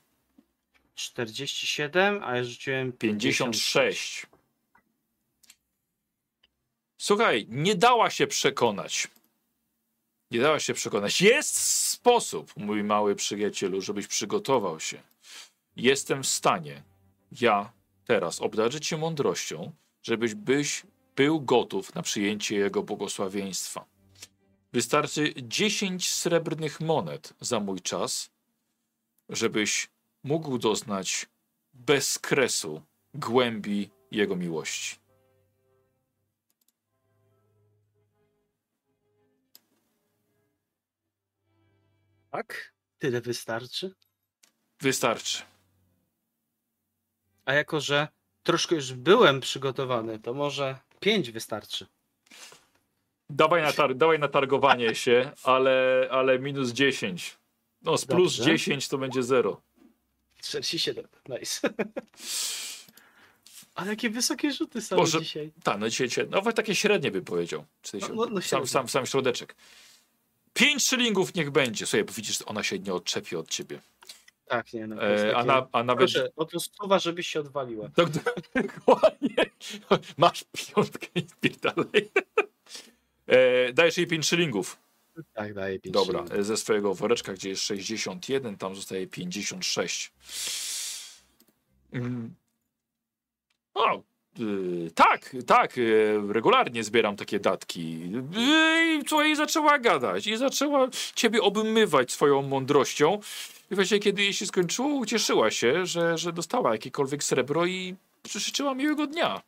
[0.96, 4.26] 47, a ja rzuciłem 56.
[6.98, 9.08] Słuchaj, nie dała się przekonać.
[10.30, 11.20] Nie dała się przekonać.
[11.20, 11.56] Jest
[11.90, 15.02] sposób, mój mały przyjacielu, żebyś przygotował się.
[15.76, 16.82] Jestem w stanie,
[17.40, 17.72] ja
[18.04, 20.82] teraz, obdarzyć cię mądrością, żebyś byś
[21.16, 23.84] był gotów na przyjęcie jego błogosławieństwa.
[24.72, 28.30] Wystarczy 10 srebrnych monet za mój czas,
[29.28, 29.88] żebyś
[30.24, 31.26] mógł doznać
[31.74, 32.82] bez kresu
[33.14, 34.96] głębi jego miłości.
[42.30, 42.72] Tak?
[42.98, 43.94] Tyle wystarczy?
[44.80, 45.42] Wystarczy.
[47.44, 48.08] A jako, że
[48.42, 51.86] troszkę już byłem przygotowany, to może 5 wystarczy.
[53.30, 57.38] Dawaj na, tar dawaj na targowanie się, ale, ale minus 10.
[57.82, 58.52] No, z plus Dobrze.
[58.52, 59.62] 10 to będzie 0.
[60.48, 61.60] 47, nice.
[63.74, 65.52] Ale jakie wysokie rzuty są Boże, dzisiaj.
[65.62, 67.64] Tak, no dzisiaj, nawet takie średnie bym powiedział.
[67.92, 69.54] No, no, no sam, sam, sam środeczek.
[70.54, 71.86] 5 szylingów niech będzie.
[71.86, 73.80] Słuchaj, bo widzisz, ona się nie odczepi od ciebie.
[74.46, 75.02] Tak, nie no.
[75.02, 76.10] E, a, na, a nawet...
[76.36, 77.88] Proszę, stuwa, żebyś się odwaliła.
[78.54, 79.36] Dokładnie.
[80.16, 81.06] Masz piątkę
[81.42, 82.10] i dalej.
[83.26, 84.78] E, dajesz jej 5 szylingów.
[85.34, 85.94] Tak, daję 5.
[85.94, 90.12] Dobra, ze swojego woreczka, gdzie jest 61, tam zostaje 56.
[91.92, 92.34] Mm.
[93.74, 94.02] O,
[94.40, 98.00] y, tak, tak, y, regularnie zbieram takie datki.
[98.36, 103.20] Y, I co jej zaczęła gadać i zaczęła ciebie obmywać swoją mądrością.
[103.70, 107.96] I właśnie kiedy jej się skończyło, ucieszyła się, że, że dostała jakiekolwiek srebro i
[108.28, 109.42] życzyła miłego dnia.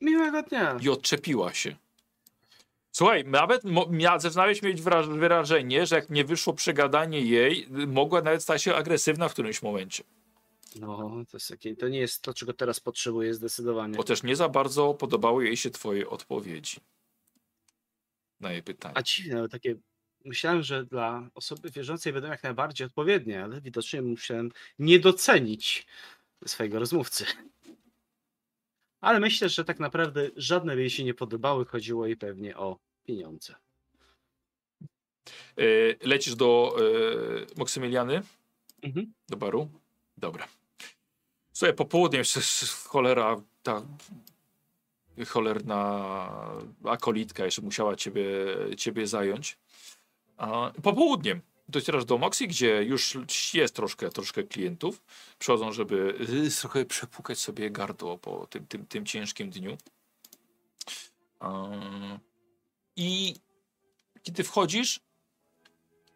[0.00, 0.78] Miłego dnia.
[0.82, 1.76] I odczepiła się.
[2.96, 3.62] Słuchaj, nawet
[4.18, 9.32] zaczynałeś mieć wrażenie, że jak nie wyszło przegadanie jej, mogła nawet stać się agresywna w
[9.32, 10.04] którymś momencie.
[10.80, 13.96] No, to, jest takie, to nie jest to, czego teraz potrzebuję zdecydowanie.
[13.96, 16.76] Bo też nie za bardzo podobały jej się twoje odpowiedzi
[18.40, 18.94] na jej pytania.
[18.96, 19.76] A dziwne, ale takie.
[20.24, 25.86] Myślałem, że dla osoby wierzącej będą jak najbardziej odpowiednie, ale widocznie musiałem nie docenić
[26.46, 27.24] swojego rozmówcy.
[29.04, 32.78] Ale myślę, że tak naprawdę żadne by jej się nie podobały, chodziło jej pewnie o
[33.06, 33.54] pieniądze.
[35.60, 36.76] Y, lecisz do
[37.52, 38.22] y, Moksymiliany?
[38.82, 39.12] Mhm.
[39.28, 39.68] Do baru?
[40.16, 40.48] Dobra.
[41.52, 42.40] Słuchaj, popołudnie jeszcze
[42.88, 43.82] cholera, ta
[45.28, 46.38] cholerna
[46.84, 48.24] akolitka jeszcze musiała ciebie,
[48.76, 49.58] ciebie zająć.
[50.36, 53.18] A, popołudniem docierasz do Moxie, gdzie już
[53.54, 55.02] jest troszkę, troszkę klientów.
[55.38, 59.76] Przychodzą, żeby y, trochę przepłukać sobie gardło po tym, tym, tym ciężkim dniu.
[62.96, 63.34] I
[64.22, 65.00] kiedy wchodzisz,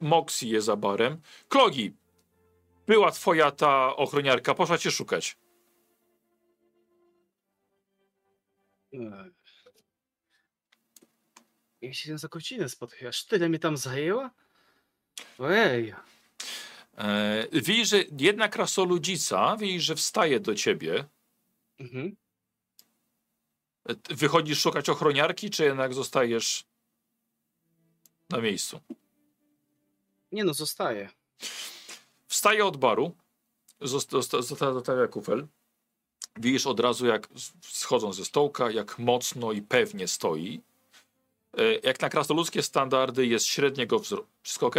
[0.01, 1.21] Moxie jest za barem.
[1.49, 1.93] Klogi,
[2.87, 5.37] była twoja ta ochroniarka, poszła cię szukać.
[11.81, 14.31] Ja się za godzinę spotkałem, tyle mnie tam zajęła?
[15.39, 15.95] Ojej.
[16.99, 21.05] E, widzisz, że jedna krasoludzica, widzisz, że wstaje do ciebie.
[21.81, 22.17] Mhm.
[23.89, 26.65] E, Wychodzisz szukać ochroniarki, czy jednak zostajesz
[28.31, 28.81] na miejscu?
[30.33, 31.09] Nie no, zostaje.
[32.27, 33.17] Wstaje od baru,
[33.81, 35.47] zosta- zosta- zosta- zostawia kufel.
[36.37, 37.29] Widzisz od razu, jak
[37.63, 40.61] schodzą ze stołka, jak mocno i pewnie stoi.
[41.59, 44.27] E, Jak na krasnoludzkie standardy jest średniego wzrostu.
[44.43, 44.77] Wszystko ok?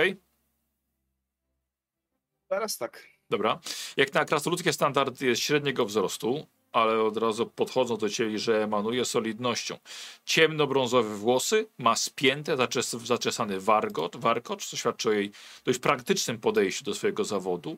[2.49, 3.07] Teraz tak.
[3.29, 3.59] Dobra.
[3.97, 9.05] Jak na krasnoludzkie standardy jest średniego wzrostu, ale od razu podchodzą do ciebie, że emanuje
[9.05, 9.77] solidnością.
[10.25, 15.31] Ciemnobrązowe włosy, ma spięte, zaczes zaczesany wargot, warkocz, co świadczy o jej
[15.65, 17.77] dość praktycznym podejściu do swojego zawodu.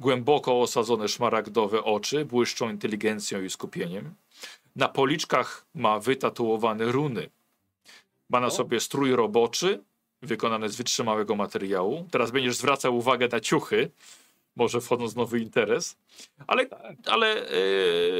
[0.00, 4.14] Głęboko osadzone szmaragdowe oczy, błyszczą inteligencją i skupieniem.
[4.76, 7.30] Na policzkach ma wytatuowane runy.
[8.30, 8.50] Ma na O.
[8.50, 9.82] sobie strój roboczy,
[10.22, 12.08] wykonany z wytrzymałego materiału.
[12.10, 13.90] Teraz będziesz zwracał uwagę na ciuchy,
[14.56, 15.96] może wchodząc w nowy interes,
[16.46, 16.66] ale,
[17.06, 17.48] ale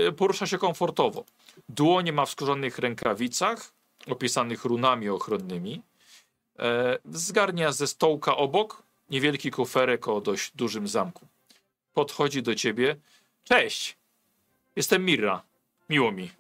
[0.06, 1.24] e, porusza się komfortowo.
[1.68, 3.72] Dłonie ma w skórzanych rękawicach,
[4.06, 5.82] opisanych runami ochronnymi.
[6.59, 11.27] E, zgarnia ze stołka obok niewielki kuferek o dość dużym zamku.
[11.94, 12.97] Podchodzi do ciebie.
[13.44, 13.97] Cześć,
[14.77, 15.43] jestem Mirra.
[15.89, 16.31] Miło mi.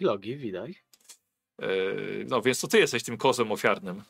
[0.00, 0.70] Logi, widać.
[1.58, 1.66] E,
[2.26, 4.02] no więc to ty jesteś tym kozem ofiarnym.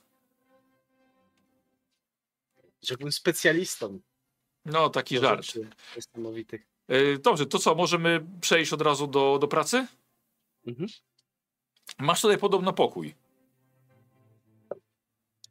[2.86, 4.00] Rzekłbym specjalistą.
[4.64, 5.46] No, taki żart.
[5.96, 6.66] Niesamowitych.
[6.88, 9.86] E, dobrze, to co, możemy przejść od razu do, do pracy?
[10.66, 10.88] Mhm.
[11.98, 13.14] Masz tutaj podobno pokój.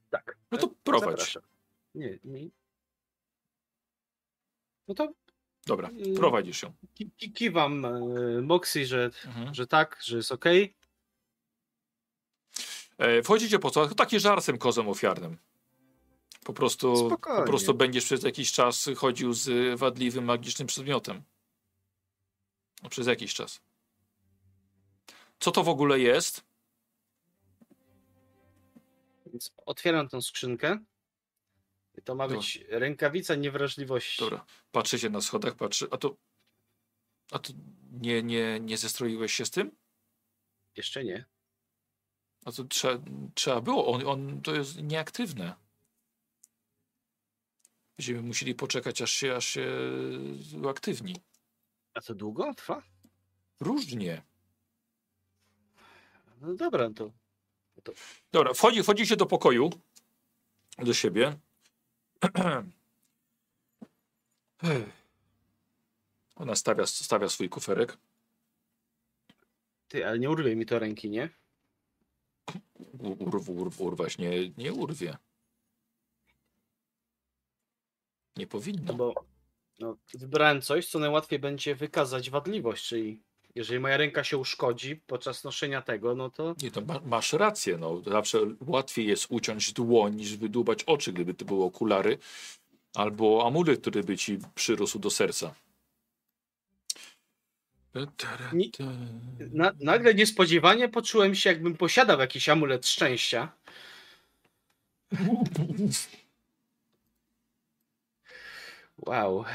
[0.09, 0.37] Tak.
[0.51, 1.09] No to prowadź.
[1.09, 1.43] Zapraszam.
[1.95, 2.47] Nie, nie.
[4.87, 5.13] No to
[5.65, 6.73] Dobra, prowadzisz ją.
[6.93, 7.91] ki- ki- kiwam e,
[8.41, 9.53] Moxie, że, Mhm.
[9.53, 10.31] że tak, że jest.
[12.97, 13.87] E, wchodzicie po co?
[13.95, 15.37] Taki żartem kozem ofiarnym.
[16.45, 21.23] Po prostu, po prostu będziesz przez jakiś czas chodził z wadliwym, magicznym przedmiotem.
[22.83, 23.61] No, przez jakiś czas.
[25.39, 26.43] Co to w ogóle jest?
[29.25, 30.79] Więc otwieram tą skrzynkę.
[31.97, 32.37] I to ma Dobra.
[32.37, 34.19] być rękawica niewrażliwości.
[34.19, 35.87] Dobra, patrzycie na schodach, patrzy.
[35.91, 36.15] A to.
[37.31, 37.53] A to
[37.91, 39.71] nie, nie, nie zestroiłeś się z tym?
[40.75, 41.25] Jeszcze nie.
[42.45, 43.03] A to trzeba,
[43.33, 43.87] trzeba było.
[43.87, 45.62] On, on to jest nieaktywne.
[47.97, 49.67] Będziemy musieli poczekać, aż się, aż się
[50.63, 51.15] uaktywni.
[51.93, 52.83] A to długo trwa?
[53.59, 54.21] Różnie.
[56.41, 57.11] No dobra, to
[58.31, 59.69] Dobra, wchodzi, wchodzicie do pokoju.
[60.77, 61.37] Do siebie.
[66.35, 67.97] Ona stawia, stawia swój kuferek.
[69.87, 71.29] ty, ale nie urwie mi to ręki, nie?
[73.19, 75.17] Urw, urw, urwać nie, nie urwie.
[78.37, 78.93] Nie No powinno.
[78.93, 79.13] bo
[79.79, 83.21] no, wybrałem coś, co najłatwiej będzie wykazać wadliwość, czyli
[83.55, 87.77] jeżeli moja ręka się uszkodzi podczas noszenia tego, no to Nie, to ma, masz rację.
[87.77, 88.01] No.
[88.01, 92.17] Zawsze łatwiej jest uciąć dłoń niż wydłubać oczy, gdyby to były okulary.
[92.95, 95.53] Albo amulet, który by ci przyrósł do serca.
[98.53, 98.71] Ni-
[99.51, 103.51] na, nagle niespodziewanie poczułem się, jakbym posiadał jakiś amulet szczęścia.
[109.05, 109.45] Wow.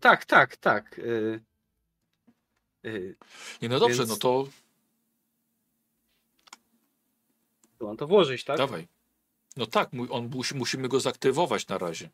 [0.00, 0.98] tak, tak, tak.
[0.98, 1.40] y,
[2.84, 3.16] y,
[3.62, 4.48] Nie, no dobrze, Więc- no to
[7.78, 8.58] to mam to włożyć, tak?
[8.58, 8.88] dawaj.
[9.56, 12.10] No tak, on musi, musimy go zaktywować na razie.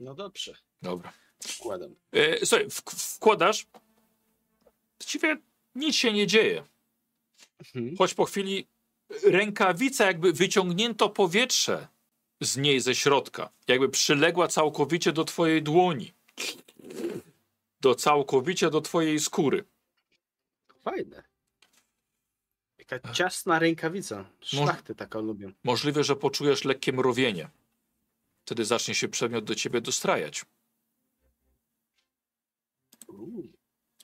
[0.00, 1.12] No dobrze, Dobra.
[1.42, 1.94] wkładam.
[2.12, 2.46] E,
[3.16, 3.66] wkładasz.
[4.98, 5.36] Właściwie
[5.74, 6.64] nic się nie dzieje.
[7.58, 7.96] Mhm.
[7.96, 8.66] Choć po chwili
[9.24, 11.88] rękawica, jakby wyciągnięto powietrze
[12.40, 13.50] z niej ze środka.
[13.68, 16.12] Jakby przyległa całkowicie do twojej dłoni.
[17.80, 19.64] Do całkowicie do twojej skóry.
[20.82, 21.22] Fajne.
[22.78, 24.30] Jaka ciasna rękawica.
[24.40, 25.52] Szlachty taką lubią.
[25.64, 27.50] Możliwe, że poczujesz lekkie mrowienie.
[28.44, 30.44] Wtedy zacznie się przedmiot do ciebie dostrajać.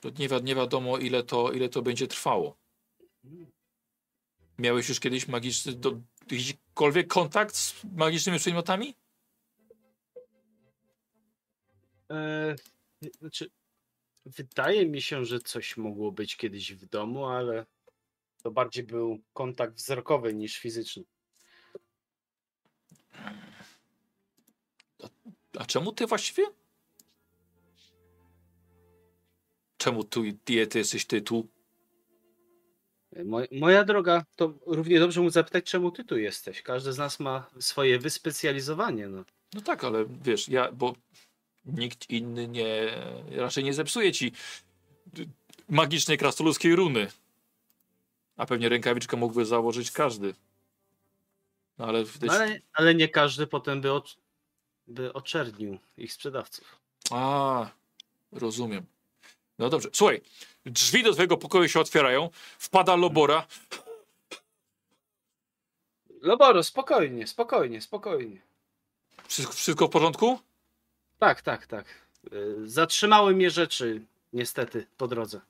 [0.00, 2.56] To nie, wi- nie wiadomo, ile to, ile to będzie trwało.
[4.58, 6.00] Miałeś już kiedyś magiczny, do,
[6.30, 8.94] jakikolwiek kontakt z magicznymi przedmiotami?
[12.10, 12.54] E,
[13.18, 13.50] znaczy,
[14.24, 17.66] wydaje mi się, że coś mogło być kiedyś w domu, ale
[18.42, 21.04] to bardziej był kontakt wzrokowy niż fizyczny.
[25.58, 26.46] A czemu ty właściwie?
[29.76, 31.48] Czemu tu ty, ty jesteś ty tu?
[33.24, 36.62] Moj, moja droga, to równie dobrze mu zapytać, czemu ty tu jesteś.
[36.62, 39.08] Każdy z nas ma swoje wyspecjalizowanie.
[39.08, 39.24] No.
[39.54, 40.94] No tak, ale wiesz, ja, bo
[41.64, 42.90] nikt inny nie,
[43.36, 44.32] raczej nie zepsuje ci
[45.68, 47.06] magicznej krasnoludzkiej runy.
[48.36, 50.34] A pewnie rękawiczkę mógłby założyć każdy.
[51.78, 54.16] No ale, No, ale, ale nie każdy potem by, ocz,
[54.86, 56.76] by oczernił ich sprzedawców.
[57.10, 57.70] A,
[58.32, 58.86] rozumiem.
[59.58, 59.88] No dobrze.
[59.92, 60.20] Słuchaj,
[60.66, 62.30] drzwi do twojego pokoju się otwierają.
[62.58, 63.46] Wpada Lobora.
[66.20, 68.40] Loboro, spokojnie, spokojnie, spokojnie.
[69.28, 70.40] Wszystko, wszystko w porządku?
[71.18, 71.86] Tak, tak, tak.
[72.32, 74.02] Y, Zatrzymały mnie rzeczy
[74.32, 75.40] Niestety, po drodze.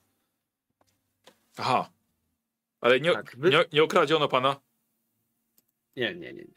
[1.57, 1.89] Aha.
[2.81, 4.55] Ale nie, Tak, wy- nie, nie okradziono pana?
[5.95, 6.41] Nie, nie, nie.
[6.43, 6.53] nie.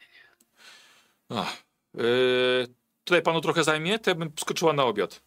[1.29, 1.63] Ach.
[1.93, 2.67] Yy,
[3.03, 3.99] tutaj panu trochę zajmie?
[3.99, 5.21] To ja bym skoczyła na obiad.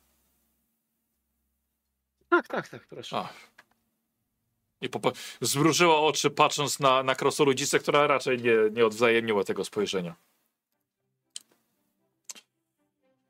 [2.35, 3.17] Tak, tak, tak, proszę.
[3.17, 3.29] A.
[4.81, 10.15] I popa- zmrużyła oczy patrząc na, na krosoludzicę, która raczej nie, nie odwzajemniła tego spojrzenia.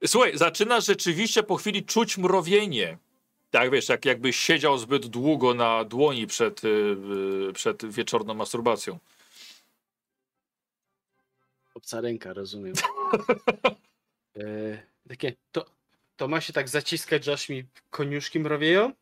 [0.07, 2.99] Słuchaj, zaczyna rzeczywiście po chwili czuć mrowienie.
[3.51, 6.69] Tak wiesz, jak jakbyś siedział zbyt długo na dłoni przed, y,
[7.49, 8.99] y, przed wieczorną masturbacją.
[11.75, 12.75] Obca ręka, rozumiem.
[14.37, 15.74] e, takie, to,
[16.17, 18.93] to ma się tak zaciskać, że aż mi koniuszki mrowieją?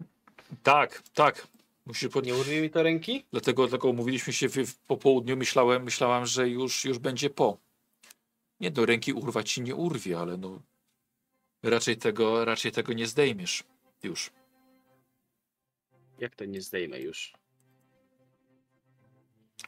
[0.62, 1.46] Tak, tak.
[1.86, 2.26] Musisz pod...
[2.26, 3.24] Nie urwie mi to ręki?
[3.30, 5.36] Dlatego, dlatego umówiliśmy się w, w popołudniu.
[5.36, 7.58] Myślałem, myślałam, że już, już będzie po.
[8.60, 10.62] Nie do ręki urwać ci nie urwie, ale no.
[11.62, 13.64] Raczej tego, raczej tego nie zdejmiesz.
[14.02, 14.30] Już.
[16.18, 17.32] Jak to nie zdejmę już?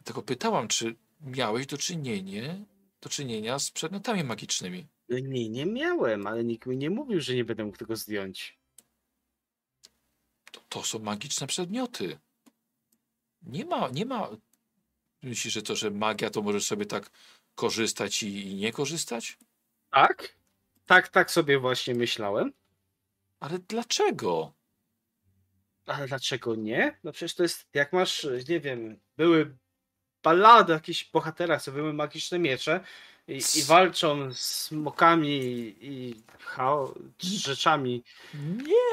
[0.05, 2.57] Tylko pytałam, czy miałeś do czynienia,
[3.01, 4.87] do czynienia z przedmiotami magicznymi.
[5.09, 8.59] No nie, nie miałem, ale nikt mi nie mówił, że nie będę mógł tego zdjąć.
[10.53, 12.19] To, to są magiczne przedmioty.
[13.43, 14.31] Nie ma, nie ma.
[15.23, 17.11] Myślisz, że to, że magia, to możesz sobie tak
[17.55, 19.39] korzystać i, i nie korzystać?
[19.91, 20.37] Tak?
[20.87, 22.53] Tak, tak sobie właśnie myślałem.
[23.41, 24.55] Ale dlaczego?
[25.87, 26.99] Ale dlaczego nie?
[27.05, 29.57] No przecież to jest, jak masz, nie wiem, były
[30.23, 32.85] ballady o jakichś bohaterach, co były magiczne miecze
[33.29, 35.31] i, i walczą z smokami
[35.81, 36.15] i
[36.45, 38.03] chao- z rzeczami.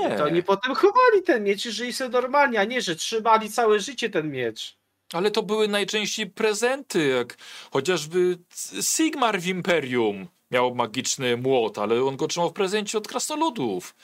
[0.01, 0.17] Nie.
[0.17, 3.79] To oni potem chowali ten miecz i żyli sobie normalnie, a nie, że trzymali całe
[3.79, 4.75] życie ten miecz.
[5.13, 7.37] Ale to były najczęściej prezenty, jak
[7.71, 8.37] chociażby
[8.81, 13.95] Sigmar w Imperium miał magiczny młot, ale on go trzymał w prezencie od krasnoludów.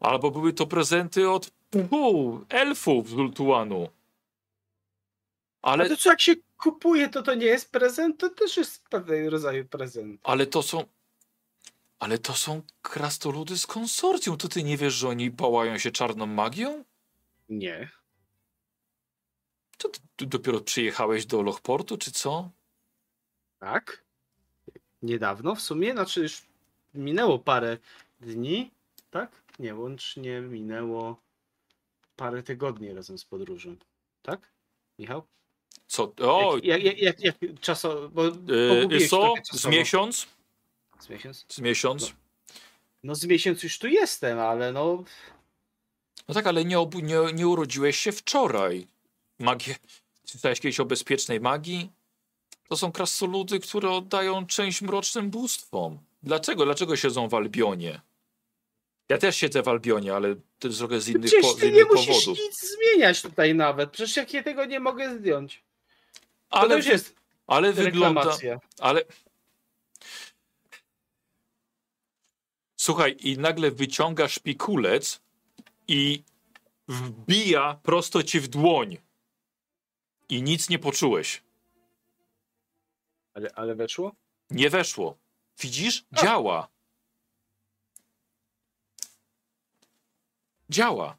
[0.00, 1.50] Albo były to prezenty od
[1.90, 3.88] pu, elfów z Ultuanu.
[5.66, 8.88] Ale Ale, to co jak się kupuje, to to nie jest prezent, to też jest
[8.88, 10.20] pewnego rodzaju prezent.
[10.24, 10.84] ale to są...
[11.98, 14.36] Ale to są krasnoludy z konsorcjum.
[14.36, 16.84] To ty nie wiesz, że oni pałają się czarną magią?
[17.48, 17.90] Nie.
[19.78, 22.50] To ty, ty dopiero przyjechałeś do Lochportu, czy co?
[23.58, 24.04] Tak?
[25.02, 26.42] Niedawno w sumie, znaczy już
[26.94, 27.78] minęło parę
[28.20, 28.70] dni,
[29.10, 29.30] tak?
[29.58, 31.22] Nie, łącznie minęło
[32.16, 33.76] parę tygodni razem z podróżą.
[34.22, 34.52] Tak?
[34.98, 35.26] Michał?
[35.86, 36.12] Co?
[36.20, 38.30] O, jak, jak, jak, jak czaso, bo yy,
[39.52, 40.26] Z miesiąc?
[41.00, 41.44] Z miesiąc?
[41.48, 42.12] Z miesiąc?
[43.02, 45.04] No z miesiąc już tu jestem, ale no
[46.28, 48.86] No tak, ale nie, obu, nie, nie urodziłeś się wczoraj.
[49.38, 49.74] Magię.
[50.24, 51.92] Czytałeś kiedyś o bezpiecznej magii?
[52.68, 55.98] To są krasnoludy, które oddają część mrocznym bóstwom.
[56.22, 56.64] Dlaczego?
[56.64, 58.00] Dlaczego siedzą w Albionie?
[59.08, 61.72] Ja też siedzę w Albionie, ale to jest trochę z innych, przecież po, z ty
[61.72, 62.38] nie innych musisz powodów.
[62.38, 63.90] nic zmieniać tutaj nawet.
[63.90, 65.62] Przecież jak ja tego nie mogę zdjąć.
[66.50, 67.16] Ale, to już jest
[67.46, 68.38] ale wygląda.
[68.80, 69.02] Ale.
[72.76, 75.20] Słuchaj, i nagle wyciąga szpikulec
[75.88, 76.22] i
[76.88, 78.98] wbija prosto ci w dłoń.
[80.28, 81.42] I nic nie poczułeś.
[83.34, 84.14] Ale, ale weszło?
[84.50, 85.16] Nie weszło.
[85.60, 86.04] Widzisz?
[86.12, 86.22] A.
[86.22, 86.68] Działa.
[90.70, 91.16] Działa.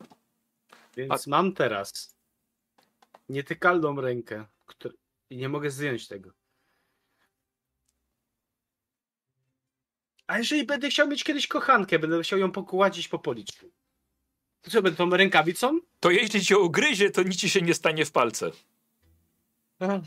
[0.97, 2.15] Więc mam teraz
[3.29, 4.97] nietykalną rękę któr-
[5.29, 6.31] i nie mogę zdjąć tego.
[10.27, 13.71] A jeżeli będę chciał mieć kiedyś kochankę, będę chciał ją pokładzić po policzku.
[14.61, 15.79] To co, będę tą rękawicą?
[15.99, 18.51] To jeśli cię ugryzie, to nic ci się nie stanie w palce.
[19.79, 20.01] No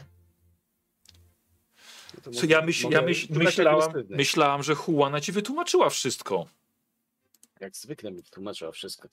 [2.22, 6.47] to Co ja, myśl, ja myśl, szukać myślałam, myślałam, że Juana ci wytłumaczyła wszystko.
[7.60, 9.09] Jak zwykle mi tłumaczyła wszystko.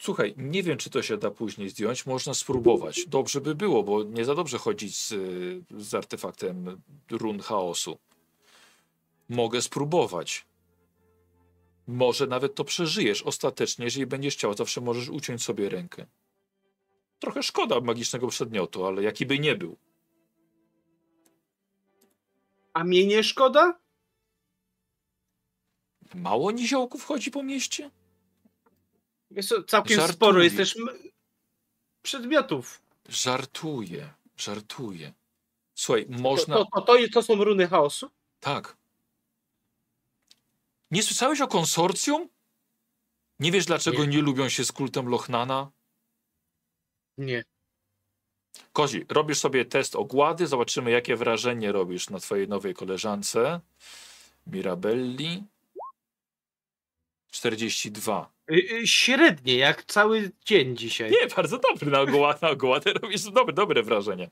[0.00, 2.06] Słuchaj, nie wiem, czy to się da później zdjąć.
[2.06, 3.06] Można spróbować.
[3.06, 5.14] Dobrze by było, bo nie za dobrze chodzić z,
[5.78, 7.98] z artefaktem run chaosu.
[9.28, 10.46] Mogę spróbować.
[11.86, 13.84] Może nawet to przeżyjesz ostatecznie.
[13.84, 16.06] Jeżeli będziesz chciał, zawsze możesz uciąć sobie rękę.
[17.18, 19.76] Trochę szkoda magicznego przedmiotu, ale jaki by nie był.
[22.74, 23.80] A mnie nie szkoda?
[26.14, 27.90] Mało niziołków chodzi po mieście?
[29.30, 30.42] Jest całkiem sporo.
[30.42, 30.76] Jest też
[32.02, 32.82] przedmiotów.
[33.08, 35.12] Żartuję, żartuję.
[35.74, 36.56] Słuchaj, można...
[36.56, 38.10] to, to, to, to są runy chaosu?
[38.40, 38.76] Tak.
[40.90, 42.28] Nie słyszałeś o konsorcjum?
[43.38, 44.22] Nie wiesz, dlaczego nie, Nie.
[44.22, 45.70] lubią się z kultem Lochnana?
[47.18, 47.44] Nie.
[48.72, 53.60] Kozi, robisz sobie test ogłady, zobaczymy, jakie wrażenie robisz na twojej nowej koleżance.
[54.46, 55.44] Mirabelli.
[57.30, 58.30] 42.
[58.50, 61.10] Y, y, Średnie, jak cały dzień dzisiaj.
[61.10, 64.30] Nie, bardzo dobry na ogoła, na ogołatę robisz dobre, dobre wrażenie.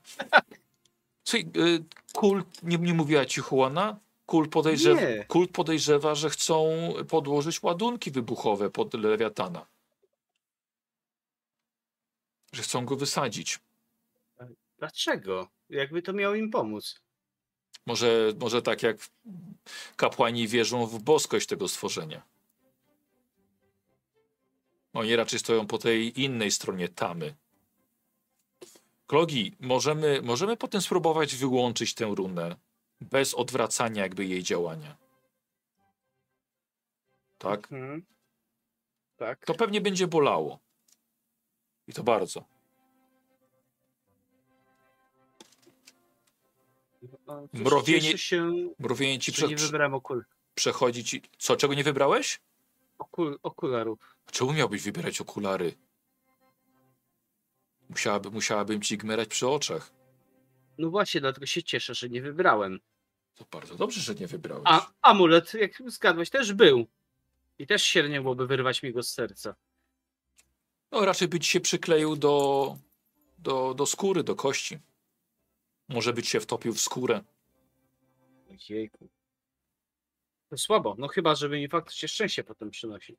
[1.23, 3.99] Słuchaj, y, kult, nie, nie mówiła ci Juana?
[4.25, 5.25] Kult podejrzewa, Nie.
[5.27, 6.69] kult podejrzewa, że chcą
[7.09, 9.65] podłożyć ładunki wybuchowe pod Lewiatana.
[12.53, 13.59] Że chcą go wysadzić.
[14.77, 15.47] Dlaczego?
[15.69, 17.01] Jakby to miało im pomóc?
[17.85, 18.97] Może, może tak jak
[19.95, 22.21] kapłani wierzą w boskość tego stworzenia.
[24.93, 27.35] Oni raczej stoją po tej innej stronie tamy.
[29.07, 32.55] Klogi, możemy, możemy potem spróbować wyłączyć tę runę
[33.01, 34.97] bez odwracania jakby jej działania.
[37.37, 37.71] Tak?
[37.71, 38.05] Mhm.
[39.17, 39.45] Tak.
[39.45, 40.59] To pewnie będzie bolało.
[41.87, 42.43] I to bardzo.
[47.53, 50.25] Mrowienie- się, Mrowienie ci że nie prze, wybrałem okul,
[50.55, 51.21] przechodzi ci...
[51.37, 52.41] Co, czego nie wybrałeś?
[52.99, 54.15] okul, okularów.
[54.31, 55.73] Czemu miałbyś wybierać okulary?
[57.89, 59.91] Musiałaby, musiałabym ci gmerać przy oczach.
[60.77, 62.79] No właśnie, dlatego się cieszę, że nie wybrałem.
[63.35, 64.63] To bardzo dobrze, że nie wybrałeś.
[64.65, 66.87] A amulet, jak zgadłeś, też był.
[67.59, 69.55] I też średnio byłoby wyrwać mi go z serca.
[70.91, 72.77] No raczej być się przykleił do,
[73.37, 74.79] do, do skóry, do kości.
[75.89, 77.23] Może być się wtopił w skórę.
[78.49, 79.09] Ojejku.
[80.49, 80.95] To słabo.
[80.97, 83.17] No chyba, żeby mi faktycznie szczęście potem przynosi.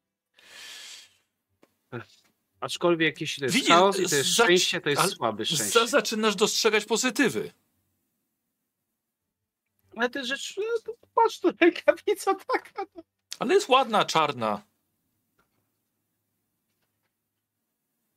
[2.61, 5.87] Aczkolwiek jeśli to jest Widzisz, chaos i to jest szczęście, to jest słabe szczęście.
[5.89, 7.53] zaczynasz dostrzegać pozytywy.
[9.97, 12.87] Ale te rzeczy, no, to patrz, tu rękawica taka.
[12.97, 13.03] no.
[13.39, 14.62] Ale jest ładna, czarna.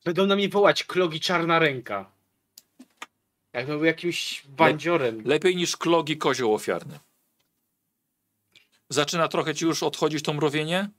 [0.05, 2.11] Będą na mnie wołać klogi czarna ręka.
[3.53, 5.21] Jakbym był jakimś bandziorem.
[5.25, 6.99] Lepiej niż klogi kozioł ofiarny.
[8.89, 10.89] Zaczyna trochę ci już odchodzić to mrowienie?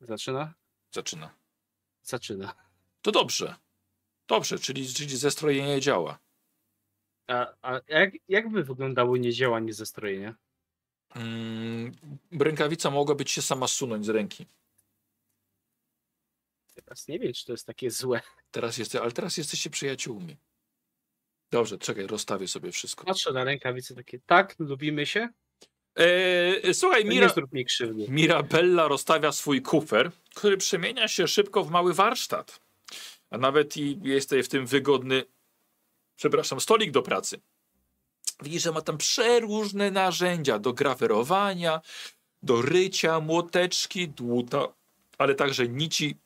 [0.00, 0.52] Zaczyna?
[0.90, 1.34] Zaczyna.
[2.02, 2.54] Zaczyna.
[3.02, 3.54] To dobrze.
[4.28, 6.18] Dobrze, czyli, czyli zestrojenie działa.
[7.26, 10.34] A, a jak, jak by wyglądało niedziałanie zestrojenia?
[11.14, 11.92] Mm,
[12.40, 14.46] rękawica mogłaby ci się sama zsunąć z ręki.
[16.74, 18.20] Teraz nie wiem, czy to jest takie złe.
[18.50, 20.36] Teraz jeste, ale teraz jesteście przyjaciółmi.
[21.50, 23.04] Dobrze, czekaj, rozstawię sobie wszystko.
[23.04, 25.28] Patrzę na rękawice takie, tak, lubimy się?
[25.96, 27.26] Eee, słuchaj, Mira.
[28.08, 32.60] Mirabella rozstawia swój kufer, który przemienia się szybko w mały warsztat.
[33.30, 35.24] A nawet i jest tutaj w tym wygodny,
[36.16, 37.40] przepraszam, stolik do pracy.
[38.42, 41.80] Widzisz, że ma tam przeróżne narzędzia do grawerowania,
[42.42, 44.68] do rycia, młoteczki, dłuta,
[45.18, 46.16] ale także nici,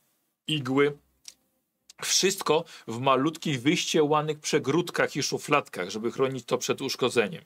[0.46, 0.98] igły.
[2.02, 7.44] Wszystko w malutkich, wyściełanych przegródkach i szufladkach, żeby chronić to przed uszkodzeniem.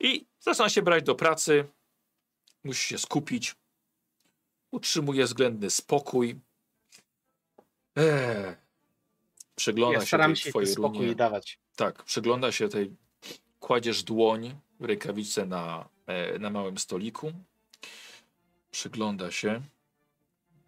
[0.00, 1.64] I zaczyna się brać do pracy,
[2.64, 3.54] musi się skupić,
[4.70, 6.40] utrzymuje względny spokój.
[7.96, 8.56] Eee.
[9.56, 11.14] Przygląda Ja się tej się twojej spokój runie.
[11.14, 11.58] dawać.
[11.76, 12.96] Tak, przygląda się tej,
[13.60, 17.32] kładziesz dłoń, rękawicę na, e, na małym stoliku.
[18.70, 19.62] Przygląda się.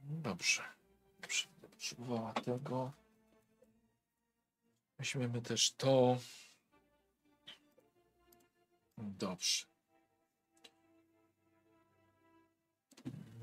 [0.03, 0.63] Dobrze.
[1.23, 2.93] Dobrze, Potrzebowała tego.
[4.99, 6.17] Weźmiemy też to.
[8.99, 9.67] Dobrze.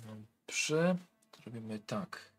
[0.08, 0.98] Dobrze.
[1.44, 2.32] Zrobimy tak.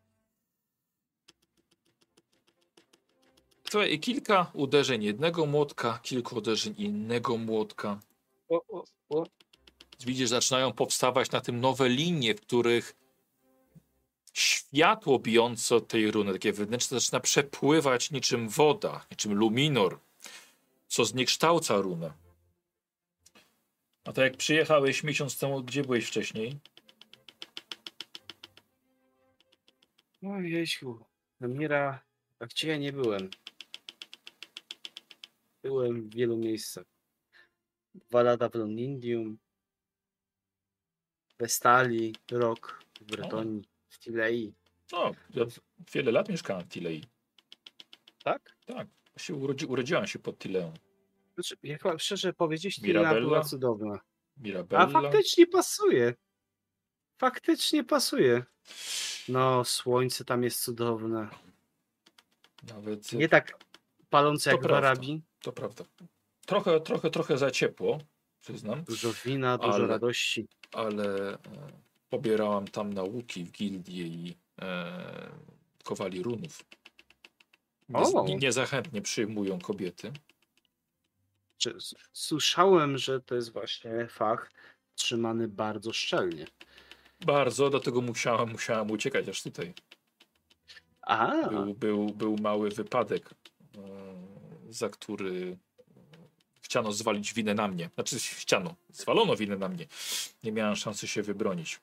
[3.70, 8.00] Słuchaj, kilka uderzeń jednego młotka, kilka uderzeń innego młotka.
[8.48, 9.26] O, o, o.
[10.00, 12.96] Widzisz, zaczynają powstawać na tym nowe linie, w których
[14.32, 19.98] światło bijące od tej runy, takie wewnętrzne, zaczyna przepływać niczym woda, niczym luminor,
[20.88, 22.25] co zniekształca runę.
[24.06, 26.58] A to jak przyjechałeś miesiąc temu, gdzie byłeś wcześniej?
[30.22, 31.04] Ojejku.
[31.40, 32.04] Mira,
[32.38, 33.30] a gdzie ja nie byłem?
[35.62, 36.84] Byłem w wielu miejscach.
[37.94, 39.38] Dwa lata w Londinium,
[41.38, 44.54] Westali, rok w Bretonii, w Tilei.
[44.92, 45.44] No, ja
[45.92, 47.04] wiele lat mieszkałem w Tilei.
[48.24, 48.56] Tak?
[48.66, 48.88] Tak,
[49.18, 50.72] się urodzi, urodziłam się pod Tileą.
[51.36, 53.20] Znaczy, jak mam szczerze powiedzieć, Mirabella?
[53.20, 53.98] była cudowna.
[54.36, 54.82] Mirabella.
[54.84, 56.14] A faktycznie pasuje.
[57.18, 58.44] Faktycznie pasuje.
[59.28, 61.28] No, słońce tam jest cudowne.
[62.74, 63.58] Nawet, Nie tak
[64.10, 64.88] palące To jak prawda.
[64.90, 65.22] Arabii.
[65.42, 65.84] to prawda.
[66.46, 67.98] Trochę, trochę, trochę za ciepło,
[68.40, 70.46] przyznam, Dużo wina, dużo Ale- radości.
[70.72, 71.38] ale e,
[72.08, 75.30] pobierałam tam nauki w gildii i e,
[75.84, 76.64] kowali runów.
[78.26, 80.12] Nie, niezachętnie przyjmują kobiety.
[81.58, 81.76] Czy,
[82.12, 84.50] słyszałem, że to jest właśnie fach
[84.94, 86.46] trzymany bardzo szczelnie.
[87.26, 89.74] Bardzo, dlatego musiałam, musiałam uciekać aż tutaj.
[91.02, 93.78] A, Był, był, był mały wypadek, e,
[94.68, 95.58] za który
[96.66, 97.90] chciano zwalić winę na mnie.
[97.94, 99.86] Znaczy chciano, zwalono winę na mnie.
[100.44, 101.80] Nie miałem szansy się wybronić.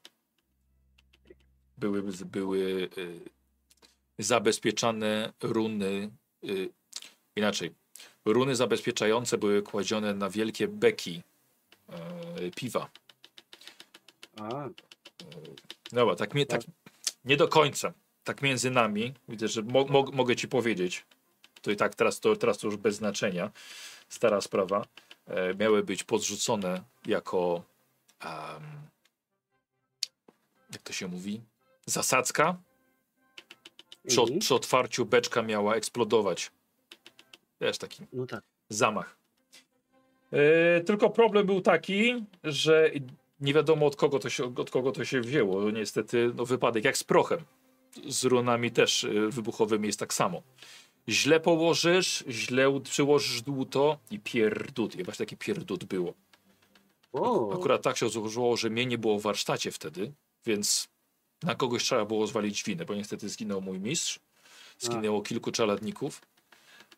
[1.78, 3.20] Były, były y,
[4.20, 6.12] zabezpieczane runy,
[6.44, 6.70] y,
[7.36, 7.76] inaczej,
[8.26, 11.22] runy zabezpieczające były kładzione na wielkie beki
[12.40, 12.90] y, piwa.
[14.42, 14.70] a,
[15.92, 16.62] Dobra, tak, mi- tak
[17.26, 17.94] nie do końca.
[18.24, 21.06] Tak między nami, widzę, że mo mo mogę ci powiedzieć,
[21.62, 23.52] to i tak teraz to, teraz to już bez znaczenia,
[24.10, 24.86] stara sprawa,
[25.28, 27.64] e, miały być podrzucone jako,
[28.20, 28.64] em,
[30.72, 31.42] jak to się mówi,
[31.86, 32.58] zasadzka.
[34.08, 34.40] Przy, mhm.
[34.40, 36.52] przy otwarciu beczka miała eksplodować.
[37.62, 38.44] Wiesz, taki no tak.
[38.70, 39.18] zamach.
[40.32, 42.92] E, tylko problem był taki, że
[43.40, 45.72] nie wiadomo od kogo to się, od kogo to się wzięło.
[45.72, 47.40] Niestety no, wypadek jak z prochem.
[48.08, 50.42] Z runami też e, wybuchowymi jest tak samo.
[51.10, 54.96] Źle położysz, źle przyłożysz dłuto i pierdut.
[54.96, 56.14] I właśnie taki pierdut było.
[57.54, 60.12] Akurat tak się złożyło, że mnie nie było w warsztacie wtedy,
[60.46, 60.88] więc
[61.44, 64.20] na kogoś trzeba było zwalić winę, bo niestety zginął mój mistrz.
[64.80, 66.22] Zginęło kilku czeladników.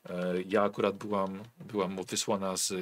[0.10, 2.76] E, Ja akurat byłam, byłam wysłana z, e,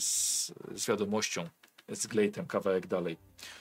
[0.00, 1.48] z, z wiadomością,
[1.88, 3.16] z glejtem kawałek dalej.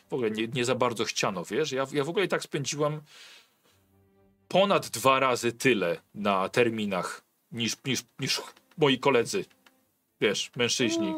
[0.09, 1.71] W ogóle nie, nie za bardzo chciano, wiesz?
[1.71, 3.01] Ja, ja w ogóle i tak spędziłam
[4.47, 7.21] ponad dwa razy tyle na terminach
[7.51, 8.41] niż, niż, niż
[8.77, 9.45] moi koledzy,
[10.21, 11.13] wiesz, mężczyźni.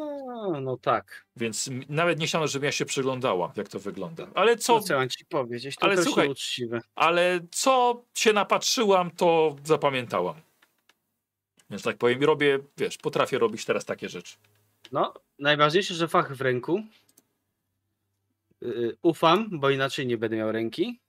[0.62, 1.24] No tak.
[1.36, 4.26] Więc nawet nie chciano, żebym ja się przyglądała, jak to wygląda.
[4.34, 5.76] Ale co, Co chciałem ci powiedzieć?
[5.76, 6.80] To Ale też słuchaj- nieuczciwe.
[6.94, 10.34] ale co się napatrzyłam, to zapamiętałam.
[11.70, 14.36] Więc tak powiem, robię, wiesz, potrafię robić teraz takie rzeczy.
[14.92, 16.82] No, najważniejsze, że fach w ręku.
[18.60, 21.00] Yy, ufam, bo inaczej nie będę miał ręki.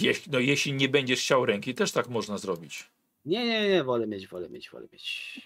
[0.00, 2.90] Jeś, no jeśli nie będziesz chciał ręki, też tak można zrobić.
[3.24, 5.40] Nie, nie, nie, wolę mieć, wolę mieć, wolę mieć.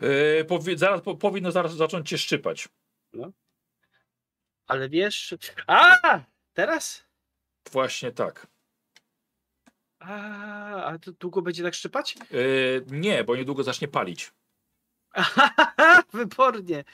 [0.00, 2.68] Yy, powi zaraz, po, powinno zaraz zacząć cię szczypać.
[4.66, 5.34] Ale wiesz.
[5.66, 6.20] A!
[6.54, 7.06] Teraz?
[7.72, 8.46] Właśnie tak.
[10.06, 12.16] A, a to długo będzie tak szczypać?
[12.30, 14.32] Yy, nie, bo niedługo zacznie palić.
[16.12, 16.84] Wybornie.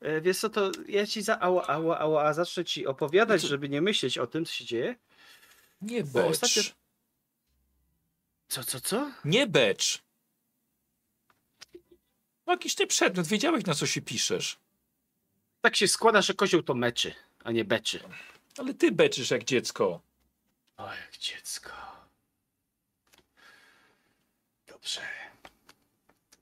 [0.00, 3.48] E, Wiesz co, to ja ci za ała, ała, ała, a zacznę ci opowiadać, Co?
[3.48, 4.96] żeby nie myśleć o tym, co się dzieje.
[5.82, 6.30] Nie Bo becz.
[6.42, 6.72] ostatnio-
[8.48, 9.10] Co, co, co?
[9.24, 10.02] Nie becz.
[12.46, 14.58] No jakiś ty przedmiot, wiedziałeś na co się piszesz.
[15.60, 17.14] Tak się składa, że kozioł to meczy,
[17.44, 18.00] a nie beczy.
[18.58, 20.00] Ale ty beczysz jak dziecko.
[20.76, 21.70] O, jak dziecko.
[24.78, 25.00] Dobrze.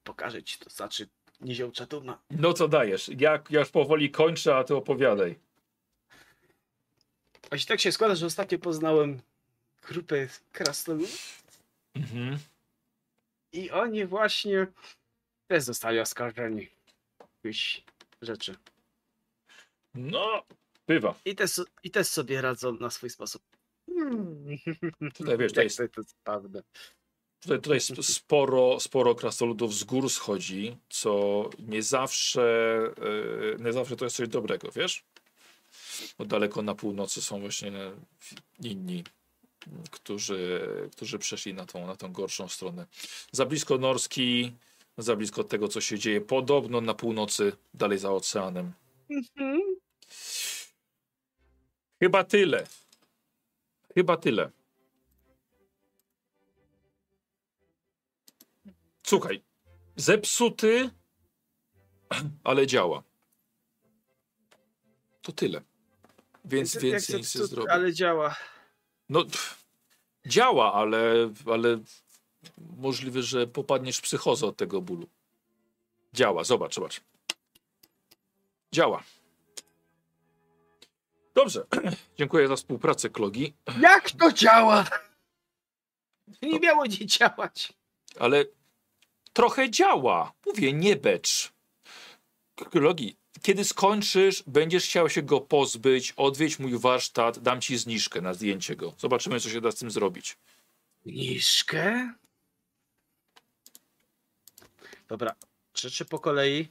[0.04, 1.08] Pokażę ci to, znaczy
[1.40, 2.18] niziołcza duma.
[2.30, 3.10] No co dajesz?
[3.18, 5.38] Ja, ja już powoli kończę, a ty opowiadaj.
[7.50, 9.20] A się tak się składa, że ostatnio poznałem
[9.88, 11.42] grupę krasnoludów
[11.94, 12.38] Mhm.
[13.52, 14.66] i oni właśnie
[15.48, 16.68] też zostali oskarżeni
[17.44, 17.82] jakichś
[18.22, 18.56] rzeczy.
[19.94, 20.42] No,
[20.86, 21.14] bywa.
[21.24, 23.42] I też, I też sobie radzą na swój sposób.
[25.14, 26.60] Tutaj wiesz, to jest, to, to jest prawda.
[27.40, 32.78] Tutaj, tutaj sp- sporo, sporo krasnoludów z gór schodzi, co nie zawsze,
[33.58, 35.04] e, nie zawsze to jest coś dobrego, wiesz?
[36.18, 37.72] Bo daleko na północy są właśnie
[38.62, 39.04] inni,
[39.90, 42.86] którzy, którzy przeszli na tą, na tą gorszą stronę.
[43.32, 44.52] Za blisko Norski,
[44.98, 48.72] za blisko tego, co się dzieje podobno na północy, dalej za oceanem.
[49.10, 49.60] Mhm.
[52.02, 52.66] Chyba tyle.
[53.94, 54.50] Chyba tyle.
[59.06, 59.42] Słuchaj,
[59.96, 60.90] zepsuty,
[62.44, 63.02] ale działa.
[65.22, 65.62] To tyle.
[66.44, 67.72] Więc Jak więcej nic nie zrobię.
[67.72, 68.36] Ale działa.
[69.08, 69.64] No, pff,
[70.26, 71.78] działa, ale, ale
[72.76, 75.08] możliwe, że popadniesz w psychozę od tego bólu.
[76.12, 77.00] Działa, zobacz, zobacz.
[78.72, 79.02] Działa.
[81.34, 81.66] Dobrze.
[82.18, 83.54] Dziękuję za współpracę, Klogi.
[83.80, 84.84] Jak to działa?
[86.42, 87.72] Nie miało nie działać.
[88.18, 88.44] Ale
[89.36, 90.32] trochę działa.
[90.46, 91.52] Mówię, nie becz.
[93.42, 98.76] Kiedy skończysz, będziesz chciał się go pozbyć, odwiedź mój warsztat, dam ci zniżkę na zdjęcie
[98.76, 98.94] go.
[98.98, 100.38] Zobaczymy, co się da z tym zrobić.
[101.06, 102.14] Niżkę?
[105.08, 105.34] Dobra,
[105.74, 106.68] rzeczy po kolei.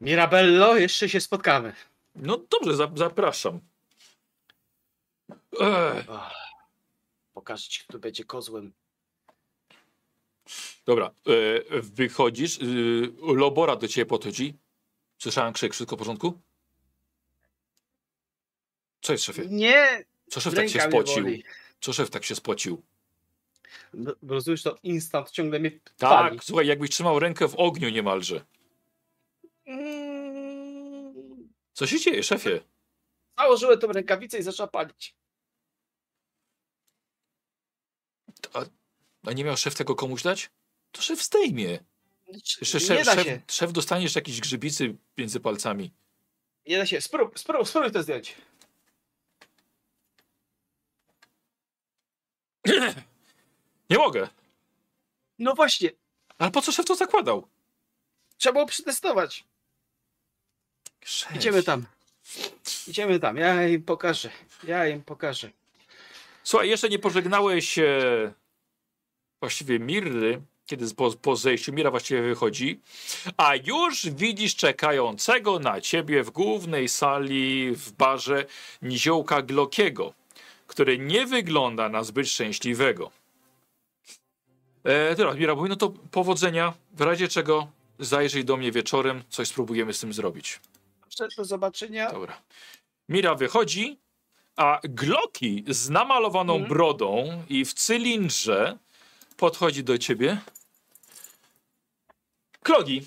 [0.00, 1.74] Mirabello, jeszcze się spotkamy.
[2.14, 3.60] No dobrze, za, zapraszam.
[5.60, 6.06] Ech,
[7.34, 8.72] pokażę ci, kto będzie kozłem.
[10.86, 12.58] Dobra, e, wychodzisz.
[12.58, 12.64] E,
[13.34, 14.54] Lobora do ciebie podchodzi.
[15.18, 16.40] Słyszałem krzyk, wszystko w porządku?
[19.00, 19.42] Co jest szefie?
[19.48, 21.26] Nie, Co szef tak się spocił?
[21.80, 22.82] Co szef tak się spocił?
[23.94, 26.38] No, rozumiesz, to instant ciągle mnie Tak, pali.
[26.42, 28.44] słuchaj, jakbyś trzymał rękę w ogniu niemalże.
[29.66, 31.14] Mm,
[31.72, 32.60] Co się dzieje, szefie?
[33.38, 35.14] Założyłem tą rękawicę i zaczęła palić.
[38.52, 38.64] A
[39.32, 40.50] nie miał szef tego komuś dać?
[40.92, 41.78] To szef zdejmie.
[42.60, 45.92] Jeszcze nie szef, da szef, się, szef dostaniesz jakieś grzybicy między palcami.
[46.66, 47.00] nie da się.
[47.00, 48.34] Sprób, sprób, spróbuj to zdjąć.
[53.90, 54.28] Nie mogę.
[55.38, 55.90] No właśnie,
[56.38, 57.48] Ale po co szef to zakładał?
[58.36, 59.44] trzeba było przetestować.
[61.36, 61.86] Idziemy tam.
[62.86, 64.30] Idziemy tam, ja im pokażę.
[64.64, 65.50] Ja im pokażę.
[66.44, 68.32] Słuchaj, jeszcze nie pożegnałeś e,
[69.44, 72.80] właściwie Mirry, kiedy po, po zejściu Mira właściwie wychodzi,
[73.36, 78.46] a już widzisz czekającego na ciebie w głównej sali w barze
[78.82, 80.14] niziołka Glokiego,
[80.66, 83.10] który nie wygląda na zbyt szczęśliwego.
[84.84, 87.68] E, teraz Mira mówi, no to powodzenia, w razie czego
[87.98, 90.60] zajrzyj do mnie wieczorem, coś spróbujemy z tym zrobić.
[91.36, 92.10] Do zobaczenia.
[92.12, 92.40] Dobra.
[93.08, 93.98] Mira wychodzi,
[94.56, 96.68] a Gloki z namalowaną Mhm.
[96.68, 98.78] brodą i w cylindrze
[99.36, 100.40] podchodzi do ciebie.
[102.62, 103.02] Klogi,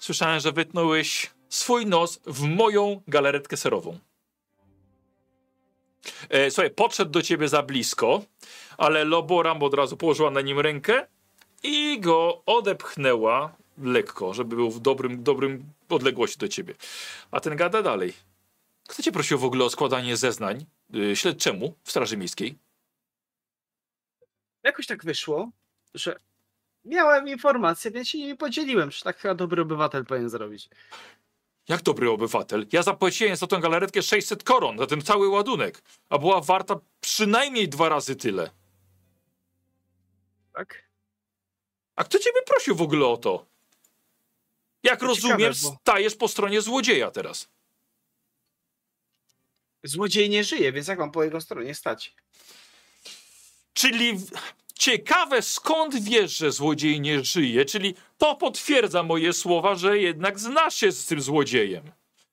[0.00, 3.98] słyszałem, że wytnąłeś swój nos w moją galaretkę serową.
[6.28, 8.22] E, słuchaj, podszedł do ciebie za blisko,
[8.78, 11.06] ale Loboram od razu położyła na nim rękę
[11.62, 16.74] i go odepchnęła lekko, żeby był w dobrym, dobrym odległości do ciebie.
[17.30, 18.12] A ten gada dalej.
[18.88, 22.58] Kto cię prosił w ogóle o składanie zeznań yy, śledczemu w Straży Miejskiej?
[24.62, 25.50] Jakoś tak wyszło,
[25.94, 26.20] że
[26.84, 28.90] miałem informacje, więc się nimi podzieliłem.
[28.90, 30.68] Że tak chyba dobry obywatel powinien zrobić.
[31.68, 32.66] Jak dobry obywatel.
[32.72, 37.68] Ja zapłaciłem za tę galaretkę 600 koron, za ten cały ładunek, a była warta przynajmniej
[37.68, 38.50] dwa razy tyle.
[40.52, 40.84] Tak?
[41.96, 43.46] A kto ciebie prosił w ogóle o to?
[44.82, 47.48] Jak To rozumiem, ciekawe, bo- stajesz po stronie złodzieja teraz.
[49.82, 52.14] Złodziej nie żyje, więc jak mam po jego stronie stać?
[53.72, 54.20] Czyli
[54.74, 60.74] ciekawe skąd wiesz, że złodziej nie żyje, czyli to potwierdza moje słowa, że jednak znasz
[60.74, 61.92] się z tym złodziejem.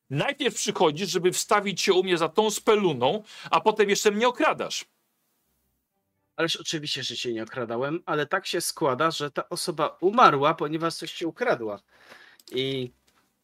[0.10, 4.86] Najpierw przychodzisz, żeby wstawić się u mnie za tą speluną, a potem jeszcze mnie okradasz.
[6.36, 10.96] Ależ oczywiście, że cię nie okradałem, ale tak się składa, że ta osoba umarła, ponieważ
[10.96, 11.80] coś się ukradła.
[12.52, 12.92] I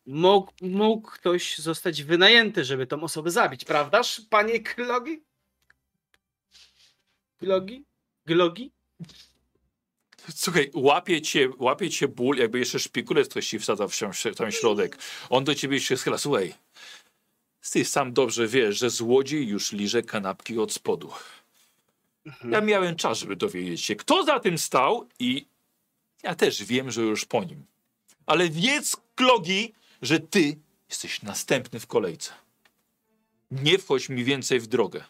[0.06, 5.24] mógł, mógł ktoś zostać wynajęty, żeby tą osobę zabić, prawdaż, panie Klogi?
[7.40, 7.86] Glogi?
[8.26, 8.72] Glogi?
[10.36, 13.98] Słuchaj, łapie cię, łapie cię ból, jakby jeszcze szpikulec ktoś ci wsadza w
[14.38, 14.98] ten środek.
[15.30, 16.18] On do ciebie się schyla.
[16.18, 16.54] Słuchaj,
[17.72, 21.12] ty sam dobrze wiesz, że złodziej już liże kanapki od spodu.
[22.52, 25.46] Ja miałem czas, żeby dowiedzieć się, kto za tym stał i
[26.24, 27.66] ja też wiem, że już po nim.
[28.26, 30.58] Ale wiedz, Klogi, że ty
[30.90, 32.32] jesteś następny w kolejce.
[33.52, 35.04] Nie wchodź mi więcej w drogę.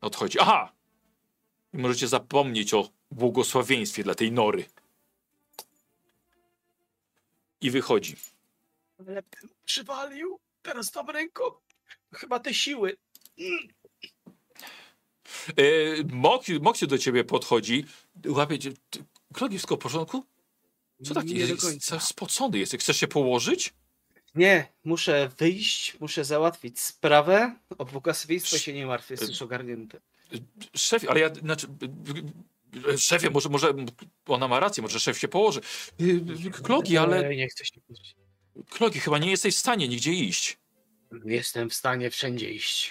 [0.00, 0.38] Odchodzi.
[0.40, 0.72] Aha!
[1.74, 4.64] I możecie zapomnieć o błogosławieństwie dla tej nory.
[7.60, 8.16] I wychodzi.
[9.08, 9.22] Ale
[9.64, 11.42] przywalił teraz tą ręką.
[12.12, 12.96] Chyba te siły.
[15.56, 15.64] E,
[16.12, 17.84] Moksiu, Moksiu do ciebie podchodzi.
[18.26, 18.72] Łapie cię.
[19.50, 20.24] Wszystko w porządku?
[21.04, 21.90] Co taki Nie jest?
[22.00, 22.76] Spocony jest.
[22.78, 23.74] Chcesz się położyć?
[24.34, 27.54] Nie, muszę wyjść, muszę załatwić sprawę.
[27.78, 29.42] O błogosławieństwo się nie martw, jest już
[30.76, 31.66] Szefie, ale ja, znaczy,
[32.98, 33.74] szefie, może, może
[34.26, 35.60] ona ma rację, może szef się położy.
[36.46, 37.80] E, Klogi, ale Nie chcę się.
[38.70, 40.58] Klogi, chyba nie jesteś w stanie nigdzie iść.
[41.24, 42.90] Jestem w stanie wszędzie iść.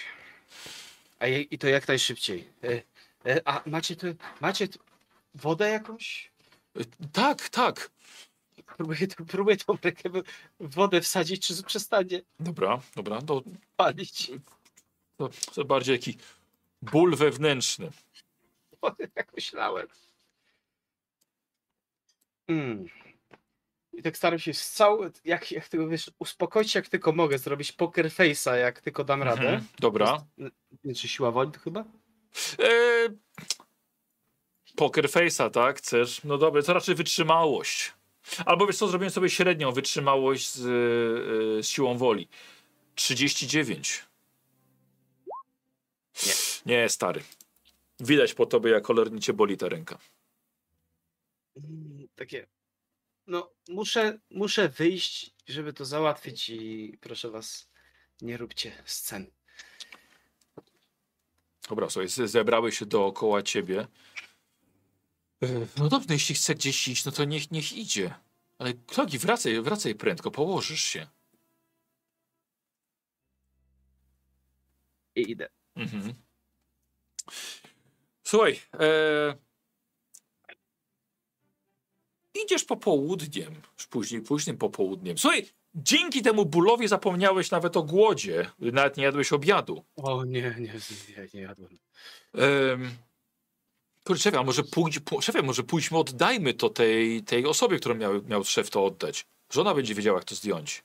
[1.18, 2.48] A je, i to jak najszybciej.
[2.64, 2.82] E,
[3.30, 4.06] e, a macie tu,
[4.40, 4.78] macie tu
[5.34, 6.30] wodę jakąś?
[6.76, 6.80] E,
[7.12, 7.90] Tak, tak.
[8.76, 10.10] Próbuję, tu- próbuję tą rękę
[10.60, 13.42] wodę wsadzić, czy przestanie Dobra, dobra, to,
[13.76, 14.30] palić.
[15.16, 16.16] to, to bardziej taki
[16.92, 17.90] ból wewnętrzny.
[19.16, 19.86] Jak myślałem.
[22.48, 22.86] Mm.
[23.92, 27.72] I tak staram się z cały, jak, jak tylko wiesz, uspokoić jak tylko mogę, zrobić
[27.72, 29.42] poker face'a jak tylko dam radę.
[29.42, 30.24] Mhm, dobra.
[30.84, 31.84] Nie, Czy siła woli to chyba?
[32.58, 33.08] E,
[34.76, 35.78] poker face'a, tak?
[35.78, 36.24] Chcesz?
[36.24, 37.92] No dobra, to raczej wytrzymałość.
[38.46, 42.28] Albo wiesz co, zrobiłem sobie średnią wytrzymałość z, e, z siłą woli.
[42.94, 44.04] 39.
[46.26, 46.32] Nie.
[46.66, 47.22] Nie, stary.
[48.00, 49.98] Widać po tobie, jak cholernie cię boli ta ręka.
[51.56, 52.46] Mm, Takie.
[53.26, 57.68] No, muszę, muszę wyjść, żeby to załatwić i proszę was,
[58.22, 59.26] nie róbcie scen.
[61.68, 63.86] Dobra, słuchaj, ze- zebrały się dookoła ciebie.
[65.42, 65.46] E,
[65.78, 68.14] No dobrze, no jeśli chce gdzieś iść, no to niech, niech idzie.
[68.58, 71.06] Ale Klogi, wracaj, wracaj prędko, położysz się.
[75.16, 75.48] I idę.
[75.76, 76.14] Mhm.
[78.24, 79.36] Słuchaj, e...
[82.44, 83.54] idziesz popołudniem,
[83.90, 85.18] później, późnym popołudniem.
[85.18, 89.84] Słuchaj, dzięki temu bólowi zapomniałeś nawet o głodzie, nawet nie jadłeś obiadu.
[89.96, 90.74] O nie, nie,
[91.16, 91.78] nie, nie jadłem.
[92.34, 92.90] Um,
[94.04, 97.94] kurczę, szefie, a może, pójdź, po, szefie, może pójdźmy, oddajmy to tej, tej osobie, którą
[97.94, 99.26] miał, miał szef to oddać.
[99.50, 100.84] Żona będzie wiedziała, jak to zdjąć.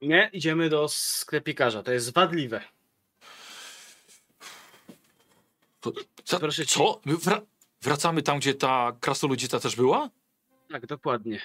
[0.00, 1.82] Nie, idziemy do sklepikarza.
[1.82, 2.60] To jest wadliwe.
[5.80, 5.92] To,
[6.24, 6.40] co?
[6.40, 6.78] Proszę cię.
[6.78, 7.00] co?
[7.04, 7.40] My wra
[7.82, 10.10] wracamy tam, gdzie ta krasnoludzica też była?
[10.70, 11.40] Tak, dokładnie.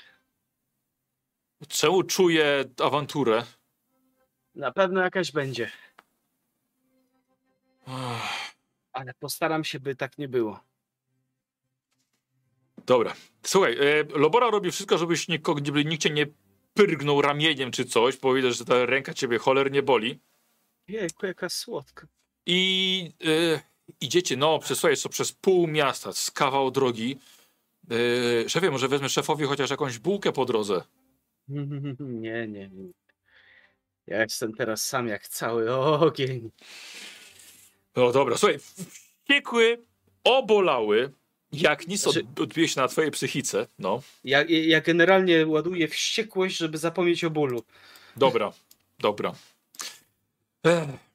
[1.68, 3.44] Czemu czuję awanturę?
[4.56, 5.72] Na pewno jakaś będzie.
[8.94, 10.60] Ale postaram się, by tak nie było.
[12.86, 13.14] Dobra.
[13.44, 16.28] Słuchaj, e, Lobora robi wszystko, żebyś nikogo, żeby nikt cię nie
[16.74, 20.20] pyrgnął ramieniem czy coś, bo widać, że ta ręka ciebie cholernie boli.
[20.88, 22.08] Jejku, jaka słodka.
[22.46, 23.62] I e,
[24.02, 27.18] idziecie, no, przesłuchaj, co przez pół miasta, z kawał drogi.
[28.46, 30.82] E, szefie, może wezmę szefowi chociaż jakąś bułkę po drodze.
[32.00, 32.92] Nie, nie, nie.
[34.08, 36.52] Ja jestem teraz sam jak cały ogień.
[37.96, 39.84] No dobra, słuchaj, wściekły,
[40.24, 41.12] obolały,
[41.52, 44.02] jak nic Znaczy- odbije się na twojej psychice, no.
[44.24, 47.64] Ja, ja generalnie ładuję wściekłość, żeby zapomnieć o bólu.
[48.18, 48.54] Dobra,
[49.00, 49.34] dobra.
[50.64, 51.13] Ech.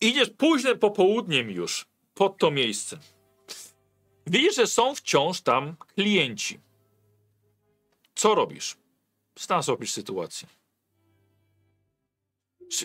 [0.00, 2.98] Idziesz późnym popołudniem już pod to miejsce.
[4.26, 6.60] Widzisz, że są wciąż tam klienci.
[8.14, 8.76] Co robisz?
[9.38, 10.48] Stan opisz sytuację.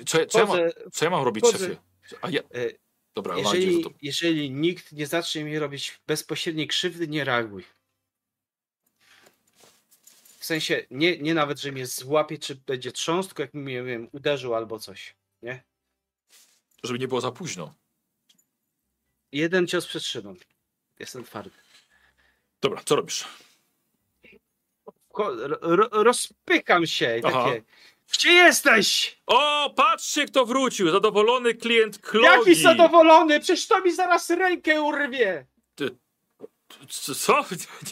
[0.05, 0.57] Co, co, ja mam,
[0.91, 1.57] co ja mam robić, Chodzę.
[1.57, 1.77] szefie?
[2.21, 2.69] A ja, e,
[3.15, 3.89] dobra, jeżeli, to...
[4.01, 7.63] jeżeli nikt nie zacznie mi robić bezpośredniej krzywdy, nie reaguj.
[10.39, 14.09] W sensie, nie, nie nawet, że mnie złapie, czy będzie trząsł, jak mnie, nie wiem,
[14.11, 15.15] uderzył albo coś.
[15.41, 15.63] Nie?
[16.83, 17.73] Żeby nie było za późno.
[19.31, 20.35] Jeden cios przetrzymam.
[20.99, 21.57] Jestem twardy.
[22.61, 23.25] Dobra, co robisz?
[25.07, 27.43] Ko- ro, ro, rozpykam się i Aha.
[27.45, 27.63] takie.
[28.13, 29.17] Gdzie jesteś?
[29.25, 30.91] O, patrzcie, kto wrócił!
[30.91, 32.25] Zadowolony klient Klogi!
[32.25, 33.39] Jaki zadowolony?
[33.39, 35.45] Przecież to mi zaraz rękę urwie!
[36.89, 37.45] Co?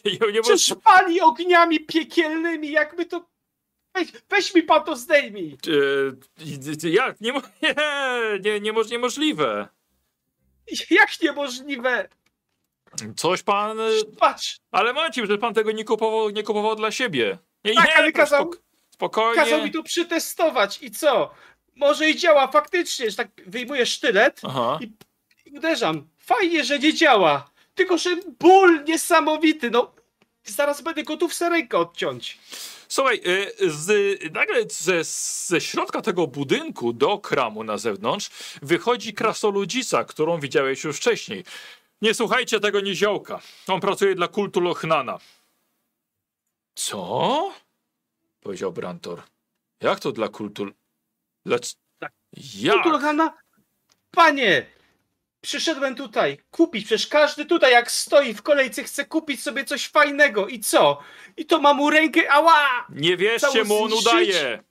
[0.05, 3.30] Nie, nie, nie Przecież pali ogniami piekielnymi, jakby to...
[3.93, 5.57] Weź, weź mi pan to zdejmij!
[6.83, 7.21] E, jak?
[7.21, 7.31] Nie,
[7.61, 7.75] nie,
[8.43, 9.67] nie, nie, moż- niemożliwe.
[10.89, 12.09] Jak niemożliwe!
[13.15, 13.79] Coś pan.
[13.79, 13.83] e,
[14.19, 14.57] Patrz!
[14.71, 17.37] Ale macie, że pan tego nie kupował, nie kupował dla siebie.
[17.65, 18.57] Nie, Tak, nie, ale to kazał- spok-
[18.89, 19.35] spokojnie.
[19.43, 21.33] Kazał mi to przetestować i co?
[21.75, 24.79] Może i działa faktycznie, że tak wyjmuję sztylet Aha.
[25.45, 26.07] i uderzam.
[26.19, 27.51] Fajnie, że nie działa.
[27.75, 28.09] Tylko, że
[28.39, 29.93] ból niesamowity, no.
[30.43, 32.37] Zaraz będę gotów rękę odciąć.
[32.91, 35.03] Słuchaj, e, z, nagle ze,
[35.47, 38.29] ze środka tego budynku do kramu na zewnątrz
[38.61, 41.43] wychodzi krasoludzica, którą widziałeś już wcześniej.
[42.01, 43.41] Nie słuchajcie tego niziołka.
[43.67, 45.19] On pracuje dla kultu Lochnana.
[46.75, 47.53] Co?
[48.41, 49.21] Powiedział Brantor.
[49.81, 50.65] Jak to dla kultu...
[51.45, 51.75] Lecz...
[52.53, 52.83] Jak?
[52.83, 53.37] Kulturalna?
[54.11, 54.65] Panie!
[55.41, 60.47] Przyszedłem tutaj kupić, przecież każdy tutaj jak stoi w kolejce chce kupić sobie coś fajnego
[60.47, 60.99] i co?
[61.37, 62.85] I to mam mu rękę, ała!
[62.89, 64.63] Nie wierzcie mu, on udaje.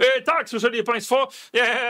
[0.00, 1.28] E, tak, słyszeli państwo?
[1.54, 1.80] Nie,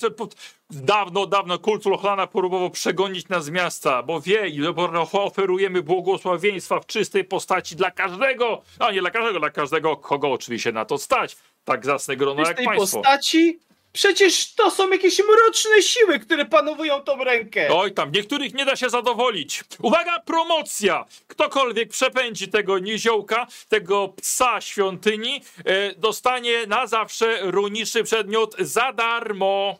[0.00, 0.28] to, po,
[0.70, 6.80] dawno, dawno kult Lochlana próbował przegonić nas z miasta, bo wie, i bo oferujemy błogosławieństwa
[6.80, 10.98] w czystej postaci dla każdego, a nie dla każdego, dla każdego, kogo oczywiście na to
[10.98, 11.36] stać.
[11.64, 12.98] Tak zasne grono jak tej państwo.
[12.98, 13.60] postaci?
[13.92, 17.68] Przecież to są jakieś mroczne siły, które panowują tą rękę.
[17.72, 19.64] Oj tam, niektórych nie da się zadowolić.
[19.82, 21.04] Uwaga, promocja!
[21.26, 29.78] Ktokolwiek przepędzi tego niziołka, tego psa świątyni, e, dostanie na zawsze runiczy przedmiot za darmo.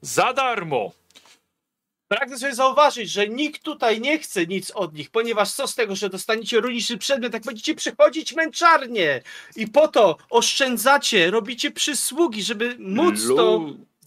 [0.00, 0.92] Za darmo.
[2.16, 5.96] Pragnę sobie zauważyć, że nikt tutaj nie chce nic od nich, ponieważ co z tego,
[5.96, 9.22] że dostaniecie runiczny przedmiot, jak będziecie przychodzić męczarnie?
[9.56, 13.60] I po to oszczędzacie, robicie przysługi, żeby móc to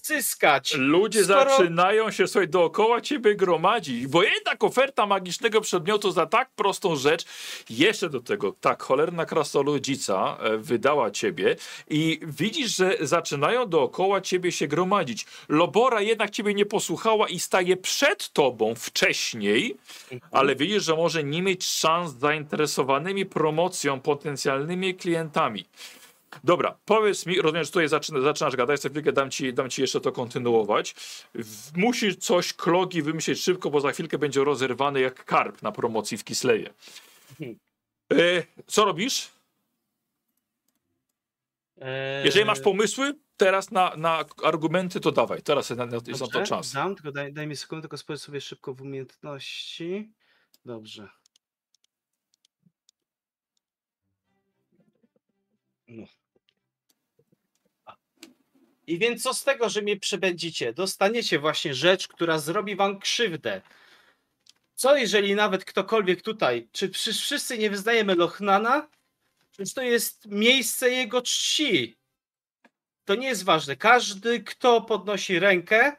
[0.10, 0.74] Lu- zyskać.
[0.78, 6.50] Ludzie Skoro- zaczynają się sobie dookoła ciebie gromadzić, bo jednak oferta magicznego przedmiotu za tak
[6.56, 7.26] prostą rzecz,
[7.70, 11.56] jeszcze do tego tak cholerna krasnoludzica e, wydała ciebie
[11.90, 15.26] i widzisz, że zaczynają dookoła ciebie się gromadzić.
[15.50, 19.78] Lobora jednak ciebie nie posłuchała i staje przed tobą wcześniej,
[20.32, 25.66] ale widzisz, że może nie mieć szans zainteresowanymi promocją potencjalnymi klientami.
[26.44, 29.82] Dobra, powiedz mi, rozumiem, że tutaj zaczyna, zaczynasz gadać, za chwilkę dam ci, dam ci
[29.82, 30.96] jeszcze to kontynuować.
[31.76, 36.24] Musisz coś klogi wymyślić szybko, bo za chwilkę będzie rozerwany jak karp na promocji w
[36.24, 36.74] Kisleje.
[37.30, 37.60] Mhm.
[38.12, 39.30] E, co robisz?
[41.82, 45.42] Eee, Jeżeli masz pomysły teraz na, na argumenty, to dawaj.
[45.42, 46.74] Teraz jest na, na, jest na to czas.
[46.74, 50.12] Dam, tylko daj, daj mi sekundę, tylko spojrzę sobie szybko w umiejętności.
[50.66, 51.10] Dobrze.
[55.88, 56.06] No.
[58.88, 60.74] I więc co z tego, że mnie przebędzicie?
[60.74, 63.62] Dostaniecie właśnie rzecz, która zrobi wam krzywdę.
[64.76, 68.88] Co jeżeli nawet ktokolwiek tutaj, czy wszyscy nie wyznajemy Lochnana?
[69.52, 71.98] Przecież to jest miejsce jego czci.
[73.06, 73.76] To nie jest ważne.
[73.76, 75.96] Każdy, kto podnosi rękę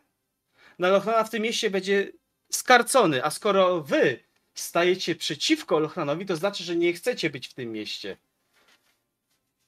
[0.78, 2.12] na Lochnana w tym mieście będzie
[2.52, 4.20] skarcony, a skoro wy
[4.55, 8.16] stajecie przeciwko Lochnanowi, to znaczy, że nie chcecie być w tym mieście.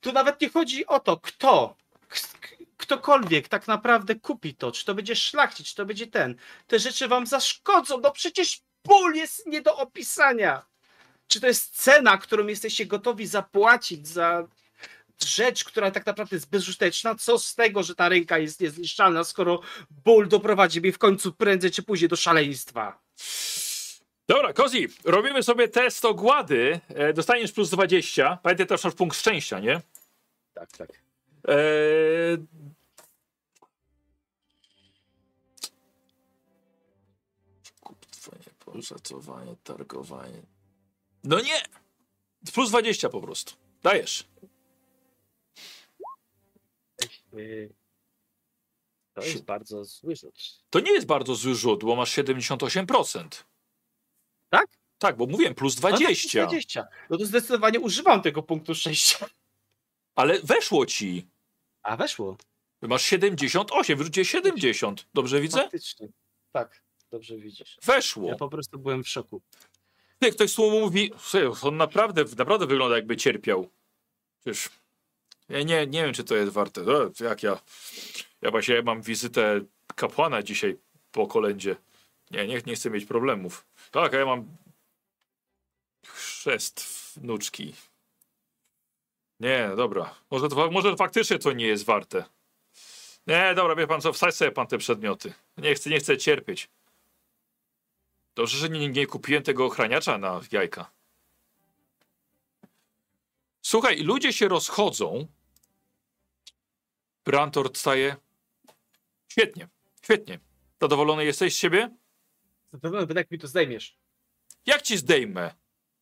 [0.00, 1.76] Tu nawet nie chodzi o to, kto,
[2.80, 6.34] ktokolwiek tak naprawdę kupi to, czy to będzie szlachcic, czy to będzie ten.
[6.66, 10.66] Te rzeczy wam zaszkodzą, no przecież ból jest nie do opisania.
[11.26, 14.48] Czy to jest cena, którą jesteście gotowi zapłacić za
[15.24, 17.14] rzecz, która tak naprawdę jest bezużyteczna?
[17.14, 21.70] Co z tego, że ta ręka jest niezniszczalna, skoro ból doprowadzi mnie w końcu prędzej
[21.70, 22.98] czy później do szaleństwa?
[24.28, 26.80] Dobra, Kozi, robimy sobie test ogłady.
[26.88, 28.38] E, dostaniesz plus 20.
[28.42, 29.80] Pamiętaj też masz punkt szczęścia, nie?
[30.54, 31.09] Tak, tak.
[31.48, 31.54] E,
[37.80, 40.42] Kupstwo, poszacowanie, targowanie.
[41.24, 41.62] No nie!
[42.54, 43.54] Plus 20 po prostu.
[43.82, 44.28] Dajesz.
[47.32, 47.72] Yy,
[49.14, 50.34] To jest bardzo zły rzut.
[50.70, 53.28] To nie jest bardzo zły rzut, bo masz 78%.
[54.50, 54.66] Tak?
[54.98, 56.46] Tak, bo mówiłem plus No tak, 20.
[56.46, 56.88] 20.
[57.10, 59.26] No to zdecydowanie używam tego punktu szczęścia.
[60.14, 61.26] Ale weszło ci.
[61.82, 62.36] A weszło.
[62.82, 65.06] Masz 78, wyrzuciłeś 70.
[65.14, 65.62] Dobrze widzę?
[65.62, 66.08] Faktycznie.
[66.52, 67.78] Tak, dobrze widzisz.
[67.82, 68.28] Weszło.
[68.28, 69.42] Ja po prostu byłem w szoku.
[70.18, 71.12] Ty, ktoś słowo mówi,
[71.62, 73.68] on naprawdę, naprawdę wygląda jakby cierpiał.
[74.40, 74.68] Przecież
[75.48, 76.82] ja nie, nie wiem, czy to jest warte.
[76.82, 77.60] No, jak ja,
[78.42, 79.60] ja właśnie mam wizytę
[79.96, 80.76] kapłana dzisiaj
[81.12, 81.76] po kolędzie.
[82.30, 83.66] Nie, nie, nie chcę mieć problemów.
[83.90, 84.56] Tak, a ja mam
[86.06, 86.84] chrzest
[87.16, 87.74] wnuczki.
[89.40, 90.14] Nie, dobra.
[90.30, 92.24] Może, to, może faktycznie to nie jest warte.
[93.26, 95.34] Nie, dobra, wie pan co, wstać sobie pan te przedmioty.
[95.56, 96.70] Nie chcę, nie chcę cierpieć.
[98.34, 100.90] Dobrze, że nie, nie kupiłem tego ochraniacza na jajka.
[103.62, 105.26] Słuchaj, ludzie się rozchodzą.
[107.24, 108.16] Brantor staje.
[109.28, 109.68] Świetnie,
[110.02, 110.38] świetnie.
[110.80, 111.96] Zadowolony jesteś z siebie?
[112.72, 113.96] Zapewne jak mi to zdejmiesz.
[114.66, 115.54] Jak ci zdejmę?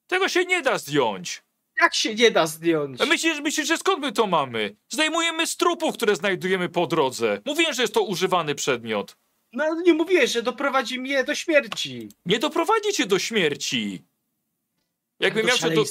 [0.06, 1.43] Tego się nie da zdjąć.
[1.81, 3.01] Jak się nie da zdjąć?
[3.01, 4.77] A myślisz, myślisz, że skąd my to mamy?
[4.89, 7.41] Zdejmujemy z trupów, które znajdujemy po drodze.
[7.45, 9.17] Mówiłem, że jest to używany przedmiot.
[9.53, 12.09] No nie mówiłeś, że doprowadzi mnie do śmierci.
[12.27, 14.05] Nie doprowadzi cię do śmierci.
[15.21, 15.85] Jakbym do miał, cię do,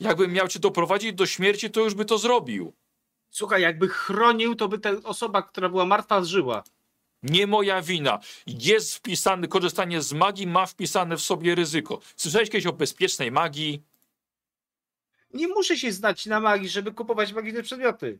[0.00, 2.72] jakbym miał cię doprowadzić do śmierci, to już by to zrobił.
[3.30, 6.62] Słuchaj, jakby chronił, to by ta osoba, która była martwa, żyła.
[7.22, 8.18] Nie moja wina.
[8.46, 12.00] Jest wpisany, korzystanie z magii ma wpisane w sobie ryzyko.
[12.16, 13.82] Słyszałeś kiedyś o bezpiecznej magii?
[15.34, 18.18] Nie muszę się znać na magii, żeby kupować magiczne przedmioty.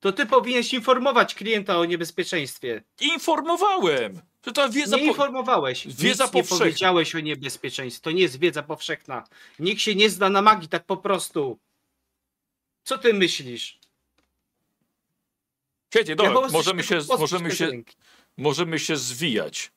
[0.00, 2.82] To ty powinieneś informować klienta o niebezpieczeństwie.
[3.00, 4.96] Informowałem, że to wiedza...
[4.96, 5.86] Nie informowałeś.
[5.86, 6.58] Wiedza Nic nie powszechna.
[6.58, 8.02] powiedziałeś o niebezpieczeństwie.
[8.02, 9.24] To nie jest wiedza powszechna.
[9.58, 11.58] Nikt się nie zna na magii tak po prostu.
[12.84, 13.78] Co ty myślisz?
[15.94, 17.70] Ja dobra, prostu możemy, się, możemy, się,
[18.36, 19.72] możemy się zwijać.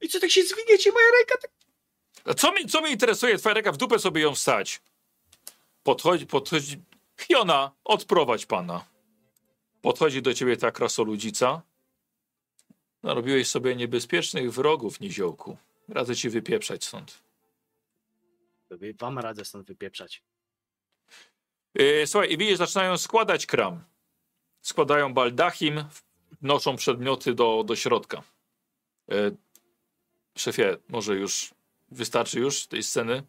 [0.00, 1.38] I co tak się zwiniecie, moja ręka?
[1.42, 1.50] Tak...
[2.36, 3.38] Co mi, co mi interesuje?
[3.38, 4.82] Twoja ręka w dupę sobie ją wstać.
[5.82, 6.82] Podchodzi, podchodzi...
[7.20, 8.84] Hiona, odprowadź pana.
[9.82, 11.62] Podchodzi do ciebie ta krasoludzica.
[13.02, 15.56] Narobiłeś sobie niebezpiecznych wrogów, niziołku.
[15.88, 17.22] Radzę ci wypieprzać stąd.
[18.98, 20.22] Wam radzę stąd wypieprzać.
[21.74, 23.84] Yy, słuchaj, i widzisz, zaczynają składać kram.
[24.60, 25.84] Składają baldachim,
[26.42, 28.22] noszą przedmioty do, do środka.
[29.08, 29.36] Yy,
[30.38, 31.54] szefie, może już
[31.90, 33.22] wystarczy już tej sceny?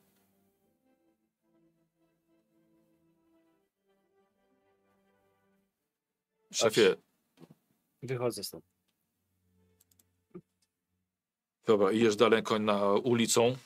[6.52, 6.96] Szefie,
[8.04, 8.66] Wychodzę stąd.
[11.66, 13.58] dobra, idziesz daleko na ulicą.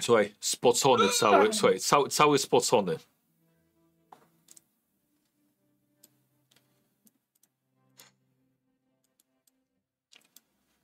[0.00, 2.98] Słuchaj, spocony cały, słuchaj, cały, cały spocony.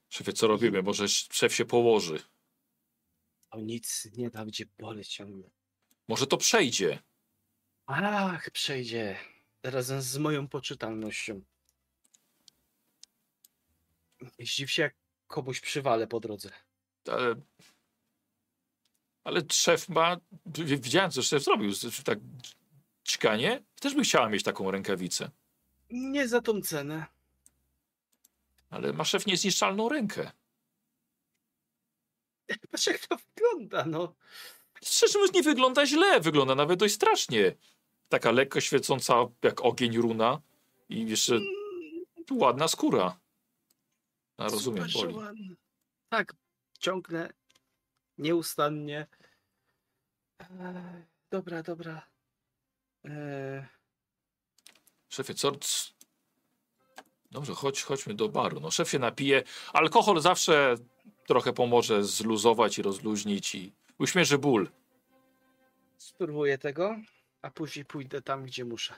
[0.08, 0.82] Szefie, co robimy?
[0.82, 2.22] Może szef się położy.
[3.50, 4.44] O nic nie da,
[4.78, 5.50] boleć ciągle.
[6.08, 6.98] Może to przejdzie.
[7.86, 9.18] Ach, przejdzie.
[9.62, 11.40] Razem z moją poczytalnością.
[14.38, 14.94] Zdziw się, jak
[15.26, 16.50] komuś przywalę po drodze.
[17.06, 17.34] Ale,
[19.24, 20.16] ale szef ma.
[20.56, 21.72] Widziałem, co szef zrobił.
[22.04, 22.18] Tak
[23.08, 23.62] ćkanie.
[23.80, 25.30] Też bym chciała mieć taką rękawicę.
[25.90, 27.06] Nie za tą cenę.
[28.70, 30.30] Ale ma szef niezniszczalną rękę.
[32.70, 34.14] Patrz, jak to wygląda, no.
[34.84, 36.20] Szczerze mówiąc, nie wygląda źle.
[36.20, 37.54] Wygląda nawet dość strasznie.
[38.08, 40.40] Taka lekko świecąca jak ogień runa.
[40.88, 41.38] I jeszcze
[42.30, 43.18] ładna skóra.
[44.36, 45.56] A rozumiem, Super, boli.
[46.08, 46.34] Tak,
[46.78, 47.32] ciągnę
[48.18, 49.06] nieustannie.
[50.40, 52.06] Eee, dobra, dobra.
[53.04, 53.66] Eee,
[55.08, 55.52] Szefie, co?
[57.30, 58.60] Dobrze, chodź, chodźmy do baru.
[58.60, 59.42] No, szef się napije.
[59.72, 60.74] Alkohol zawsze
[61.28, 64.68] trochę pomoże zluzować i rozluźnić i uśmierzy ból.
[65.98, 66.96] spróbuję tego,
[67.42, 68.94] a później pójdę tam, gdzie muszę.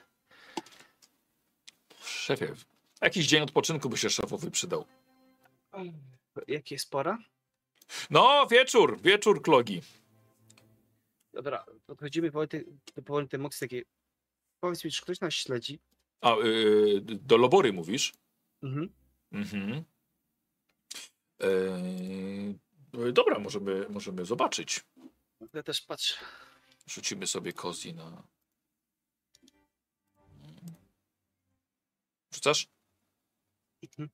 [2.03, 2.55] Szefie,
[3.01, 4.85] jakiś dzień odpoczynku by się szefowi przydał.
[6.49, 7.19] Jaki jest pora?
[8.11, 9.83] No, wieczór, wieczór, klogi.
[11.35, 12.49] Dobra, podchodzimy powoli
[12.97, 13.85] do powoli tej moksy takiej.
[14.61, 15.79] Powiedz mi, czy ktoś nas śledzi?
[16.21, 18.13] A, yy, do Lobory mówisz?
[18.63, 18.93] Mhm.
[19.33, 19.85] Mhm.
[21.41, 24.81] Eee, dobra, możemy, możemy zobaczyć.
[25.55, 26.15] Ja też patrzę.
[26.87, 28.23] Rzucimy sobie kozi na...
[32.35, 32.69] Rzucasz?
[33.83, 34.11] Mhm.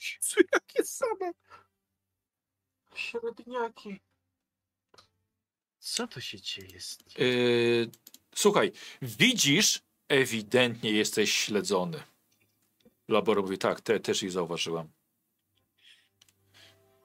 [0.00, 1.32] Jezu, jakie same
[2.94, 4.00] średniaki.
[5.78, 7.26] Co to się dzieje z nim?
[7.28, 7.90] Yy,
[8.34, 12.02] słuchaj, widzisz, ewidentnie jesteś śledzony.
[13.08, 14.88] Labor mówi, tak, te, też ich zauważyłam.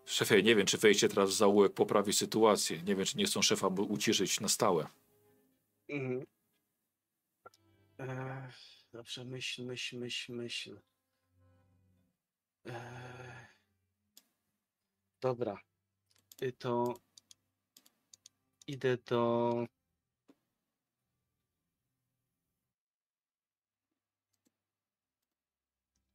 [0.05, 2.81] Szefie, nie wiem, czy wejście teraz w zaułek poprawi sytuację.
[2.83, 4.87] Nie wiem, czy nie chcą szefa by uciszyć na stałe.
[5.89, 6.25] Mhm.
[7.99, 8.49] Eee,
[8.93, 10.79] dobrze, myśl, myśl, myśl, myśl.
[12.65, 13.47] Eee,
[15.21, 15.55] dobra.
[16.41, 16.93] Y, To
[18.67, 19.65] idę do.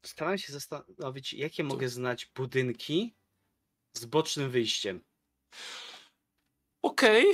[0.07, 3.15] Staram się zastanowić, jakie mogę znać budynki
[3.93, 5.01] z bocznym wyjściem.
[6.83, 7.25] Okej.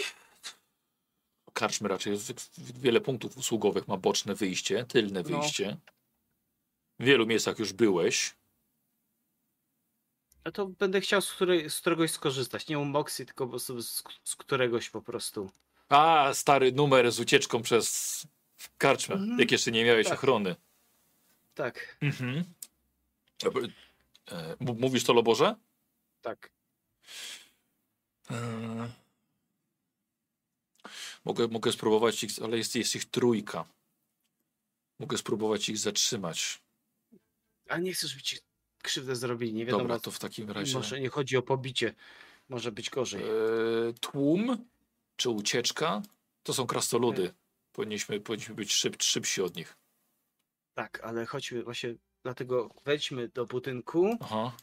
[1.52, 2.18] Karczmy raczej
[2.58, 5.40] wiele punktów usługowych ma boczne wyjście, tylne No.
[5.40, 5.76] wyjście.
[7.00, 8.34] W wielu miejscach już byłeś.
[10.44, 12.68] No to będę chciał z, której, z któregoś skorzystać.
[12.68, 13.66] Nie u Moxie, tylko z,
[14.24, 15.50] z któregoś po prostu.
[15.88, 18.26] A, stary numer z ucieczką przez
[18.78, 19.40] karczmę, Mhm.
[19.40, 20.18] jak jeszcze nie miałeś Tak.
[20.18, 20.56] ochrony.
[21.54, 22.44] Tak, Mhm.
[24.32, 25.54] E, Mówisz to, Loborze?
[26.26, 26.50] Tak.
[28.30, 28.88] Eee,
[31.24, 33.64] Mogę, mogę spróbować ich, ale jest, jest ich trójka.
[34.98, 36.62] Mogę spróbować ich zatrzymać.
[37.68, 38.38] A nie chcę, żeby ci
[38.82, 39.52] krzywdę zrobili.
[39.54, 40.74] Nie wiadomo, Dobra, to w takim razie.
[40.74, 41.94] może nie chodzi o pobicie.
[42.48, 43.22] Może być gorzej.
[43.22, 44.68] Eee, tłum
[45.16, 46.02] czy ucieczka
[46.42, 47.34] to są krastoludy.
[47.72, 49.76] Powinniśmy, powinniśmy być szyb, szybsi od nich.
[50.74, 54.56] Tak, ale chodźmy właśnie, dlatego wejdźmy do budynku, Aha,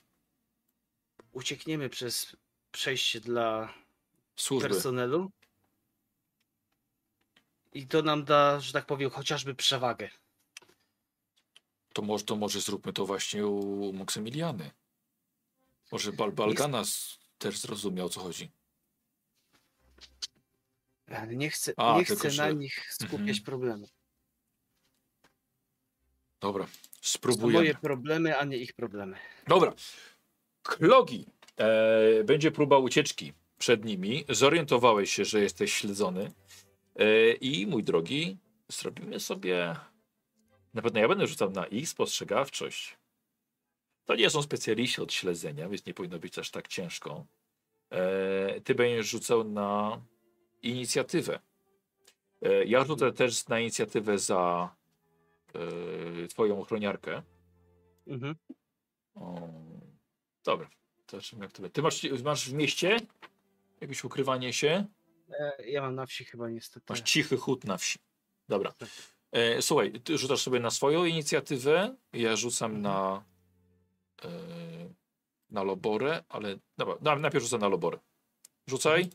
[1.33, 2.35] uciekniemy przez
[2.71, 3.73] przejście dla
[4.35, 4.69] służby.
[4.69, 5.31] personelu
[7.73, 10.09] i to nam da, że tak powiem, chociażby przewagę.
[11.93, 14.71] To może, to może zróbmy to właśnie u Maksymiliany.
[15.91, 18.51] Może Bal Balgana s- też zrozumiał, o co chodzi.
[21.07, 23.85] Ale nie chcę, A, nie chcę na że- nich skupiać Mhm.
[26.39, 27.53] Dobra, To spróbujemy.
[27.53, 29.17] moje problemy, a nie ich problemy.
[29.47, 29.73] Dobra.
[30.63, 31.25] Klogi.
[31.57, 34.25] E, będzie próba ucieczki przed nimi.
[34.29, 36.31] Zorientowałeś się, że jesteś śledzony.
[36.95, 38.37] E, I mój drogi,
[38.69, 39.75] zrobimy sobie.
[40.73, 42.97] Na pewno ja będę rzucał na ich spostrzegawczość.
[44.05, 47.25] To nie są specjaliści od śledzenia, więc nie powinno być aż tak ciężko.
[47.89, 50.01] E, ty będziesz rzucał na
[50.61, 51.39] inicjatywę.
[52.41, 54.75] E, ja rzucę też na inicjatywę za
[55.55, 57.21] e, twoją ochroniarkę.
[58.07, 58.35] Mhm.
[59.15, 59.49] O,
[60.43, 60.69] dobra.
[61.05, 62.97] To czym jak to Ty masz, masz w mieście
[63.81, 64.85] jakieś ukrywanie się?
[65.39, 66.85] E, Ja mam na wsi chyba niestety.
[66.89, 67.99] Masz cichy chód na wsi.
[68.49, 68.71] Dobra.
[68.71, 68.89] Tak.
[69.31, 73.23] E, słuchaj, ty rzucasz sobie na swoją inicjatywę, ja rzucam na
[74.23, 74.29] e,
[75.49, 77.99] na Loborę, ale dobra, na- najpierw rzucę na Loborę.
[78.67, 79.09] Rzucaj.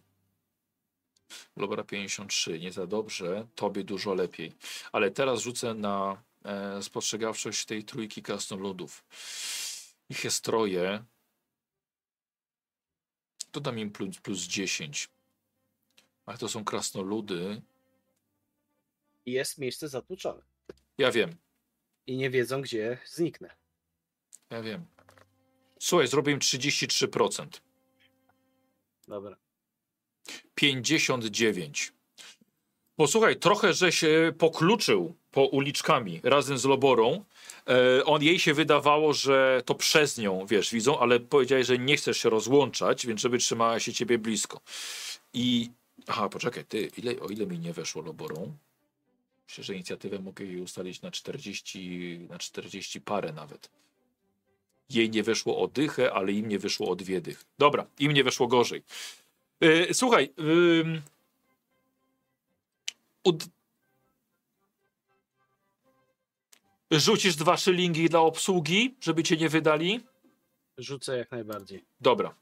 [1.56, 4.52] Lobora 53, nie za dobrze, tobie dużo lepiej.
[4.92, 9.04] Ale teraz rzucę na e, spostrzegawczość tej trójki krasnoludów.
[10.08, 11.04] Ich jest troje.
[13.58, 15.08] Dodam im plus, plus 10.
[16.26, 17.62] Ale to są krasnoludy.
[19.26, 20.42] I jest miejsce zatłuczone.
[20.98, 21.36] Ja wiem,
[22.06, 23.56] I nie wiedzą, gdzie zniknę.
[24.50, 24.86] ja wiem.
[25.78, 27.46] Słuchaj, zrobiłem 33%.
[29.08, 29.36] Dobra.
[30.54, 31.92] 59.
[32.96, 37.24] Posłuchaj, trochę że się pokluczył po uliczkami razem z Loborą.
[37.66, 41.96] E, on jej się wydawało, że to przez nią, wiesz, widzą, ale powiedziałeś, że nie
[41.96, 44.60] chcesz się rozłączać, więc żeby trzymała się ciebie blisko.
[45.34, 45.70] I.
[46.06, 48.52] Aha, poczekaj, ty, ile, o ile mi nie weszło Loborą?
[49.48, 53.70] Myślę, że inicjatywę mogę jej ustalić na 40, na 40 parę nawet.
[54.90, 57.44] Jej nie weszło o dychę, ale im nie wyszło o dwie dych.
[57.58, 58.82] Dobra, im nie weszło gorzej.
[59.60, 61.02] E, słuchaj, ym,
[66.90, 70.00] rzucisz dwa szylingi dla obsługi, żeby cię nie wydali?
[70.78, 71.84] Rzucę jak najbardziej.
[72.00, 72.34] Dobra.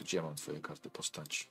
[0.00, 1.44] Gdzie ja mam twoje karty postaci?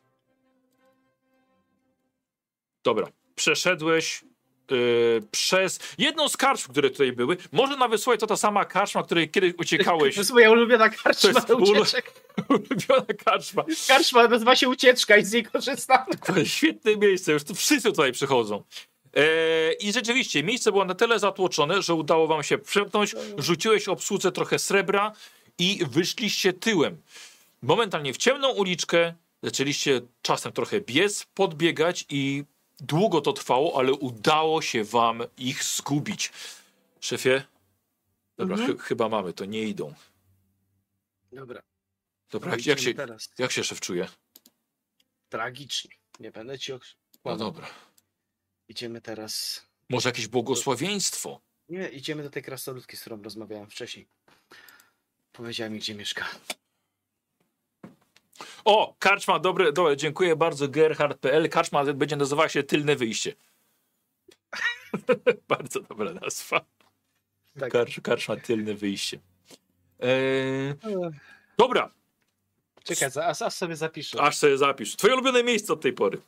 [2.84, 3.08] Dobra.
[3.36, 4.24] Przeszedłeś
[4.72, 7.38] yy, przez jedną z karczm, które tutaj były.
[7.52, 10.16] Może nawet, słuchaj, to ta sama karczma, której kiedyś uciekałeś.
[10.16, 12.14] To jest moja ulubiona karczma jest ulu- ucieczek.
[12.50, 13.64] Ulubiona karczma.
[13.88, 16.06] Karczma nazywa się ucieczka i z niej korzystam.
[16.44, 18.64] Świetne miejsce, już tu wszyscy tutaj przychodzą.
[19.16, 24.32] E, I rzeczywiście, miejsce było na tyle zatłoczone, że udało wam się przemknąć, rzuciłeś obsłudze
[24.32, 25.12] trochę srebra
[25.58, 27.02] i wyszliście tyłem.
[27.62, 29.14] Momentalnie w ciemną uliczkę,
[29.44, 32.44] zaczęliście czasem trochę biec, podbiegać i
[32.80, 36.32] długo to trwało, ale udało się wam ich zgubić.
[37.00, 37.44] Szefie?
[38.38, 38.78] Dobra, Mhm.
[38.78, 39.94] chy- chyba mamy, to nie idą.
[41.32, 41.62] Dobra.
[42.32, 43.30] Dobra, no jak, się, teraz?
[43.38, 44.08] jak się szef czuje?
[45.30, 45.92] Tragicznie.
[46.20, 46.78] Nie będę ci No
[47.20, 47.38] okłamał.
[47.40, 47.68] dobra.
[48.70, 49.66] Idziemy teraz...
[49.90, 51.42] Może jakieś błogosławieństwo?
[51.70, 54.08] Nie, idziemy do tej krasnoludki, z którą rozmawiałem wcześniej.
[55.34, 56.26] Powiedziała mi, gdzie mieszka.
[58.66, 61.50] O, karczma, dobre, dobre, dziękuję bardzo, Gerhard.pl.
[61.50, 63.34] Karczma będzie nazywała się Tylne Wyjście.
[65.48, 66.66] bardzo dobra nazwa.
[67.60, 67.72] Tak.
[67.72, 69.20] Karcz, karczma, Tylne Wyjście.
[70.00, 70.74] Eee,
[71.58, 71.92] dobra,
[72.84, 74.22] Czekaj, aż, aż sobie zapiszę.
[74.22, 74.96] aż sobie zapisz.
[74.96, 76.22] Twoje ulubione miejsce od tej pory.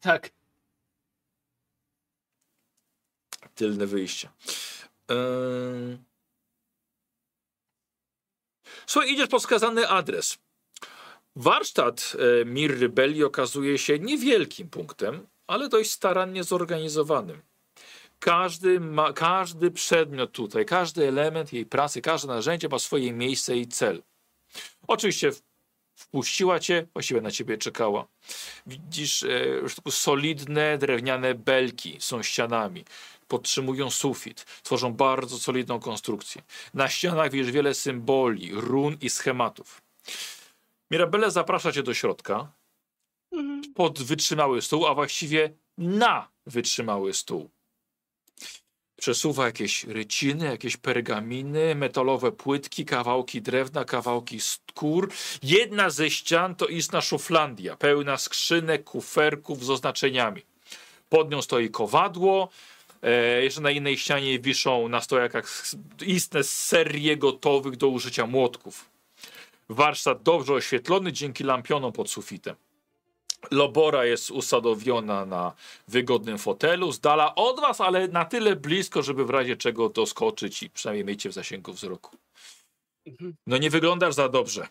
[0.00, 0.30] Tak.
[3.54, 4.28] Tylne Wyjście.
[8.86, 10.38] Słuchaj, idziesz pod wskazany adres.
[11.36, 17.42] Warsztat e, Mirry Belli okazuje się niewielkim punktem, ale dość starannie zorganizowanym.
[18.18, 23.66] Każdy, ma, każdy przedmiot tutaj, każdy element jej pracy, każde narzędzie ma swoje miejsce i
[23.66, 24.02] cel.
[24.88, 25.30] Oczywiście
[25.94, 28.06] wpuściła cię, właściwie na ciebie czekała.
[28.66, 32.84] Widzisz, e, solidne drewniane belki są ścianami.
[33.32, 36.42] Podtrzymują sufit, tworzą bardzo solidną konstrukcję.
[36.74, 39.82] Na ścianach widzisz wiele symboli, run i schematów.
[40.90, 42.52] Mirabelle zaprasza cię do środka
[43.74, 47.50] pod wytrzymały stół, a właściwie na wytrzymały stół.
[48.96, 55.12] Przesuwa jakieś ryciny, jakieś pergaminy, metalowe płytki, kawałki drewna, kawałki skór.
[55.42, 60.42] Jedna ze ścian to istna szuflandia, pełna skrzynek, kuferków z oznaczeniami.
[61.08, 62.48] Pod nią stoi kowadło.
[63.02, 65.64] E, jeszcze na innej ścianie wiszą na stojakach
[66.06, 68.90] istne serie gotowych do użycia młotków.
[69.68, 72.56] Warsztat dobrze oświetlony dzięki lampionom pod sufitem.
[73.50, 75.52] Lobora jest usadowiona na
[75.88, 80.62] wygodnym fotelu, z dala od was, ale na tyle blisko, żeby w razie czego doskoczyć
[80.62, 82.16] i przynajmniej miejcie w zasięgu wzroku.
[83.06, 83.34] Mhm.
[83.46, 84.68] No nie wyglądasz za dobrze.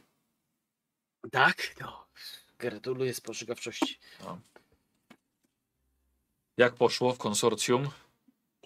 [1.32, 1.76] Tak?
[1.82, 2.06] No.
[2.60, 4.00] Gratuluję spostrzegawczości.
[6.58, 7.90] Jak poszło w konsorcjum?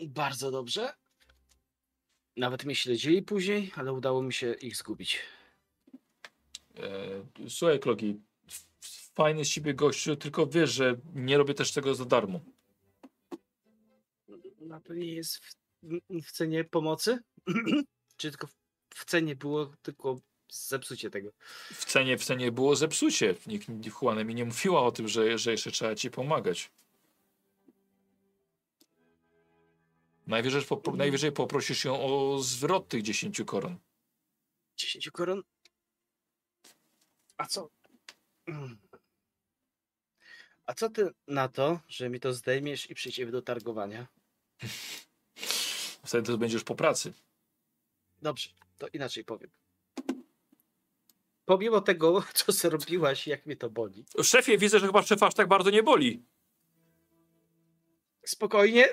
[0.07, 0.93] Bardzo dobrze.
[2.37, 5.19] Nawet mnie śledzili później, ale udało mi się ich zgubić.
[6.77, 8.21] E, słuchaj, Klogi,
[9.13, 12.39] fajny z ciebie gościu, tylko wiesz, że nie robię też tego za darmo.
[14.59, 15.55] No to nie jest w,
[16.23, 17.19] w cenie pomocy?
[18.17, 18.55] Czy tylko w-
[18.95, 20.19] w cenie było tylko
[20.49, 21.31] zepsucie tego?
[21.73, 23.35] W cenie, w cenie było zepsucie.
[23.47, 23.67] Nikt
[24.01, 26.71] Juana mi nie mówiła o tym, że, że jeszcze trzeba ci pomagać.
[30.27, 33.77] Najwyżej, po, najwyżej poprosisz ją o zwrot tych 10 koron.
[34.77, 35.43] 10 koron?
[37.37, 37.69] A co?
[40.65, 44.07] A co ty na to, że mi to zdejmiesz i przejdziemy do targowania?
[46.05, 47.13] Wtedy to będziesz po pracy.
[48.21, 49.49] Dobrze, to inaczej powiem.
[51.45, 54.05] Pomimo tego, co zrobiłaś, jak mnie to boli.
[54.23, 56.25] Szefie, widzę, że chyba szefa aż tak bardzo nie boli.
[58.25, 58.87] Spokojnie.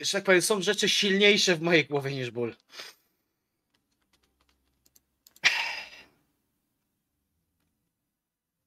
[0.00, 2.54] Że tak powiem, są rzeczy silniejsze w mojej głowie niż ból.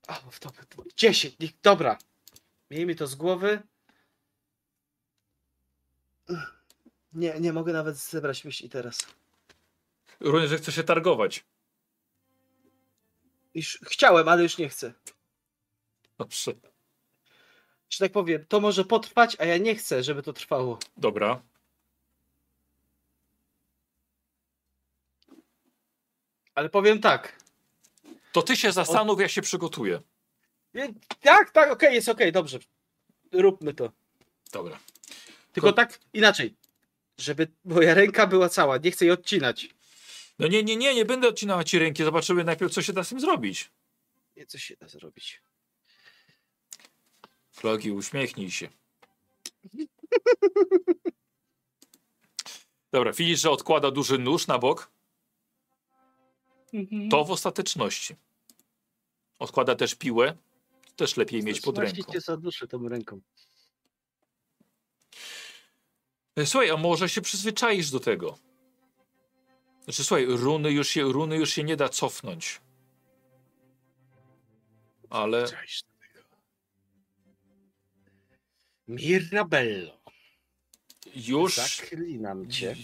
[0.07, 1.39] A, w to, to, 10.
[1.39, 1.97] niech- Dobra.
[2.71, 3.61] Miejmy to z głowy.
[7.13, 9.07] Nie, nie mogę nawet zebrać myśli teraz.
[10.19, 11.45] Również, że chce się targować.
[13.53, 14.93] Już chciałem, ale już nie chcę.
[16.17, 16.51] Dobrze.
[17.89, 20.79] Że tak powiem, to może potrwać, a ja nie chcę, żeby to trwało.
[20.97, 21.41] Dobra.
[26.55, 27.39] Ale powiem tak.
[28.31, 30.01] To ty się zastanów, ja się przygotuję.
[31.21, 32.59] Tak, tak, okej, jest okej, dobrze.
[33.31, 33.91] Róbmy to.
[34.51, 34.79] Dobra.
[35.53, 36.55] Tylko Ko- tak inaczej.
[37.17, 39.69] Żeby moja ręka była cała, nie chcę jej odcinać.
[40.39, 42.03] No nie, nie, nie, nie będę odcinał ci ręki.
[42.03, 43.71] Zobaczymy najpierw, co się da z tym zrobić.
[44.35, 45.41] Nie, co się da zrobić.
[47.57, 48.69] Flogi, uśmiechnij się.
[52.93, 54.91] Dobra, widzisz, że odkłada duży nóż na bok?
[57.11, 58.15] To w ostateczności.
[59.39, 60.37] Odkłada też piłę.
[60.95, 62.11] Też lepiej mieć pod ręką.
[62.11, 63.21] cię zaduszę tą ręką.
[66.35, 68.37] E, Słuchaj, a może się przyzwyczaisz do tego?
[69.83, 72.61] Znaczy, słuchaj, runy już się, runy już się nie da cofnąć.
[75.09, 75.85] Ale Cześć.
[78.87, 79.97] Mirabello,
[81.15, 81.55] już...
[81.55, 82.75] zaklinam cię.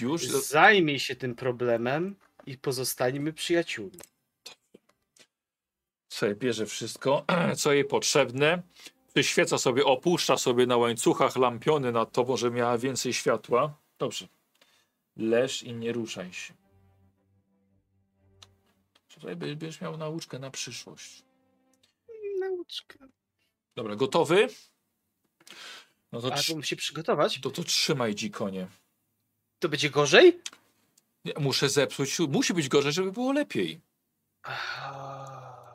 [0.00, 0.26] Już...
[0.26, 2.16] Zajmij się tym problemem
[2.46, 3.98] i pozostańmy przyjaciółmi.
[6.08, 7.24] Słuchaj, bierze wszystko,
[7.60, 8.62] co jej potrzebne.
[9.14, 13.78] Przyświeca sobie, opuszcza sobie na łańcuchach lampiony nad tobą, żeby miała więcej światła.
[13.98, 14.28] Dobrze.
[15.16, 16.54] Leż i nie ruszaj się.
[19.14, 21.22] Tutaj będziesz miał nauczkę na przyszłość.
[22.40, 22.98] Nauczkę.
[23.76, 24.48] Dobra, gotowy?
[26.12, 27.40] No to, A to musi przygotować?
[27.40, 28.66] to, to trzymaj dzikonie.
[29.58, 30.40] To będzie gorzej?
[31.38, 33.80] Muszę zepsuć, musi być gorzej, żeby było lepiej.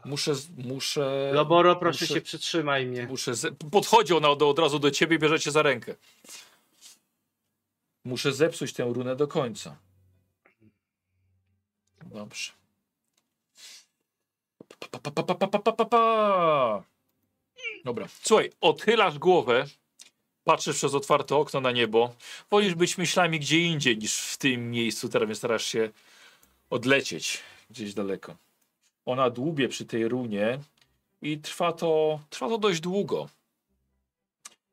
[0.06, 1.32] Muszę, muszę...
[1.34, 3.08] Loboro, proszę muszę- się przytrzymaj mnie.
[3.08, 3.36] Muszę.
[3.36, 3.52] Ze...
[3.52, 5.96] Podchodzi ona od, od razu do ciebie i bierze cię za rękę.
[8.06, 9.78] Muszę zepsuć tę runę do końca.
[12.06, 12.52] Dobrze.
[14.80, 16.84] Pa, pa, pa, pa, pa, pa, pa, pa, pa.
[17.86, 18.08] Dobra.
[18.22, 19.66] Słuchaj, odchylasz głowę,
[20.44, 22.14] patrzysz przez otwarte okno na niebo.
[22.52, 25.10] Wolisz być myślami gdzie indziej niż w tym miejscu.
[25.10, 25.90] Teraz więc starasz się
[26.70, 28.36] odlecieć gdzieś daleko.
[29.06, 30.60] Ona dłubie przy tej runie
[31.22, 33.30] i trwa to, trwa to dość długo.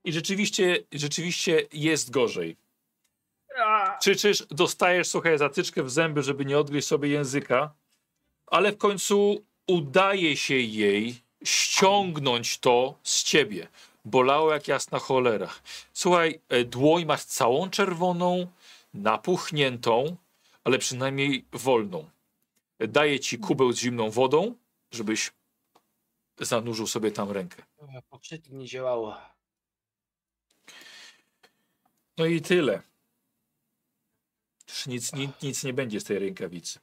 [0.04, 2.56] I rzeczywiście, rzeczywiście jest gorzej.
[4.00, 7.74] Krzyczysz, dostajesz, słuchaj, zatyczkę w zęby, żeby nie odgryźć sobie języka,
[8.46, 13.68] ale w końcu udaje się jej ściągnąć to z ciebie.
[14.04, 15.54] Bolało jak jasna cholera.
[15.92, 18.46] Słuchaj, e, dłoń masz całą czerwoną,
[18.94, 20.16] napuchniętą,
[20.64, 22.10] ale przynajmniej wolną.
[22.78, 24.54] Daje ci kubeł z zimną wodą,
[24.90, 25.32] żebyś
[26.40, 27.62] zanurzył sobie tam rękę.
[28.10, 29.16] Poprzednio nie działało.
[32.18, 32.82] No i tyle.
[34.68, 36.78] Już nic, nic, nic nie będzie z tej rękawicy.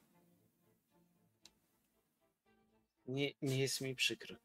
[3.06, 4.36] Nie, nie jest mi przykro.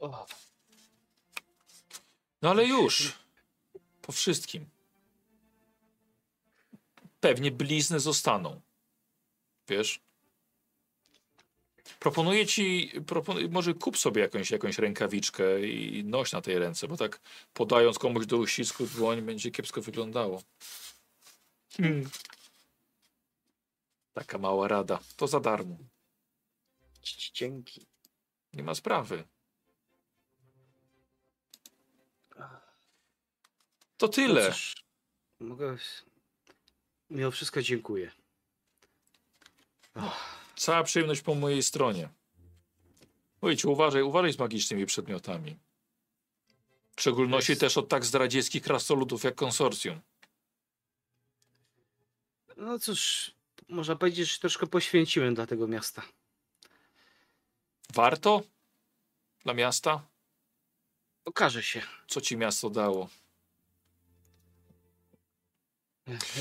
[0.00, 0.26] O,
[2.42, 3.12] No ale już.
[4.02, 4.66] Po wszystkim.
[7.20, 8.60] Pewnie blizny zostaną.
[9.68, 10.00] Wiesz?
[11.98, 12.92] Proponuję ci,
[13.50, 17.20] może kup sobie jakąś, jakąś rękawiczkę i noś na tej ręce, bo tak
[17.54, 20.42] podając komuś do uścisku dłoń będzie kiepsko wyglądało.
[21.76, 22.10] Hmm.
[24.12, 25.00] Taka mała rada.
[25.16, 25.76] To za darmo.
[27.34, 27.86] dzięki.
[28.52, 29.24] Nie ma sprawy.
[34.00, 34.52] To No tyle.
[34.52, 34.74] cóż,
[35.40, 35.76] mogę...
[37.10, 38.10] Mimo wszystko dziękuję.
[40.56, 42.08] Cała przyjemność po mojej stronie.
[43.42, 45.56] Mówicie, uważaj, uważaj z magicznymi przedmiotami.
[46.96, 47.60] W szczególności Jest.
[47.60, 50.00] też od tak zdradzieckich krasnoludów jak konsorcjum.
[52.56, 53.30] No cóż,
[53.68, 56.02] można powiedzieć, że troszkę poświęciłem dla tego miasta.
[57.94, 58.42] Warto?
[59.44, 60.06] Dla miasta?
[61.24, 61.82] Okaże się.
[62.08, 63.08] Co ci miasto dało?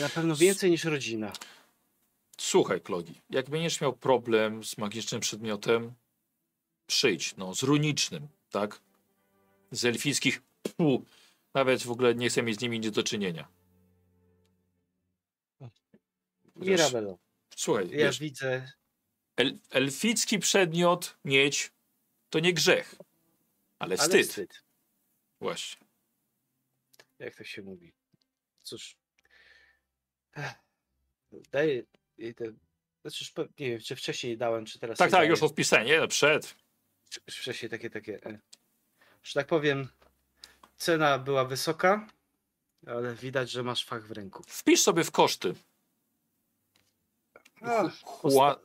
[0.02, 1.34] Na pewno więcej niż rodzina.
[2.38, 5.94] Słuchaj, Klogi, jak będziesz miał problem z magicznym przedmiotem,
[6.88, 8.82] przyjdź, no, z runicznym, tak?
[9.72, 10.42] Z elfickich,
[10.78, 11.06] pu,
[11.54, 13.48] nawet w ogóle nie chcę mieć z nimi nic do czynienia.
[16.56, 17.18] Mirabello,
[17.56, 18.72] Słuchaj, ja wiesz, widzę...
[19.38, 21.72] El, elficki przedmiot mieć
[22.30, 22.96] to nie grzech,
[23.80, 24.14] ale wstyd.
[24.14, 24.64] Ale wstyd.
[25.42, 25.88] Właśnie.
[27.20, 27.94] Jak to się mówi.
[28.64, 28.96] Cóż.
[30.36, 30.54] Ech,
[31.52, 31.84] Daję
[32.18, 32.46] jej tę
[33.02, 33.26] Znaczy,
[33.60, 34.98] nie wiem, czy wcześniej dałem, czy teraz.
[34.98, 35.30] Tak, tak, daję.
[35.30, 36.56] już odpisałem, nie, no przed.
[37.28, 38.26] Już Wcześniej takie, takie.
[38.26, 38.40] e,
[39.24, 39.88] Że tak powiem,
[40.78, 42.08] cena była wysoka,
[42.88, 44.44] ale widać, że masz fach w ręku.
[44.48, 45.54] Wpisz sobie w koszty.
[47.62, 48.60] A, Chła,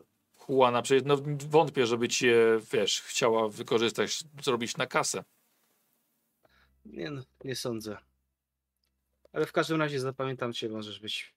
[0.49, 1.17] Juana, przecież no,
[1.49, 2.37] wątpię, żeby cię,
[2.73, 5.25] wiesz, chciała wykorzystać, zrobić na kasę.
[6.85, 7.97] Nie, no, nie sądzę.
[9.33, 11.35] Ale w każdym razie zapamiętam cię, możesz być.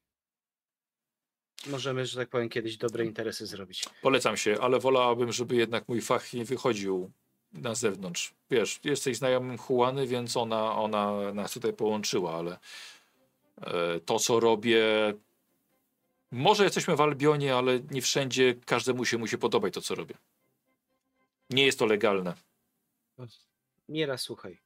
[1.66, 3.86] Możemy, że tak powiem, kiedyś dobre interesy zrobić.
[4.02, 7.12] Polecam się, ale wolałabym, żeby jednak mój fach nie wychodził
[7.54, 8.34] na zewnątrz.
[8.52, 12.60] Wiesz, jesteś znajomym Juany, więc ona, ona nas tutaj połączyła, ale
[13.62, 14.84] e, to, co robię.
[16.32, 20.16] Może jesteśmy w Albionie, ale nie wszędzie każdemu się musi podobać to, co robię.
[21.50, 22.34] Nie jest to legalne.
[23.90, 24.58] Miera, słuchaj.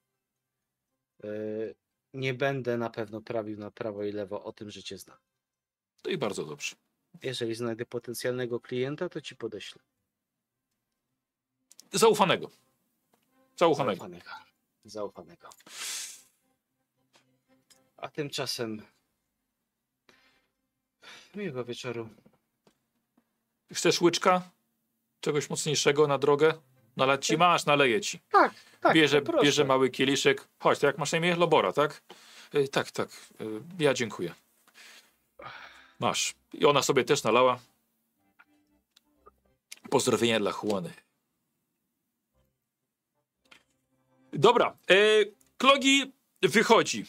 [1.24, 1.76] Yy,
[2.14, 5.18] nie będę na pewno prawił na prawo i lewo o tym, że cię znam.
[6.02, 6.76] To i bardzo dobrze.
[7.24, 9.82] Jeżeli znajdę potencjalnego klienta, to ci podeślę.
[11.94, 12.50] Zaufanego.
[13.56, 13.96] Zaufanego.
[13.96, 14.30] Zaufanego.
[14.86, 15.50] Zaufanego.
[17.98, 18.82] A tymczasem
[21.36, 22.10] miłego wieczoru.
[23.74, 24.52] Chcesz łyczka?
[25.22, 26.54] Czegoś mocniejszego na drogę?
[26.98, 27.38] Nalać ci?
[27.38, 28.20] Masz, naleję ci.
[28.32, 28.94] Tak, tak.
[28.94, 30.48] bierze, bierze mały kieliszek.
[30.60, 31.36] Chodź, to jak masz na imię?
[31.36, 32.04] Lobora, tak?
[32.56, 33.10] Y, tak, tak.
[33.42, 34.34] Y, ja dziękuję.
[36.02, 36.36] Masz.
[36.54, 37.60] I ona sobie też nalała.
[39.90, 40.94] Pozdrowienia dla Juany.
[44.34, 44.78] Dobra.
[44.92, 46.12] Y, Klogi
[46.42, 47.06] wychodzi.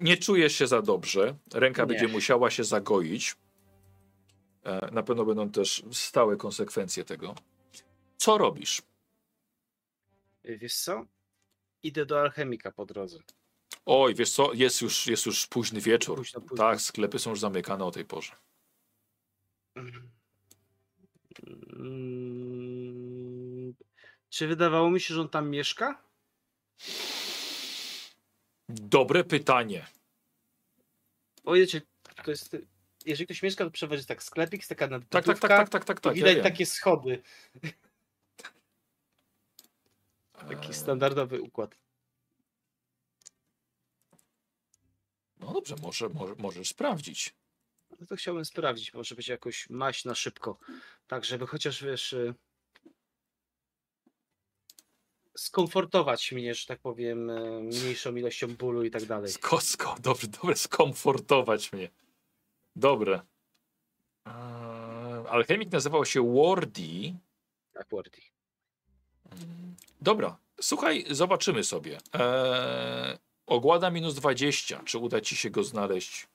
[0.00, 1.36] Nie czujesz się za dobrze.
[1.54, 1.86] Ręka Nie.
[1.86, 3.36] będzie musiała się zagoić.
[4.64, 7.34] E, Na pewno będą też stałe konsekwencje tego.
[8.16, 8.82] Co robisz?
[10.44, 11.04] Wiesz co?
[11.82, 13.18] Idę do alchemika po drodze.
[13.86, 16.18] Oj, wiesz co, jest już, jest już późny wieczór.
[16.18, 16.56] Późno, późno.
[16.56, 18.32] Tak, sklepy są już zamykane o tej porze.
[24.28, 26.02] Czy wydawało mi się, że on tam mieszka?
[28.68, 29.86] Dobre pytanie.
[31.44, 31.82] O, wiecie,
[32.24, 32.56] to jest.
[33.04, 36.00] Jeżeli ktoś mieszka, to przeważnie jest tak sklepik, taka Tak, tak, nadbudówka, tak, tak, tak,
[36.00, 36.14] tak, i tak.
[36.14, 37.22] widać ja takie schody.
[40.48, 41.85] Taki Eee, standardowy układ.
[45.46, 47.34] No dobrze, może, może, możesz sprawdzić.
[48.00, 50.58] No to chciałbym sprawdzić, może być jakoś maść na szybko.
[51.06, 52.12] Tak, żeby chociaż wiesz.
[52.12, 52.34] y,
[55.36, 59.32] Skomfortować mnie, że tak powiem, y, mniejszą ilością bólu i tak dalej.
[59.32, 61.90] Sko, sko, dobrze, dobre, skomfortować mnie.
[62.76, 63.20] Dobre.
[64.26, 64.32] Eee,
[65.28, 67.14] alchemik nazywał się Wardy.
[67.72, 68.20] Tak, Wordy.
[70.00, 71.98] Dobra, słuchaj, zobaczymy sobie.
[72.12, 74.82] Eee, ogłada minus 20.
[74.82, 76.28] Czy uda ci się go znaleźć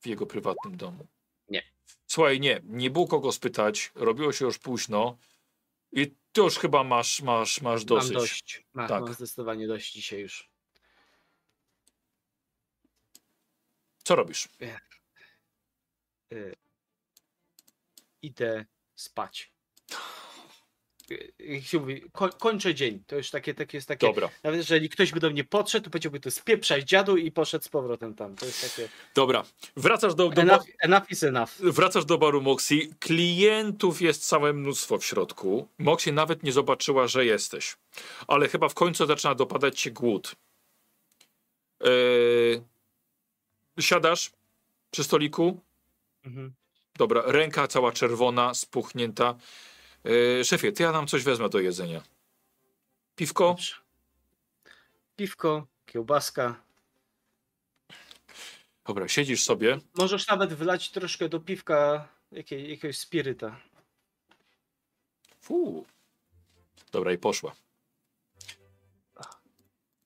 [0.00, 1.06] w jego prywatnym domu?
[1.48, 1.62] Nie.
[2.06, 3.92] Słuchaj, nie, nie było kogo spytać.
[3.94, 5.18] Robiło się już późno.
[5.92, 8.12] I ty już chyba masz, masz, masz dosyć.
[8.12, 8.64] Mam dość.
[8.72, 9.02] Ma, Tak.
[9.02, 10.50] Mam zdecydowanie dość dzisiaj już.
[14.04, 14.48] Co robisz?
[16.32, 16.54] y,
[18.22, 19.52] idę spać.
[21.38, 23.02] Jak się mówi, ko kończę dzień.
[23.06, 24.06] To już takie, takie jest takie.
[24.06, 27.64] Dobra, Nawet jeżeli ktoś by do mnie podszedł, to powiedziałby to spieprzać dziadu i poszedł
[27.64, 28.36] z powrotem tam.
[28.36, 28.88] To jest takie.
[29.14, 29.44] dobra.
[29.76, 31.50] Wracasz do, do, Enough, enough is enough.
[31.60, 32.94] wracasz do baru Moxie.
[32.98, 35.68] Klientów jest całe mnóstwo w środku.
[35.78, 37.76] Moxie nawet nie zobaczyła, że jesteś.
[38.28, 40.34] Ale chyba w końcu zaczyna dopadać cię głód.
[41.80, 42.60] Eee,
[43.80, 44.30] siadasz
[44.90, 45.60] przy stoliku.
[46.24, 46.52] Mhm.
[46.96, 49.34] Dobra, ręka cała czerwona, spuchnięta.
[50.04, 52.02] Eee, szefie, to ja nam coś wezmę do jedzenia.
[53.16, 53.48] Piwko?
[53.48, 53.74] Dobrze.
[55.16, 56.62] Piwko, kiełbaska.
[58.86, 59.78] Dobra, siedzisz sobie.
[59.94, 63.60] Możesz nawet wlać troszkę do piwka jakiej, jakiegoś spiryta.
[65.40, 65.86] Fuu.
[66.92, 67.52] Dobra, i poszła.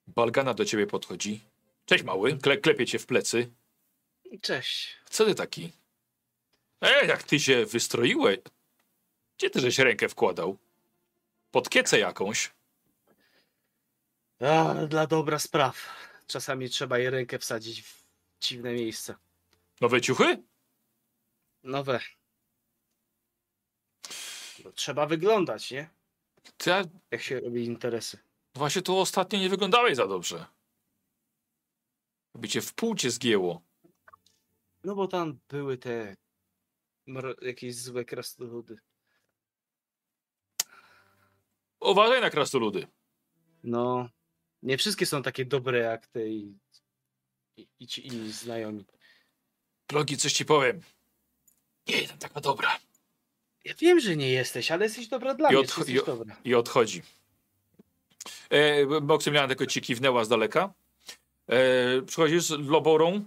[0.07, 1.41] Balgana do ciebie podchodzi.
[1.85, 3.51] Cześć mały, Kle klepie cię w plecy.
[4.41, 4.95] Cześć.
[5.09, 5.71] Co ty taki?
[6.81, 8.39] E, jak ty się wystroiłeś.
[9.37, 10.57] Gdzie ty żeś rękę wkładał?
[11.51, 12.51] Pod kiecę jakąś.
[14.39, 15.77] A, dla dobra spraw.
[16.27, 18.03] Czasami trzeba jej rękę wsadzić w
[18.39, 19.15] dziwne miejsca.
[19.81, 20.43] Nowe ciuchy?
[21.63, 21.99] Nowe.
[24.65, 25.89] No, trzeba wyglądać, nie?
[26.57, 28.17] Ty ja, Jak się robi interesy.
[28.55, 30.45] właśnie tu ostatnio nie wyglądałeś za dobrze.
[32.35, 33.61] By cię w pół cię zgięło.
[34.83, 36.15] No bo tam były te
[37.41, 38.77] jakieś złe krasnoludy.
[41.85, 42.87] Uważaj na krasnoludy.
[43.63, 44.09] No,
[44.63, 46.57] nie wszystkie są takie dobre jak te i,
[47.57, 48.85] i, i ci inni znajomi.
[49.89, 50.81] Blogi, coś ci powiem.
[51.87, 52.79] Nie jestem taka dobra.
[53.63, 55.61] Ja wiem, że nie jesteś, ale jesteś dobra dla I mnie.
[55.61, 56.35] od- czy jesteś i- dobra.
[56.45, 57.01] I odchodzi.
[58.49, 60.73] E, Maksymilian tylko ci kiwnęła z daleka.
[61.47, 63.25] E, przychodzisz z Loborą.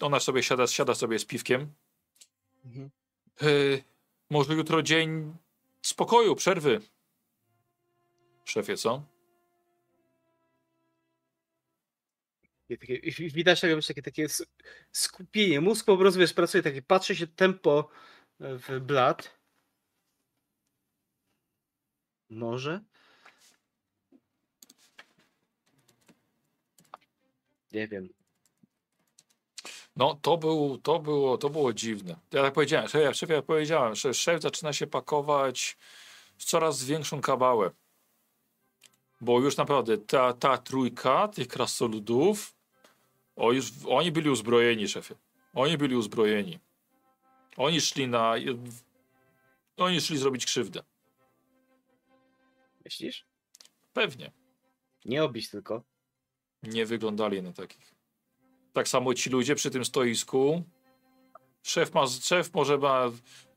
[0.00, 1.72] Ona sobie siada, siada sobie z piwkiem.
[2.64, 2.90] Mhm.
[3.42, 3.46] E,
[4.30, 5.34] może jutro dzień
[5.82, 6.80] spokoju, przerwy.
[8.44, 9.02] Szefie, co?
[12.80, 14.26] Takie, widać takie, wiesz, takie, takie
[14.92, 15.60] skupienie.
[15.60, 17.88] Mózg po prostu wiesz, pracuje, takie patrzy się tempo
[18.40, 19.38] e, w blat.
[22.30, 22.80] Może?
[27.72, 28.08] Nie wiem.
[29.96, 32.16] No, to, był, to, było, to było dziwne.
[32.32, 35.76] Ja tak powiedziałem, szefie ja powiedziałem, że szef zaczyna się pakować
[36.38, 37.70] w coraz większą kabałę.
[39.22, 42.54] Bo już naprawdę ta, ta trójka tych krasoludów,
[43.36, 45.14] o już, oni byli uzbrojeni, szefie.
[45.54, 46.58] Oni byli uzbrojeni.
[47.56, 48.34] Oni szli na...
[49.76, 50.82] Oni szli zrobić krzywdę.
[52.84, 53.26] Myślisz?
[53.92, 54.32] Pewnie.
[55.04, 55.82] Nie obić tylko.
[56.62, 57.94] Nie wyglądali na takich.
[58.72, 60.62] Tak samo ci ludzie przy tym stoisku.
[61.62, 63.10] Szef, ma, szef może ma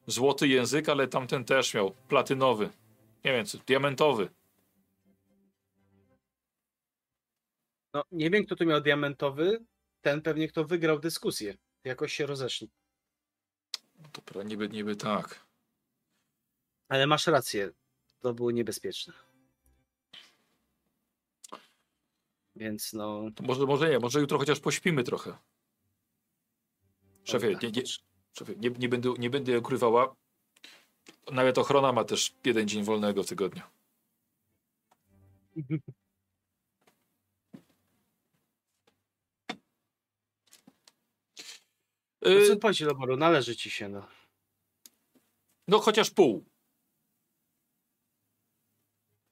[0.08, 2.70] złoty język, ale tamten też miał platynowy.
[3.26, 4.30] Nie wiem, co, diamentowy.
[7.96, 9.66] No, nie wiem, kto tu miał diamentowy.
[10.02, 11.58] Ten pewnie, kto wygrał dyskusję.
[11.84, 12.70] Jakoś się rozeszli.
[13.98, 15.46] No to pra- niby, niby tak.
[16.90, 17.72] Ale masz rację.
[18.20, 19.14] To było niebezpieczne.
[22.56, 23.32] Więc no.
[23.36, 25.38] To może, może nie, może jutro chociaż pośpimy trochę.
[27.24, 27.70] Szefie, dobra.
[27.70, 27.84] nie, nie,
[28.34, 30.16] szefie, nie, nie, będę, nie będę ukrywała.
[31.32, 33.64] Nawet ochrona ma też jeden dzień wolnego w tygodniu.
[42.26, 43.18] No co chodzi, Loboru?
[43.18, 44.08] Należy ci się, no.
[45.68, 46.46] no chociaż pół.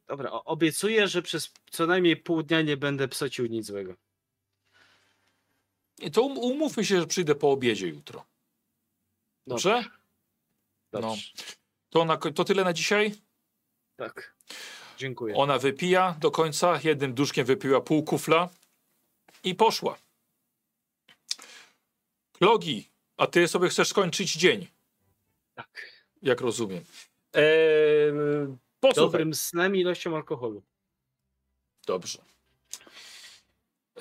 [0.07, 3.95] Dobra, obiecuję, że przez co najmniej pół dnia nie będę psocił nic złego.
[6.13, 8.25] To um, umówmy się, że przyjdę po obiedzie jutro.
[9.47, 9.83] Dobrze?
[10.91, 11.31] Dobrze.
[11.89, 13.15] To, na, to tyle na dzisiaj.
[13.95, 14.35] Tak.
[14.97, 15.35] Dziękuję.
[15.35, 18.49] Ona wypija do końca, jednym duszkiem wypiła pół kufla
[19.43, 19.97] i poszła.
[22.39, 24.67] Klogi, a ty sobie chcesz skończyć dzień,
[25.55, 25.91] Tak.
[26.21, 26.83] jak rozumiem.
[27.33, 28.13] Eee,
[28.79, 29.05] posłuchaj.
[29.11, 30.61] Dobrym snem i ilością alkoholu.
[31.87, 32.19] Dobrze.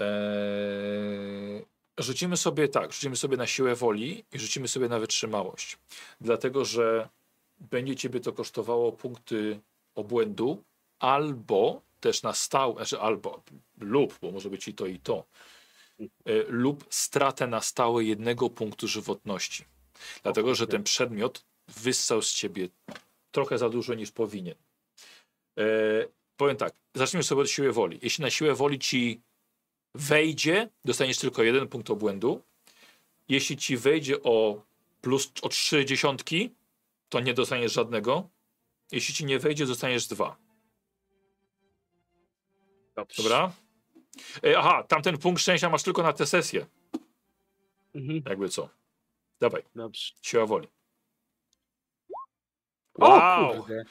[0.01, 1.65] Eee,
[1.99, 5.79] rzucimy sobie tak, rzucimy sobie na siłę woli i rzucimy sobie na wytrzymałość.
[6.21, 7.09] Dlatego, że
[7.61, 9.61] będzie ciebie to kosztowało punkty
[9.95, 10.63] obłędu
[10.99, 13.43] albo też na stałe, znaczy albo
[13.81, 15.25] lub, bo może być i to i to,
[16.49, 19.65] lub stratę na stałe jednego punktu żywotności.
[20.23, 22.69] Dlatego, że ten przedmiot wyssał z ciebie
[23.31, 24.55] trochę za dużo niż powinien.
[25.59, 25.65] E,
[26.37, 27.99] powiem tak, zacznijmy sobie od siły woli.
[28.03, 29.21] Jeśli na siłę woli ci
[29.95, 32.43] wejdzie, dostaniesz tylko jeden punkt obłędu.
[33.29, 34.63] Jeśli ci wejdzie o
[35.01, 36.51] plus o trzy dziesiątki,
[37.09, 38.29] to nie dostaniesz żadnego.
[38.93, 40.37] Jeśli ci nie wejdzie, dostaniesz dwa.
[42.95, 43.23] Dobrze.
[43.23, 43.53] Dobra?
[44.45, 46.67] E, aha, tamten punkt szczęścia masz tylko na tę sesję.
[47.95, 48.23] Mhm.
[48.29, 48.69] Jakby co.
[49.41, 50.13] Dawaj, Dobrze.
[50.23, 50.69] siła woli.
[52.95, 53.57] O Wow!
[53.57, 53.85] kurde.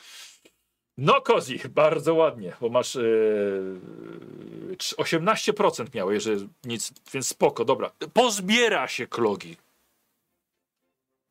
[0.98, 3.80] No Kozi, bardzo ładnie, bo masz yy,
[4.78, 7.92] 18% miałeś, że nic, więc spoko, dobra.
[8.14, 9.58] Pozbiera się klogi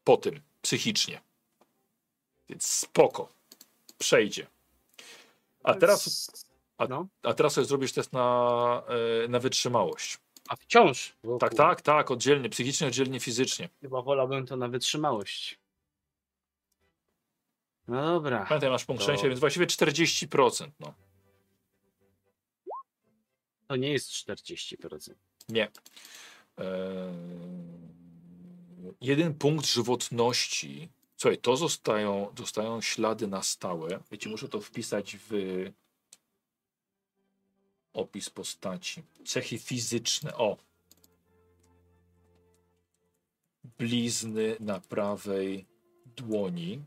[0.04, 1.20] po tym psychicznie.
[2.48, 3.28] Więc spoko.
[3.98, 4.46] Przejdzie.
[5.62, 6.30] A teraz,
[6.81, 7.07] a- No.
[7.23, 8.83] a teraz sobie zrobisz test na,
[9.23, 10.18] yy, na wytrzymałość.
[10.49, 11.17] A wciąż.
[11.41, 13.68] Tak, tak, tak, oddzielnie, psychicznie, oddzielnie, fizycznie.
[13.81, 15.59] Chyba wolałbym to na wytrzymałość.
[17.89, 18.47] No dobra.
[18.49, 20.70] Pamiętaj, masz punkt To- szczęścia, więc właściwie 40%.
[20.81, 20.94] No.
[23.67, 25.15] To nie jest 40%.
[25.49, 25.68] Nie.
[26.59, 26.65] Eee,
[29.00, 30.89] jeden punkt żywotności.
[31.17, 34.00] Słuchaj, to zostają, zostają ślady na stałe.
[34.10, 35.33] Wiecie, muszę to wpisać w
[37.92, 39.02] opis postaci.
[39.24, 40.36] Cechy fizyczne.
[40.36, 40.56] O.
[43.78, 45.66] Blizny na prawej
[46.16, 46.84] dłoni.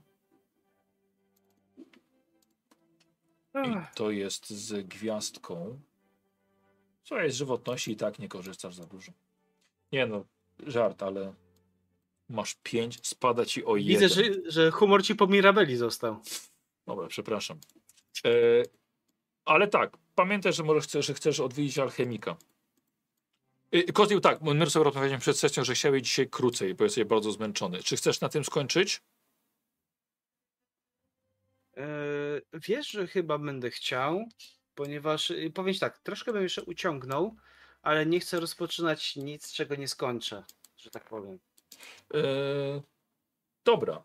[3.56, 5.80] I to jest z gwiazdką.
[7.04, 9.12] Co jest żywotności i tak nie korzystasz za dużo.
[9.92, 10.26] Nie no,
[10.60, 11.34] żart, ale
[12.30, 14.10] masz pięć, spada ci o Widzę, jeden.
[14.10, 16.20] że, że humor ci po Mirabeli został.
[16.88, 17.60] Dobra, przepraszam.
[18.26, 18.30] E,
[19.46, 22.36] ale tak, pamiętaj, że może chcesz, że chcesz odwiedzić alchemika.
[23.76, 27.84] Y, Koził, tak, sobie rozmawialiśmy przed sesją, że chciałeś dzisiaj krócej, bo jesteś bardzo zmęczony.
[27.84, 29.02] Czy chcesz na tym skończyć?
[31.78, 31.86] E,
[32.54, 34.26] wiesz, że chyba będę chciał,
[34.76, 37.36] ponieważ y, powiem tak, troszkę bym jeszcze uciągnął,
[37.82, 40.44] ale nie chcę rozpoczynać nic, czego nie skończę,
[40.78, 41.40] że tak powiem.
[42.14, 42.22] E,
[43.66, 44.04] dobra.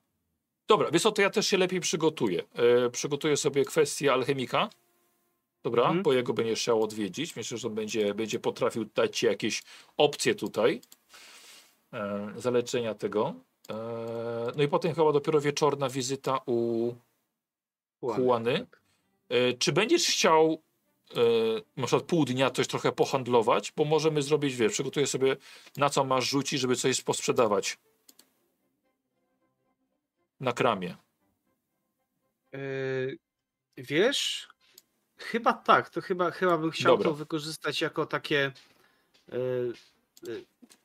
[0.69, 2.43] Dobra, wiesz co, to ja też się lepiej przygotuję.
[2.55, 4.71] E, przygotuję sobie kwestię alchemika.
[5.69, 6.03] Dobra, Mhm.
[6.03, 7.37] bo jego będziesz chciał odwiedzić.
[7.37, 9.63] Myślę, że on będzie, będzie potrafił dać ci jakieś
[9.97, 10.81] opcje tutaj.
[11.93, 13.35] E, zaleczenia tego.
[13.71, 13.75] E,
[14.57, 16.93] no i potem chyba dopiero wieczorna wizyta u
[18.03, 18.59] Juany.
[18.59, 18.81] tak.
[19.29, 20.63] E, czy będziesz chciał
[21.17, 21.21] e,
[21.77, 23.73] na przykład pół dnia coś trochę pohandlować?
[23.77, 25.37] Bo możemy zrobić, wiesz, przygotuję sobie
[25.77, 27.79] na co masz rzucić, żeby coś posprzedawać.
[30.41, 30.97] Na kramie.
[32.55, 32.59] E,
[33.77, 34.49] wiesz,
[35.19, 37.11] chyba tak, to chyba, chyba bym chciał Dobra.
[37.11, 38.53] to wykorzystać jako takie
[39.29, 39.39] e, e,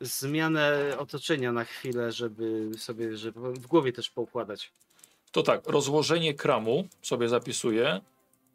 [0.02, 4.74] zmianę otoczenia na chwilę, żeby sobie, żeby w głowie też poukładać.
[5.32, 8.02] To tak, rozłożenie kramu sobie zapisuję.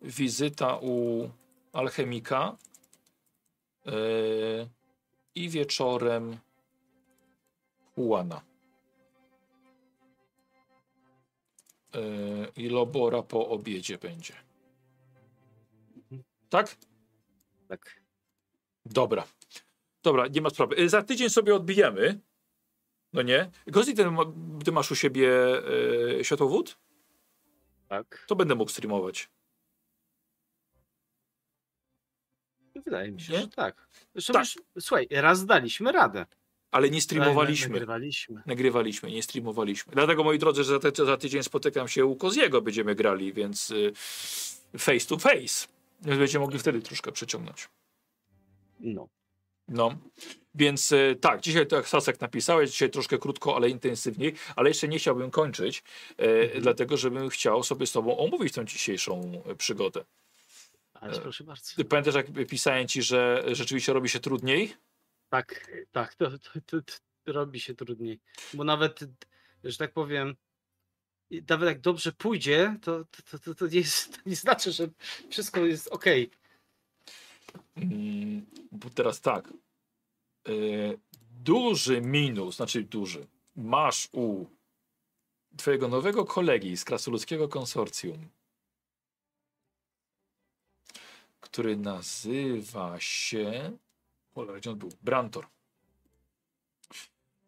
[0.02, 1.28] Wizyta u
[1.72, 2.56] alchemika.
[3.86, 3.92] Yy,
[5.34, 6.38] I wieczorem
[7.96, 8.40] Juana.
[12.56, 14.47] I Lobora po obiedzie będzie.
[16.48, 16.76] Tak?
[17.68, 18.00] Tak.
[18.86, 19.24] Dobra.
[20.02, 20.74] Dobra, nie ma sprawy.
[20.76, 22.20] Yy, Za tydzień sobie odbijemy.
[23.12, 23.50] No nie?
[23.66, 24.04] Gozi, ty,
[24.64, 25.28] ty masz u siebie
[26.16, 26.78] yy, światłowód?
[27.88, 28.24] Tak.
[28.28, 29.30] To będę mógł streamować.
[32.84, 33.40] Wydaje mi się, Nie?
[33.40, 33.88] że tak.
[34.14, 34.44] Zresztą Tak.
[34.44, 36.26] Już, słuchaj, raz daliśmy radę.
[36.70, 37.68] Ale nie streamowaliśmy.
[37.68, 38.42] Nagrywaliśmy.
[38.46, 39.92] Nagrywaliśmy, nie streamowaliśmy.
[39.92, 43.70] Dlatego, moi drodzy, że za, ty, za tydzień spotykam się u Koziego, będziemy grali, więc
[43.70, 43.92] y,
[44.78, 45.77] face to face.
[46.00, 47.68] Więc będziecie mogli wtedy troszkę przeciągnąć.
[48.80, 49.08] No.
[49.68, 49.98] No,
[50.54, 54.88] więc y, tak, dzisiaj to jak Sasek napisałeś, dzisiaj troszkę krótko, ale intensywniej, ale jeszcze
[54.88, 55.82] nie chciałbym kończyć,
[56.20, 60.04] y, dlatego, żebym chciał sobie z tobą omówić tą dzisiejszą y, przygodę.
[60.94, 61.76] Ale E, proszę bardzo.
[61.76, 64.74] Ty pamiętasz, jak pisałem ci, że rzeczywiście robi się trudniej?
[65.28, 66.76] Tak, tak, to, to, to,
[67.24, 68.20] to robi się trudniej.
[68.54, 69.00] Bo nawet,
[69.64, 70.36] że tak powiem,
[71.30, 74.88] nawet jak dobrze pójdzie, to, to, to, to, nie, jest, to nie znaczy, że
[75.30, 76.04] wszystko jest ok.
[77.76, 79.52] Mm, bo teraz tak.
[80.48, 80.98] Y,
[81.30, 83.26] duży minus, znaczy duży.
[83.56, 84.46] Masz u
[85.56, 88.28] twojego nowego kolegi z krasoludzkiego konsorcjum,
[91.40, 93.78] który nazywa się.
[94.34, 94.88] Cholera, był?
[95.02, 95.46] Brantor.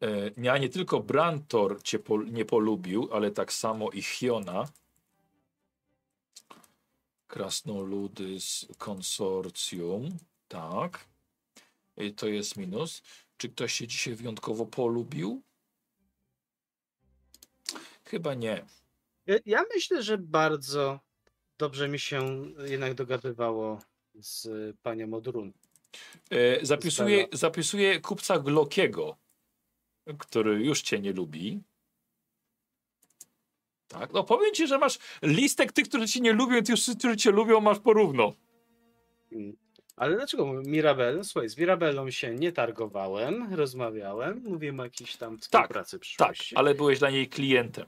[0.00, 4.68] E, nie, a nie tylko Brantor cię pol, nie polubił, ale tak samo i Hiona.
[7.26, 10.18] Krasnoludy z konsorcjum.
[10.48, 11.04] Tak.
[11.96, 13.02] I to jest minus.
[13.36, 15.42] Czy ktoś się dzisiaj wyjątkowo polubił?
[18.04, 18.64] Chyba nie.
[19.26, 21.00] Ja, ja myślę, że bardzo
[21.58, 23.80] dobrze mi się jednak dogadywało
[24.14, 24.48] z
[24.82, 25.52] panią Odrun.
[26.30, 29.16] E, zapisuję, zapisuję kupca Glockiego,
[30.18, 31.62] który już cię nie lubi.
[33.88, 37.16] Tak, no powiem ci, że masz listek tych, którzy cię nie lubią, i tych, którzy
[37.16, 38.32] cię lubią, masz porówno.
[39.32, 39.56] Mm.
[39.96, 41.24] Ale dlaczego Mirabel?
[41.24, 46.56] Słuchaj, z Mirabelą się nie targowałem, rozmawiałem, mówiłem o jakiejś tam współpracy Tak, przyszłości.
[46.56, 47.86] ale byłeś dla niej klientem.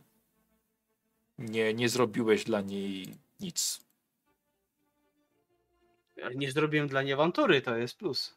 [1.39, 3.81] Nie, nie zrobiłeś dla niej nic.
[6.35, 8.37] Nie zrobiłem dla niej awantury, to jest plus.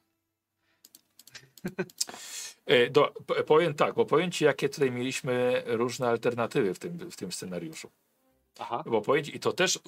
[2.65, 3.13] E, do,
[3.47, 7.89] powiem tak, bo powiem ci, jakie tutaj mieliśmy różne alternatywy w tym, w tym scenariuszu.
[8.59, 8.83] Aha.
[8.85, 9.79] Bo powiem ci, i to też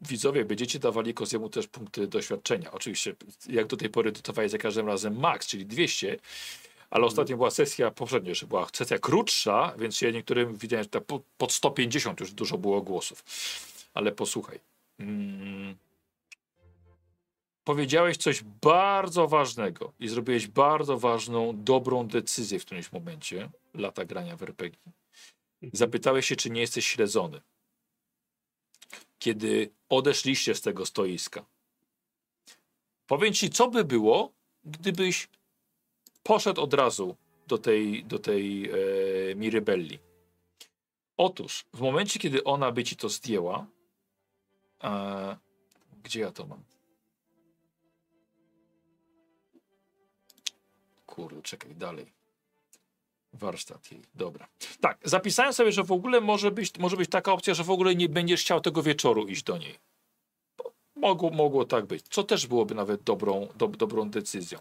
[0.00, 2.72] widzowie będziecie dawali Koziemu też punkty doświadczenia.
[2.72, 3.14] Oczywiście,
[3.48, 6.16] jak do tej pory dotowałeś za każdym razem max, czyli 200,
[6.90, 11.22] ale ostatnio była sesja, poprzednio jeszcze była sesja krótsza, więc się niektórym widziałem, że po-
[11.38, 13.24] pod 150 już dużo było głosów.
[13.94, 14.60] Ale posłuchaj.
[14.98, 15.76] Mm.
[17.68, 24.36] Powiedziałeś coś bardzo ważnego i zrobiłeś bardzo ważną, dobrą decyzję w którymś momencie lata grania
[24.36, 24.78] w RPG.
[25.72, 27.40] Zapytałeś się, czy nie jesteś śledzony.
[29.18, 31.44] Kiedy odeszliście z tego stoiska.
[33.06, 34.32] Powiem ci, co by było,
[34.64, 35.28] gdybyś
[36.22, 37.16] poszedł od razu
[37.46, 38.74] do tej, do tej e,
[39.34, 39.98] Mirybelli.
[41.16, 43.66] Otóż, w momencie, kiedy ona by ci to zdjęła,
[44.84, 45.36] e,
[46.04, 46.77] gdzie ja to mam?
[51.18, 52.06] Kurde, czekaj, dalej.
[53.32, 54.48] Warsztat jej, dobra.
[54.80, 57.94] Tak, zapisałem sobie, że w ogóle może być, może być taka opcja, że w ogóle
[57.94, 59.78] nie będziesz chciał tego wieczoru iść do niej.
[60.96, 64.58] Mogło, mogło tak być, co też byłoby nawet dobrą, dob, dobrą decyzją.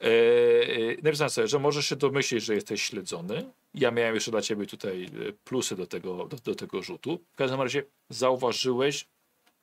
[0.00, 3.44] E, e, napisałem sobie, że możesz się domyślić, że jesteś śledzony.
[3.74, 7.20] Ja miałem jeszcze dla ciebie tutaj e, plusy do tego, do, do tego rzutu.
[7.32, 9.06] W każdym razie zauważyłeś,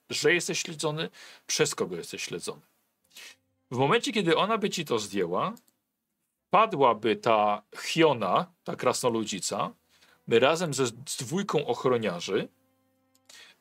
[0.09, 1.09] że jesteś śledzony,
[1.47, 2.61] przez kogo jesteś śledzony.
[3.71, 5.53] W momencie, kiedy ona by ci to zdjęła,
[6.51, 9.73] padłaby ta Hiona, ta krasnoludzica,
[10.27, 12.47] razem ze z dwójką ochroniarzy,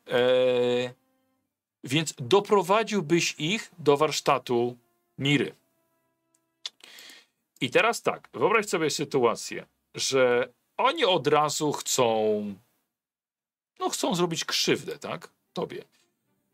[0.07, 0.93] e,
[1.83, 4.77] więc doprowadziłbyś ich do warsztatu
[5.17, 5.55] Miry.
[7.61, 12.05] I teraz tak, wyobraź sobie sytuację, że oni od razu chcą,
[13.79, 15.83] no chcą zrobić krzywdę, tak, tobie.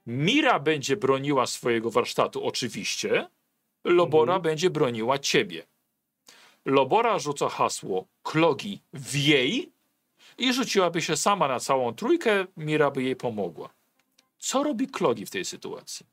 [0.06, 3.27] Mira będzie broniła swojego warsztatu, oczywiście.
[3.83, 4.41] Lobora Mhm.
[4.41, 5.67] będzie broniła ciebie.
[6.67, 9.71] Lobora rzuca hasło klogi wiej
[10.37, 13.69] i rzuciłaby się sama na całą trójkę, Mira by jej pomogła.
[14.39, 16.05] Co robi klogi w tej sytuacji?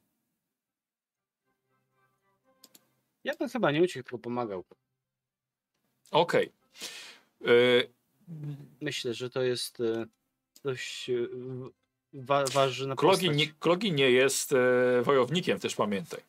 [3.24, 4.65] Ja bym chyba nie uciekł, tylko pomagał.
[6.10, 6.52] Okej.
[7.47, 7.89] Y,
[8.81, 10.07] Myślę, że to jest e,
[10.65, 11.15] dość e,
[12.12, 14.57] wa ważna Klogi nie, Klogi nie jest e,
[15.02, 16.20] wojownikiem, też pamiętaj.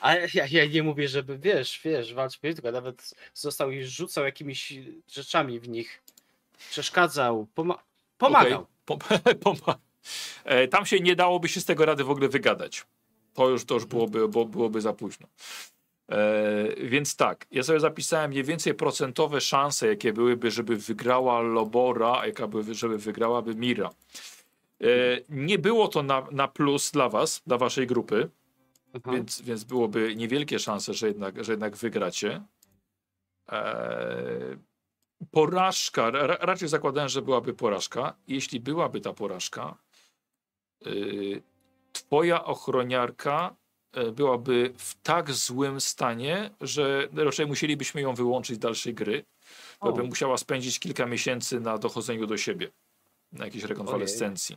[0.00, 4.72] A ja, ja nie mówię, żeby wiesz, wiesz, walcz tylko nawet został i rzucał jakimiś
[5.08, 6.02] rzeczami w nich.
[6.70, 7.78] Przeszkadzał, poma
[8.18, 8.66] pomagał.
[8.88, 9.74] Okej, pom-
[10.44, 12.84] e, Tam się nie dałoby się z tego rady w ogóle wygadać.
[13.34, 15.26] To już, to już byłoby, bo, byłoby za późno.
[16.08, 16.18] E,
[16.76, 22.46] więc tak, ja sobie zapisałem mniej więcej procentowe szanse, jakie byłyby, żeby wygrała Lobora, jaka
[22.46, 23.90] by, żeby wygrałaby Mira.
[24.80, 24.86] E,
[25.28, 28.28] nie było to na, na plus dla was, dla waszej grupy,
[29.04, 29.12] Aha.
[29.12, 32.42] więc, więc byłoby niewielkie szanse, że jednak, że jednak wygracie.
[33.48, 34.58] Eee,
[35.30, 38.16] porażka, ra, raczej zakładałem, że byłaby porażka.
[38.28, 39.78] Jeśli byłaby ta porażka,
[40.80, 41.42] yy,
[41.92, 43.56] twoja ochroniarka
[43.92, 49.24] e, byłaby w tak złym stanie, że raczej musielibyśmy ją wyłączyć z dalszej gry.
[49.80, 52.70] Bo by musiała spędzić kilka miesięcy na dochodzeniu do siebie,
[53.32, 54.56] na jakiejś rekonwalescencji.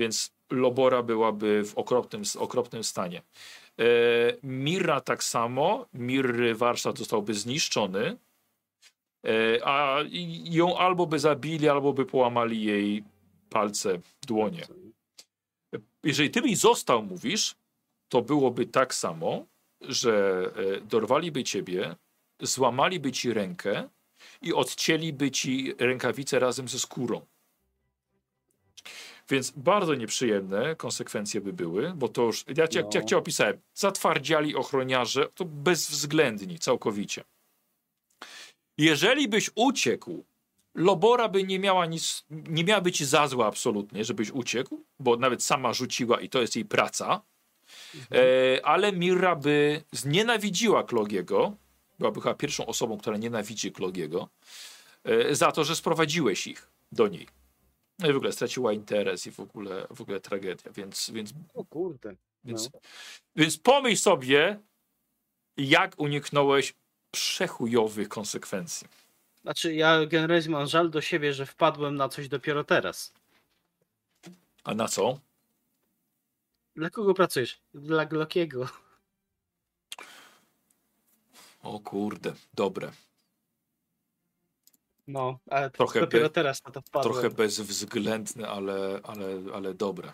[0.00, 3.22] Więc Lobora byłaby w okropnym, okropnym stanie.
[3.78, 3.84] E,
[4.42, 5.86] Mirra tak samo.
[5.94, 8.16] Mirry warsztat zostałby zniszczony.
[9.26, 9.98] E, a
[10.44, 13.04] ją albo by zabili, albo by połamali jej
[13.50, 14.66] palce, dłonie.
[16.04, 17.54] Jeżeli ty byś został, mówisz,
[18.08, 19.46] to byłoby tak samo,
[19.80, 21.96] że e, dorwaliby ciebie,
[22.42, 23.88] złamaliby ci rękę
[24.42, 27.20] i odcięliby ci rękawice razem ze skórą.
[29.30, 32.88] Więc bardzo nieprzyjemne konsekwencje by były, bo to już, ja, cię- No.
[32.94, 37.24] jak cię opisałem, zatwardziali ochroniarze, to bezwzględni całkowicie.
[38.78, 40.24] Jeżeli byś uciekł,
[40.74, 45.42] Lobora by nie miała nic, nie miała być za zła absolutnie, żebyś uciekł, bo nawet
[45.42, 47.20] sama rzuciła i to jest jej praca,
[48.12, 51.56] e, ale Mirra by znienawidziła Klogiego,
[51.98, 54.28] byłaby chyba pierwszą osobą, która nienawidzi Klogiego,
[55.04, 57.26] e, za to, że sprowadziłeś ich do niej.
[58.00, 61.64] No i w ogóle straciła interes i w ogóle, w ogóle tragedia, więc, więc, O
[61.64, 62.16] kurde.
[62.44, 62.80] więc, No.
[63.36, 64.60] więc pomyśl sobie,
[65.56, 66.74] jak uniknąłeś
[67.10, 68.88] przechujowych konsekwencji.
[69.42, 73.12] Znaczy ja generalnie mam żal do siebie, że wpadłem na coś dopiero teraz.
[74.64, 75.18] A na co?
[76.76, 77.60] Dla kogo pracujesz?
[77.74, 78.68] Dla Glockiego.
[81.62, 82.92] O kurde, dobre.
[85.12, 87.12] No, ale Trochę dopiero by- teraz na to wpadłem.
[87.12, 90.12] Trochę bezwzględne, ale, ale, ale dobre.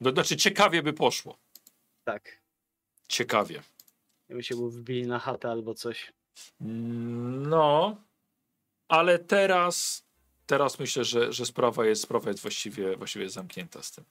[0.00, 1.38] No, znaczy ciekawie by poszło.
[2.04, 2.42] Tak.
[3.08, 3.62] Ciekawie.
[4.28, 6.12] Jakby się był wbili na chatę albo coś.
[6.60, 7.96] No,
[8.88, 10.04] ale teraz,
[10.46, 14.04] teraz myślę, że, że sprawa jest, sprawa jest właściwie, właściwie zamknięta z tym.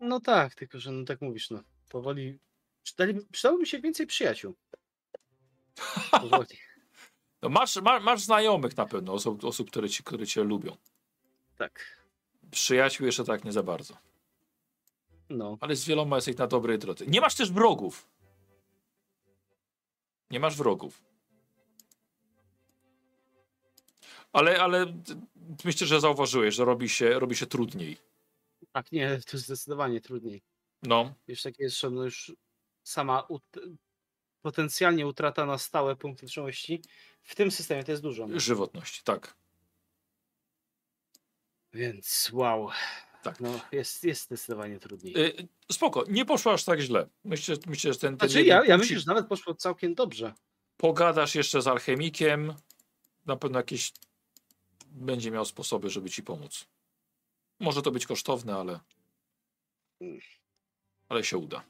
[0.00, 1.62] No tak, tylko że no tak mówisz, no.
[1.88, 2.38] Powoli.
[3.32, 4.54] Przydałoby mi się więcej przyjaciół.
[6.10, 6.58] Powoli.
[7.42, 10.76] No masz, ma, masz znajomych na pewno, osób, osób które, ci, które cię lubią.
[11.56, 12.00] Tak.
[12.50, 13.96] Przyjaciół jeszcze tak nie za bardzo.
[15.30, 15.58] No.
[15.60, 17.06] Ale z wieloma jesteś na dobrej drodze.
[17.06, 18.08] Nie masz też wrogów.
[20.30, 21.02] Nie masz wrogów.
[24.32, 24.86] Ale, ale
[25.64, 27.96] myślę, że zauważyłeś, że robi się, robi się trudniej.
[28.72, 30.42] Tak, nie, to zdecydowanie trudniej.
[30.82, 32.32] No, Już takie jest, że no już
[32.82, 33.26] sama
[34.42, 36.82] potencjalnie utrata na stałe punkty wytrzymałości
[37.22, 38.26] w tym systemie to jest dużo.
[38.26, 38.40] no.
[38.40, 39.34] żywotności, tak.
[41.72, 42.70] Więc wow.
[43.22, 43.40] Tak.
[43.40, 45.18] No, jest, jest zdecydowanie trudniej.
[45.18, 47.08] Y, spoko, nie poszło aż tak źle.
[47.24, 50.34] Myślę, myślę że ten, ten Znaczy ja, ja myślę, że nawet poszło całkiem dobrze.
[50.76, 52.54] Pogadasz jeszcze z alchemikiem.
[53.26, 53.92] Na pewno jakieś
[54.86, 56.66] będzie miał sposoby, żeby ci pomóc.
[57.60, 58.80] Może to być kosztowne, ale.
[61.08, 61.64] Ale się uda.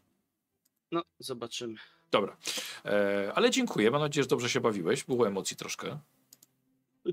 [0.90, 1.76] No, zobaczymy.
[2.10, 2.36] Dobra.
[2.84, 3.90] E, ale dziękuję.
[3.90, 5.04] Mam nadzieję, że dobrze się bawiłeś.
[5.04, 5.98] Było emocji troszkę.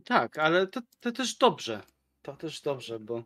[0.06, 1.82] Tak, ale to, to też dobrze.
[2.22, 3.24] To też dobrze, bo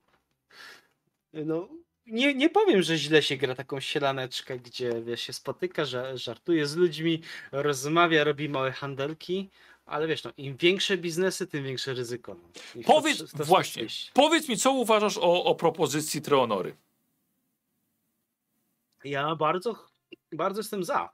[1.34, 1.70] no,
[2.06, 6.68] nie, nie powiem, że źle się gra taką sielaneczkę, gdzie wiesz, się spotyka, że żartuje
[6.68, 9.50] z ludźmi, rozmawia, robi małe handelki,
[9.86, 12.36] ale wiesz, no, im większe biznesy, tym większe ryzyko.
[12.36, 12.50] No.
[12.82, 16.76] To Powiedz, tr- to właśnie, powiedz mi, co uważasz o, o propozycji Treonory?
[19.04, 19.86] Ja bardzo,
[20.32, 21.10] bardzo jestem za.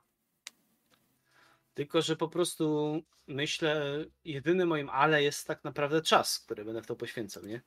[1.78, 6.86] Tylko, że po prostu myślę, jedynym moim ale jest tak naprawdę czas, który będę w
[6.86, 7.60] to poświęcał, nie?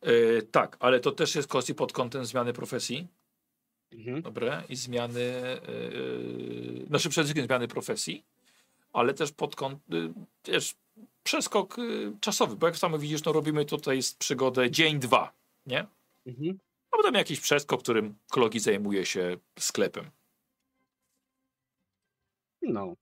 [0.00, 3.08] E, tak, ale to też jest kwestia pod kątem zmiany profesji.
[3.92, 4.22] Mhm.
[4.22, 8.24] Dobre, i zmiany, yy, znaczy przede wszystkim zmiany profesji,
[8.92, 10.74] ale też pod kątem, też
[11.22, 15.32] przeskok yy, czasowy, bo jak sam widzisz, no robimy tutaj z przygodę dzień, dwa,
[15.66, 15.86] nie?
[16.26, 16.58] Mhm.
[16.90, 20.10] A potem jakiś przeskok, którym Klogi zajmuje się sklepem.
[22.62, 22.94] No,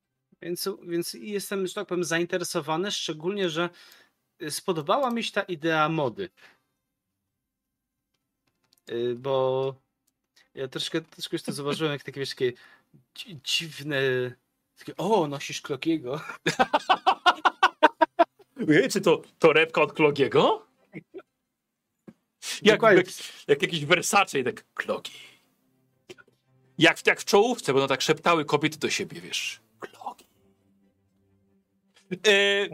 [0.42, 3.70] więc, więc jestem, że tak powiem, zainteresowany, szczególnie, że
[4.42, 6.28] y, spodobała mi się ta idea mody.
[8.90, 9.74] Y, Bo
[10.54, 12.52] ja troszkę, troszkę już to zauważyłem, jak takie, wiesz, takie
[13.14, 14.00] dzi- dziwne,
[14.78, 16.20] takie, o, nosisz Klokiego.
[18.92, 20.66] Czy to torebka od Klogiego?
[22.62, 23.06] Jak, jak,
[23.48, 25.12] jak jakiś Versace i tak Klogi.
[26.78, 29.60] Jak, w- jak w czołówce będą tak szeptały kobiety do siebie, wiesz.
[32.08, 32.28] Klogi.
[32.28, 32.68] E,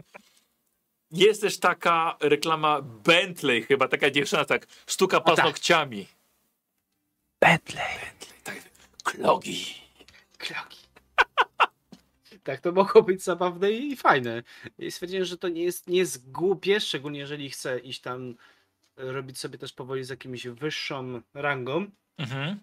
[1.11, 5.25] jest też taka reklama Bentley, chyba taka dziewczyna tak stuka tak.
[5.25, 6.07] paznokciami.
[7.41, 7.83] Bentley.
[7.83, 8.55] Bentley, tak.
[9.03, 9.65] Klogi.
[10.37, 10.77] Kloki.
[12.43, 14.43] Tak, to mogło być zabawne i fajne.
[14.79, 18.29] I stwierdziłem, że to nie jest, nie jest głupie, szczególnie jeżeli chcę iść tam
[18.97, 21.85] e, robić sobie też powoli z jakimś wyższą rangą,
[22.17, 22.59] Mhm.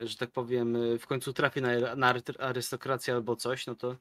[0.00, 3.96] że tak powiem, y, w końcu trafię na, na ary- arystokrację albo coś, no to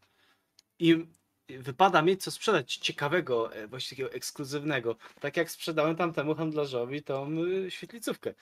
[0.80, 1.06] i
[1.50, 4.96] wypada mieć co sprzedać ciekawego, e, właściwie takiego ekskluzywnego.
[5.20, 8.34] Tak jak sprzedałem tamtemu handlarzowi tą y, świetlicówkę.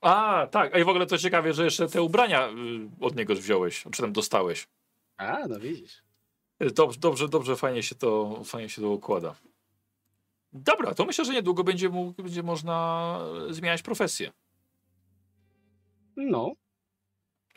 [0.00, 0.74] A, tak.
[0.74, 2.52] A i w ogóle to ciekawie, że jeszcze te ubrania y,
[3.00, 4.68] od niego wziąłeś, czy tam dostałeś.
[5.16, 6.02] A, no widzisz.
[6.74, 9.34] Dobrze, dobrze, dobrze, fajnie się to, fajnie się to układa.
[10.52, 13.18] Dobra, to myślę, że niedługo będzie, mógł, będzie można
[13.50, 14.32] zmieniać profesję.
[16.16, 16.54] No,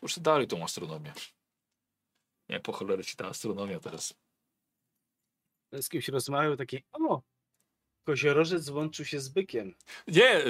[0.01, 1.13] Już dalej tą astronomię.
[2.49, 4.13] Nie, po cholerę ci ta astronomia teraz.
[5.81, 7.21] Z kimś rozmawiał taki, o,
[8.03, 9.75] koziorożec złączył się z bykiem.
[10.07, 10.43] Nie,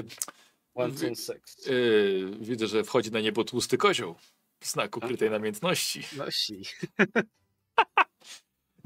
[0.76, 1.66] One seks.
[1.68, 4.16] yy, widzę, że wchodzi na niebo tłusty kozioł.
[4.64, 6.04] Znak ukrytej namiętności.
[6.18, 6.62] No si.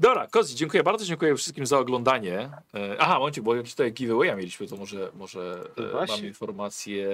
[0.00, 2.50] Dobra, Kozi, dziękuję bardzo, dziękuję wszystkim za oglądanie.
[2.74, 7.08] E, aha, momencie, bo tutaj giveawaya mieliśmy, to może, może No e, mam informację.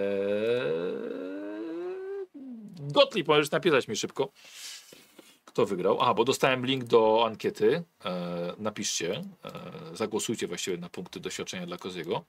[2.80, 4.32] Gottlieb, możesz napisać mi szybko.
[5.54, 6.00] Kto wygrał?
[6.00, 7.82] Aha, bo dostałem link do ankiety.
[8.04, 12.24] E, napiszcie, e, zagłosujcie właściwie na punkty doświadczenia dla Koziego.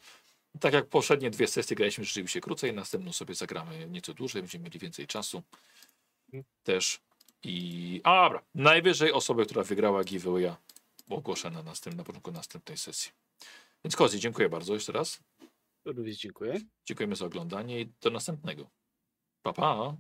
[0.60, 4.80] Tak jak poprzednie dwie sesje graliśmy rzeczywiście krócej, następną sobie zagramy nieco dłużej, będziemy mieli
[4.80, 5.44] więcej czasu
[6.64, 7.02] też.
[7.44, 8.02] I.
[8.04, 8.42] A, dobra.
[8.56, 10.56] Najwyżej osobę, która wygrała giveawaya,
[11.10, 13.12] ogłoszę na, następ, na początku następnej sesji.
[13.84, 15.20] Więc Kozi, dziękuję bardzo jeszcze raz.
[15.86, 16.60] Również dziękuję.
[16.86, 18.70] Dziękujemy za oglądanie i do następnego.
[19.42, 19.98] Pa, pa.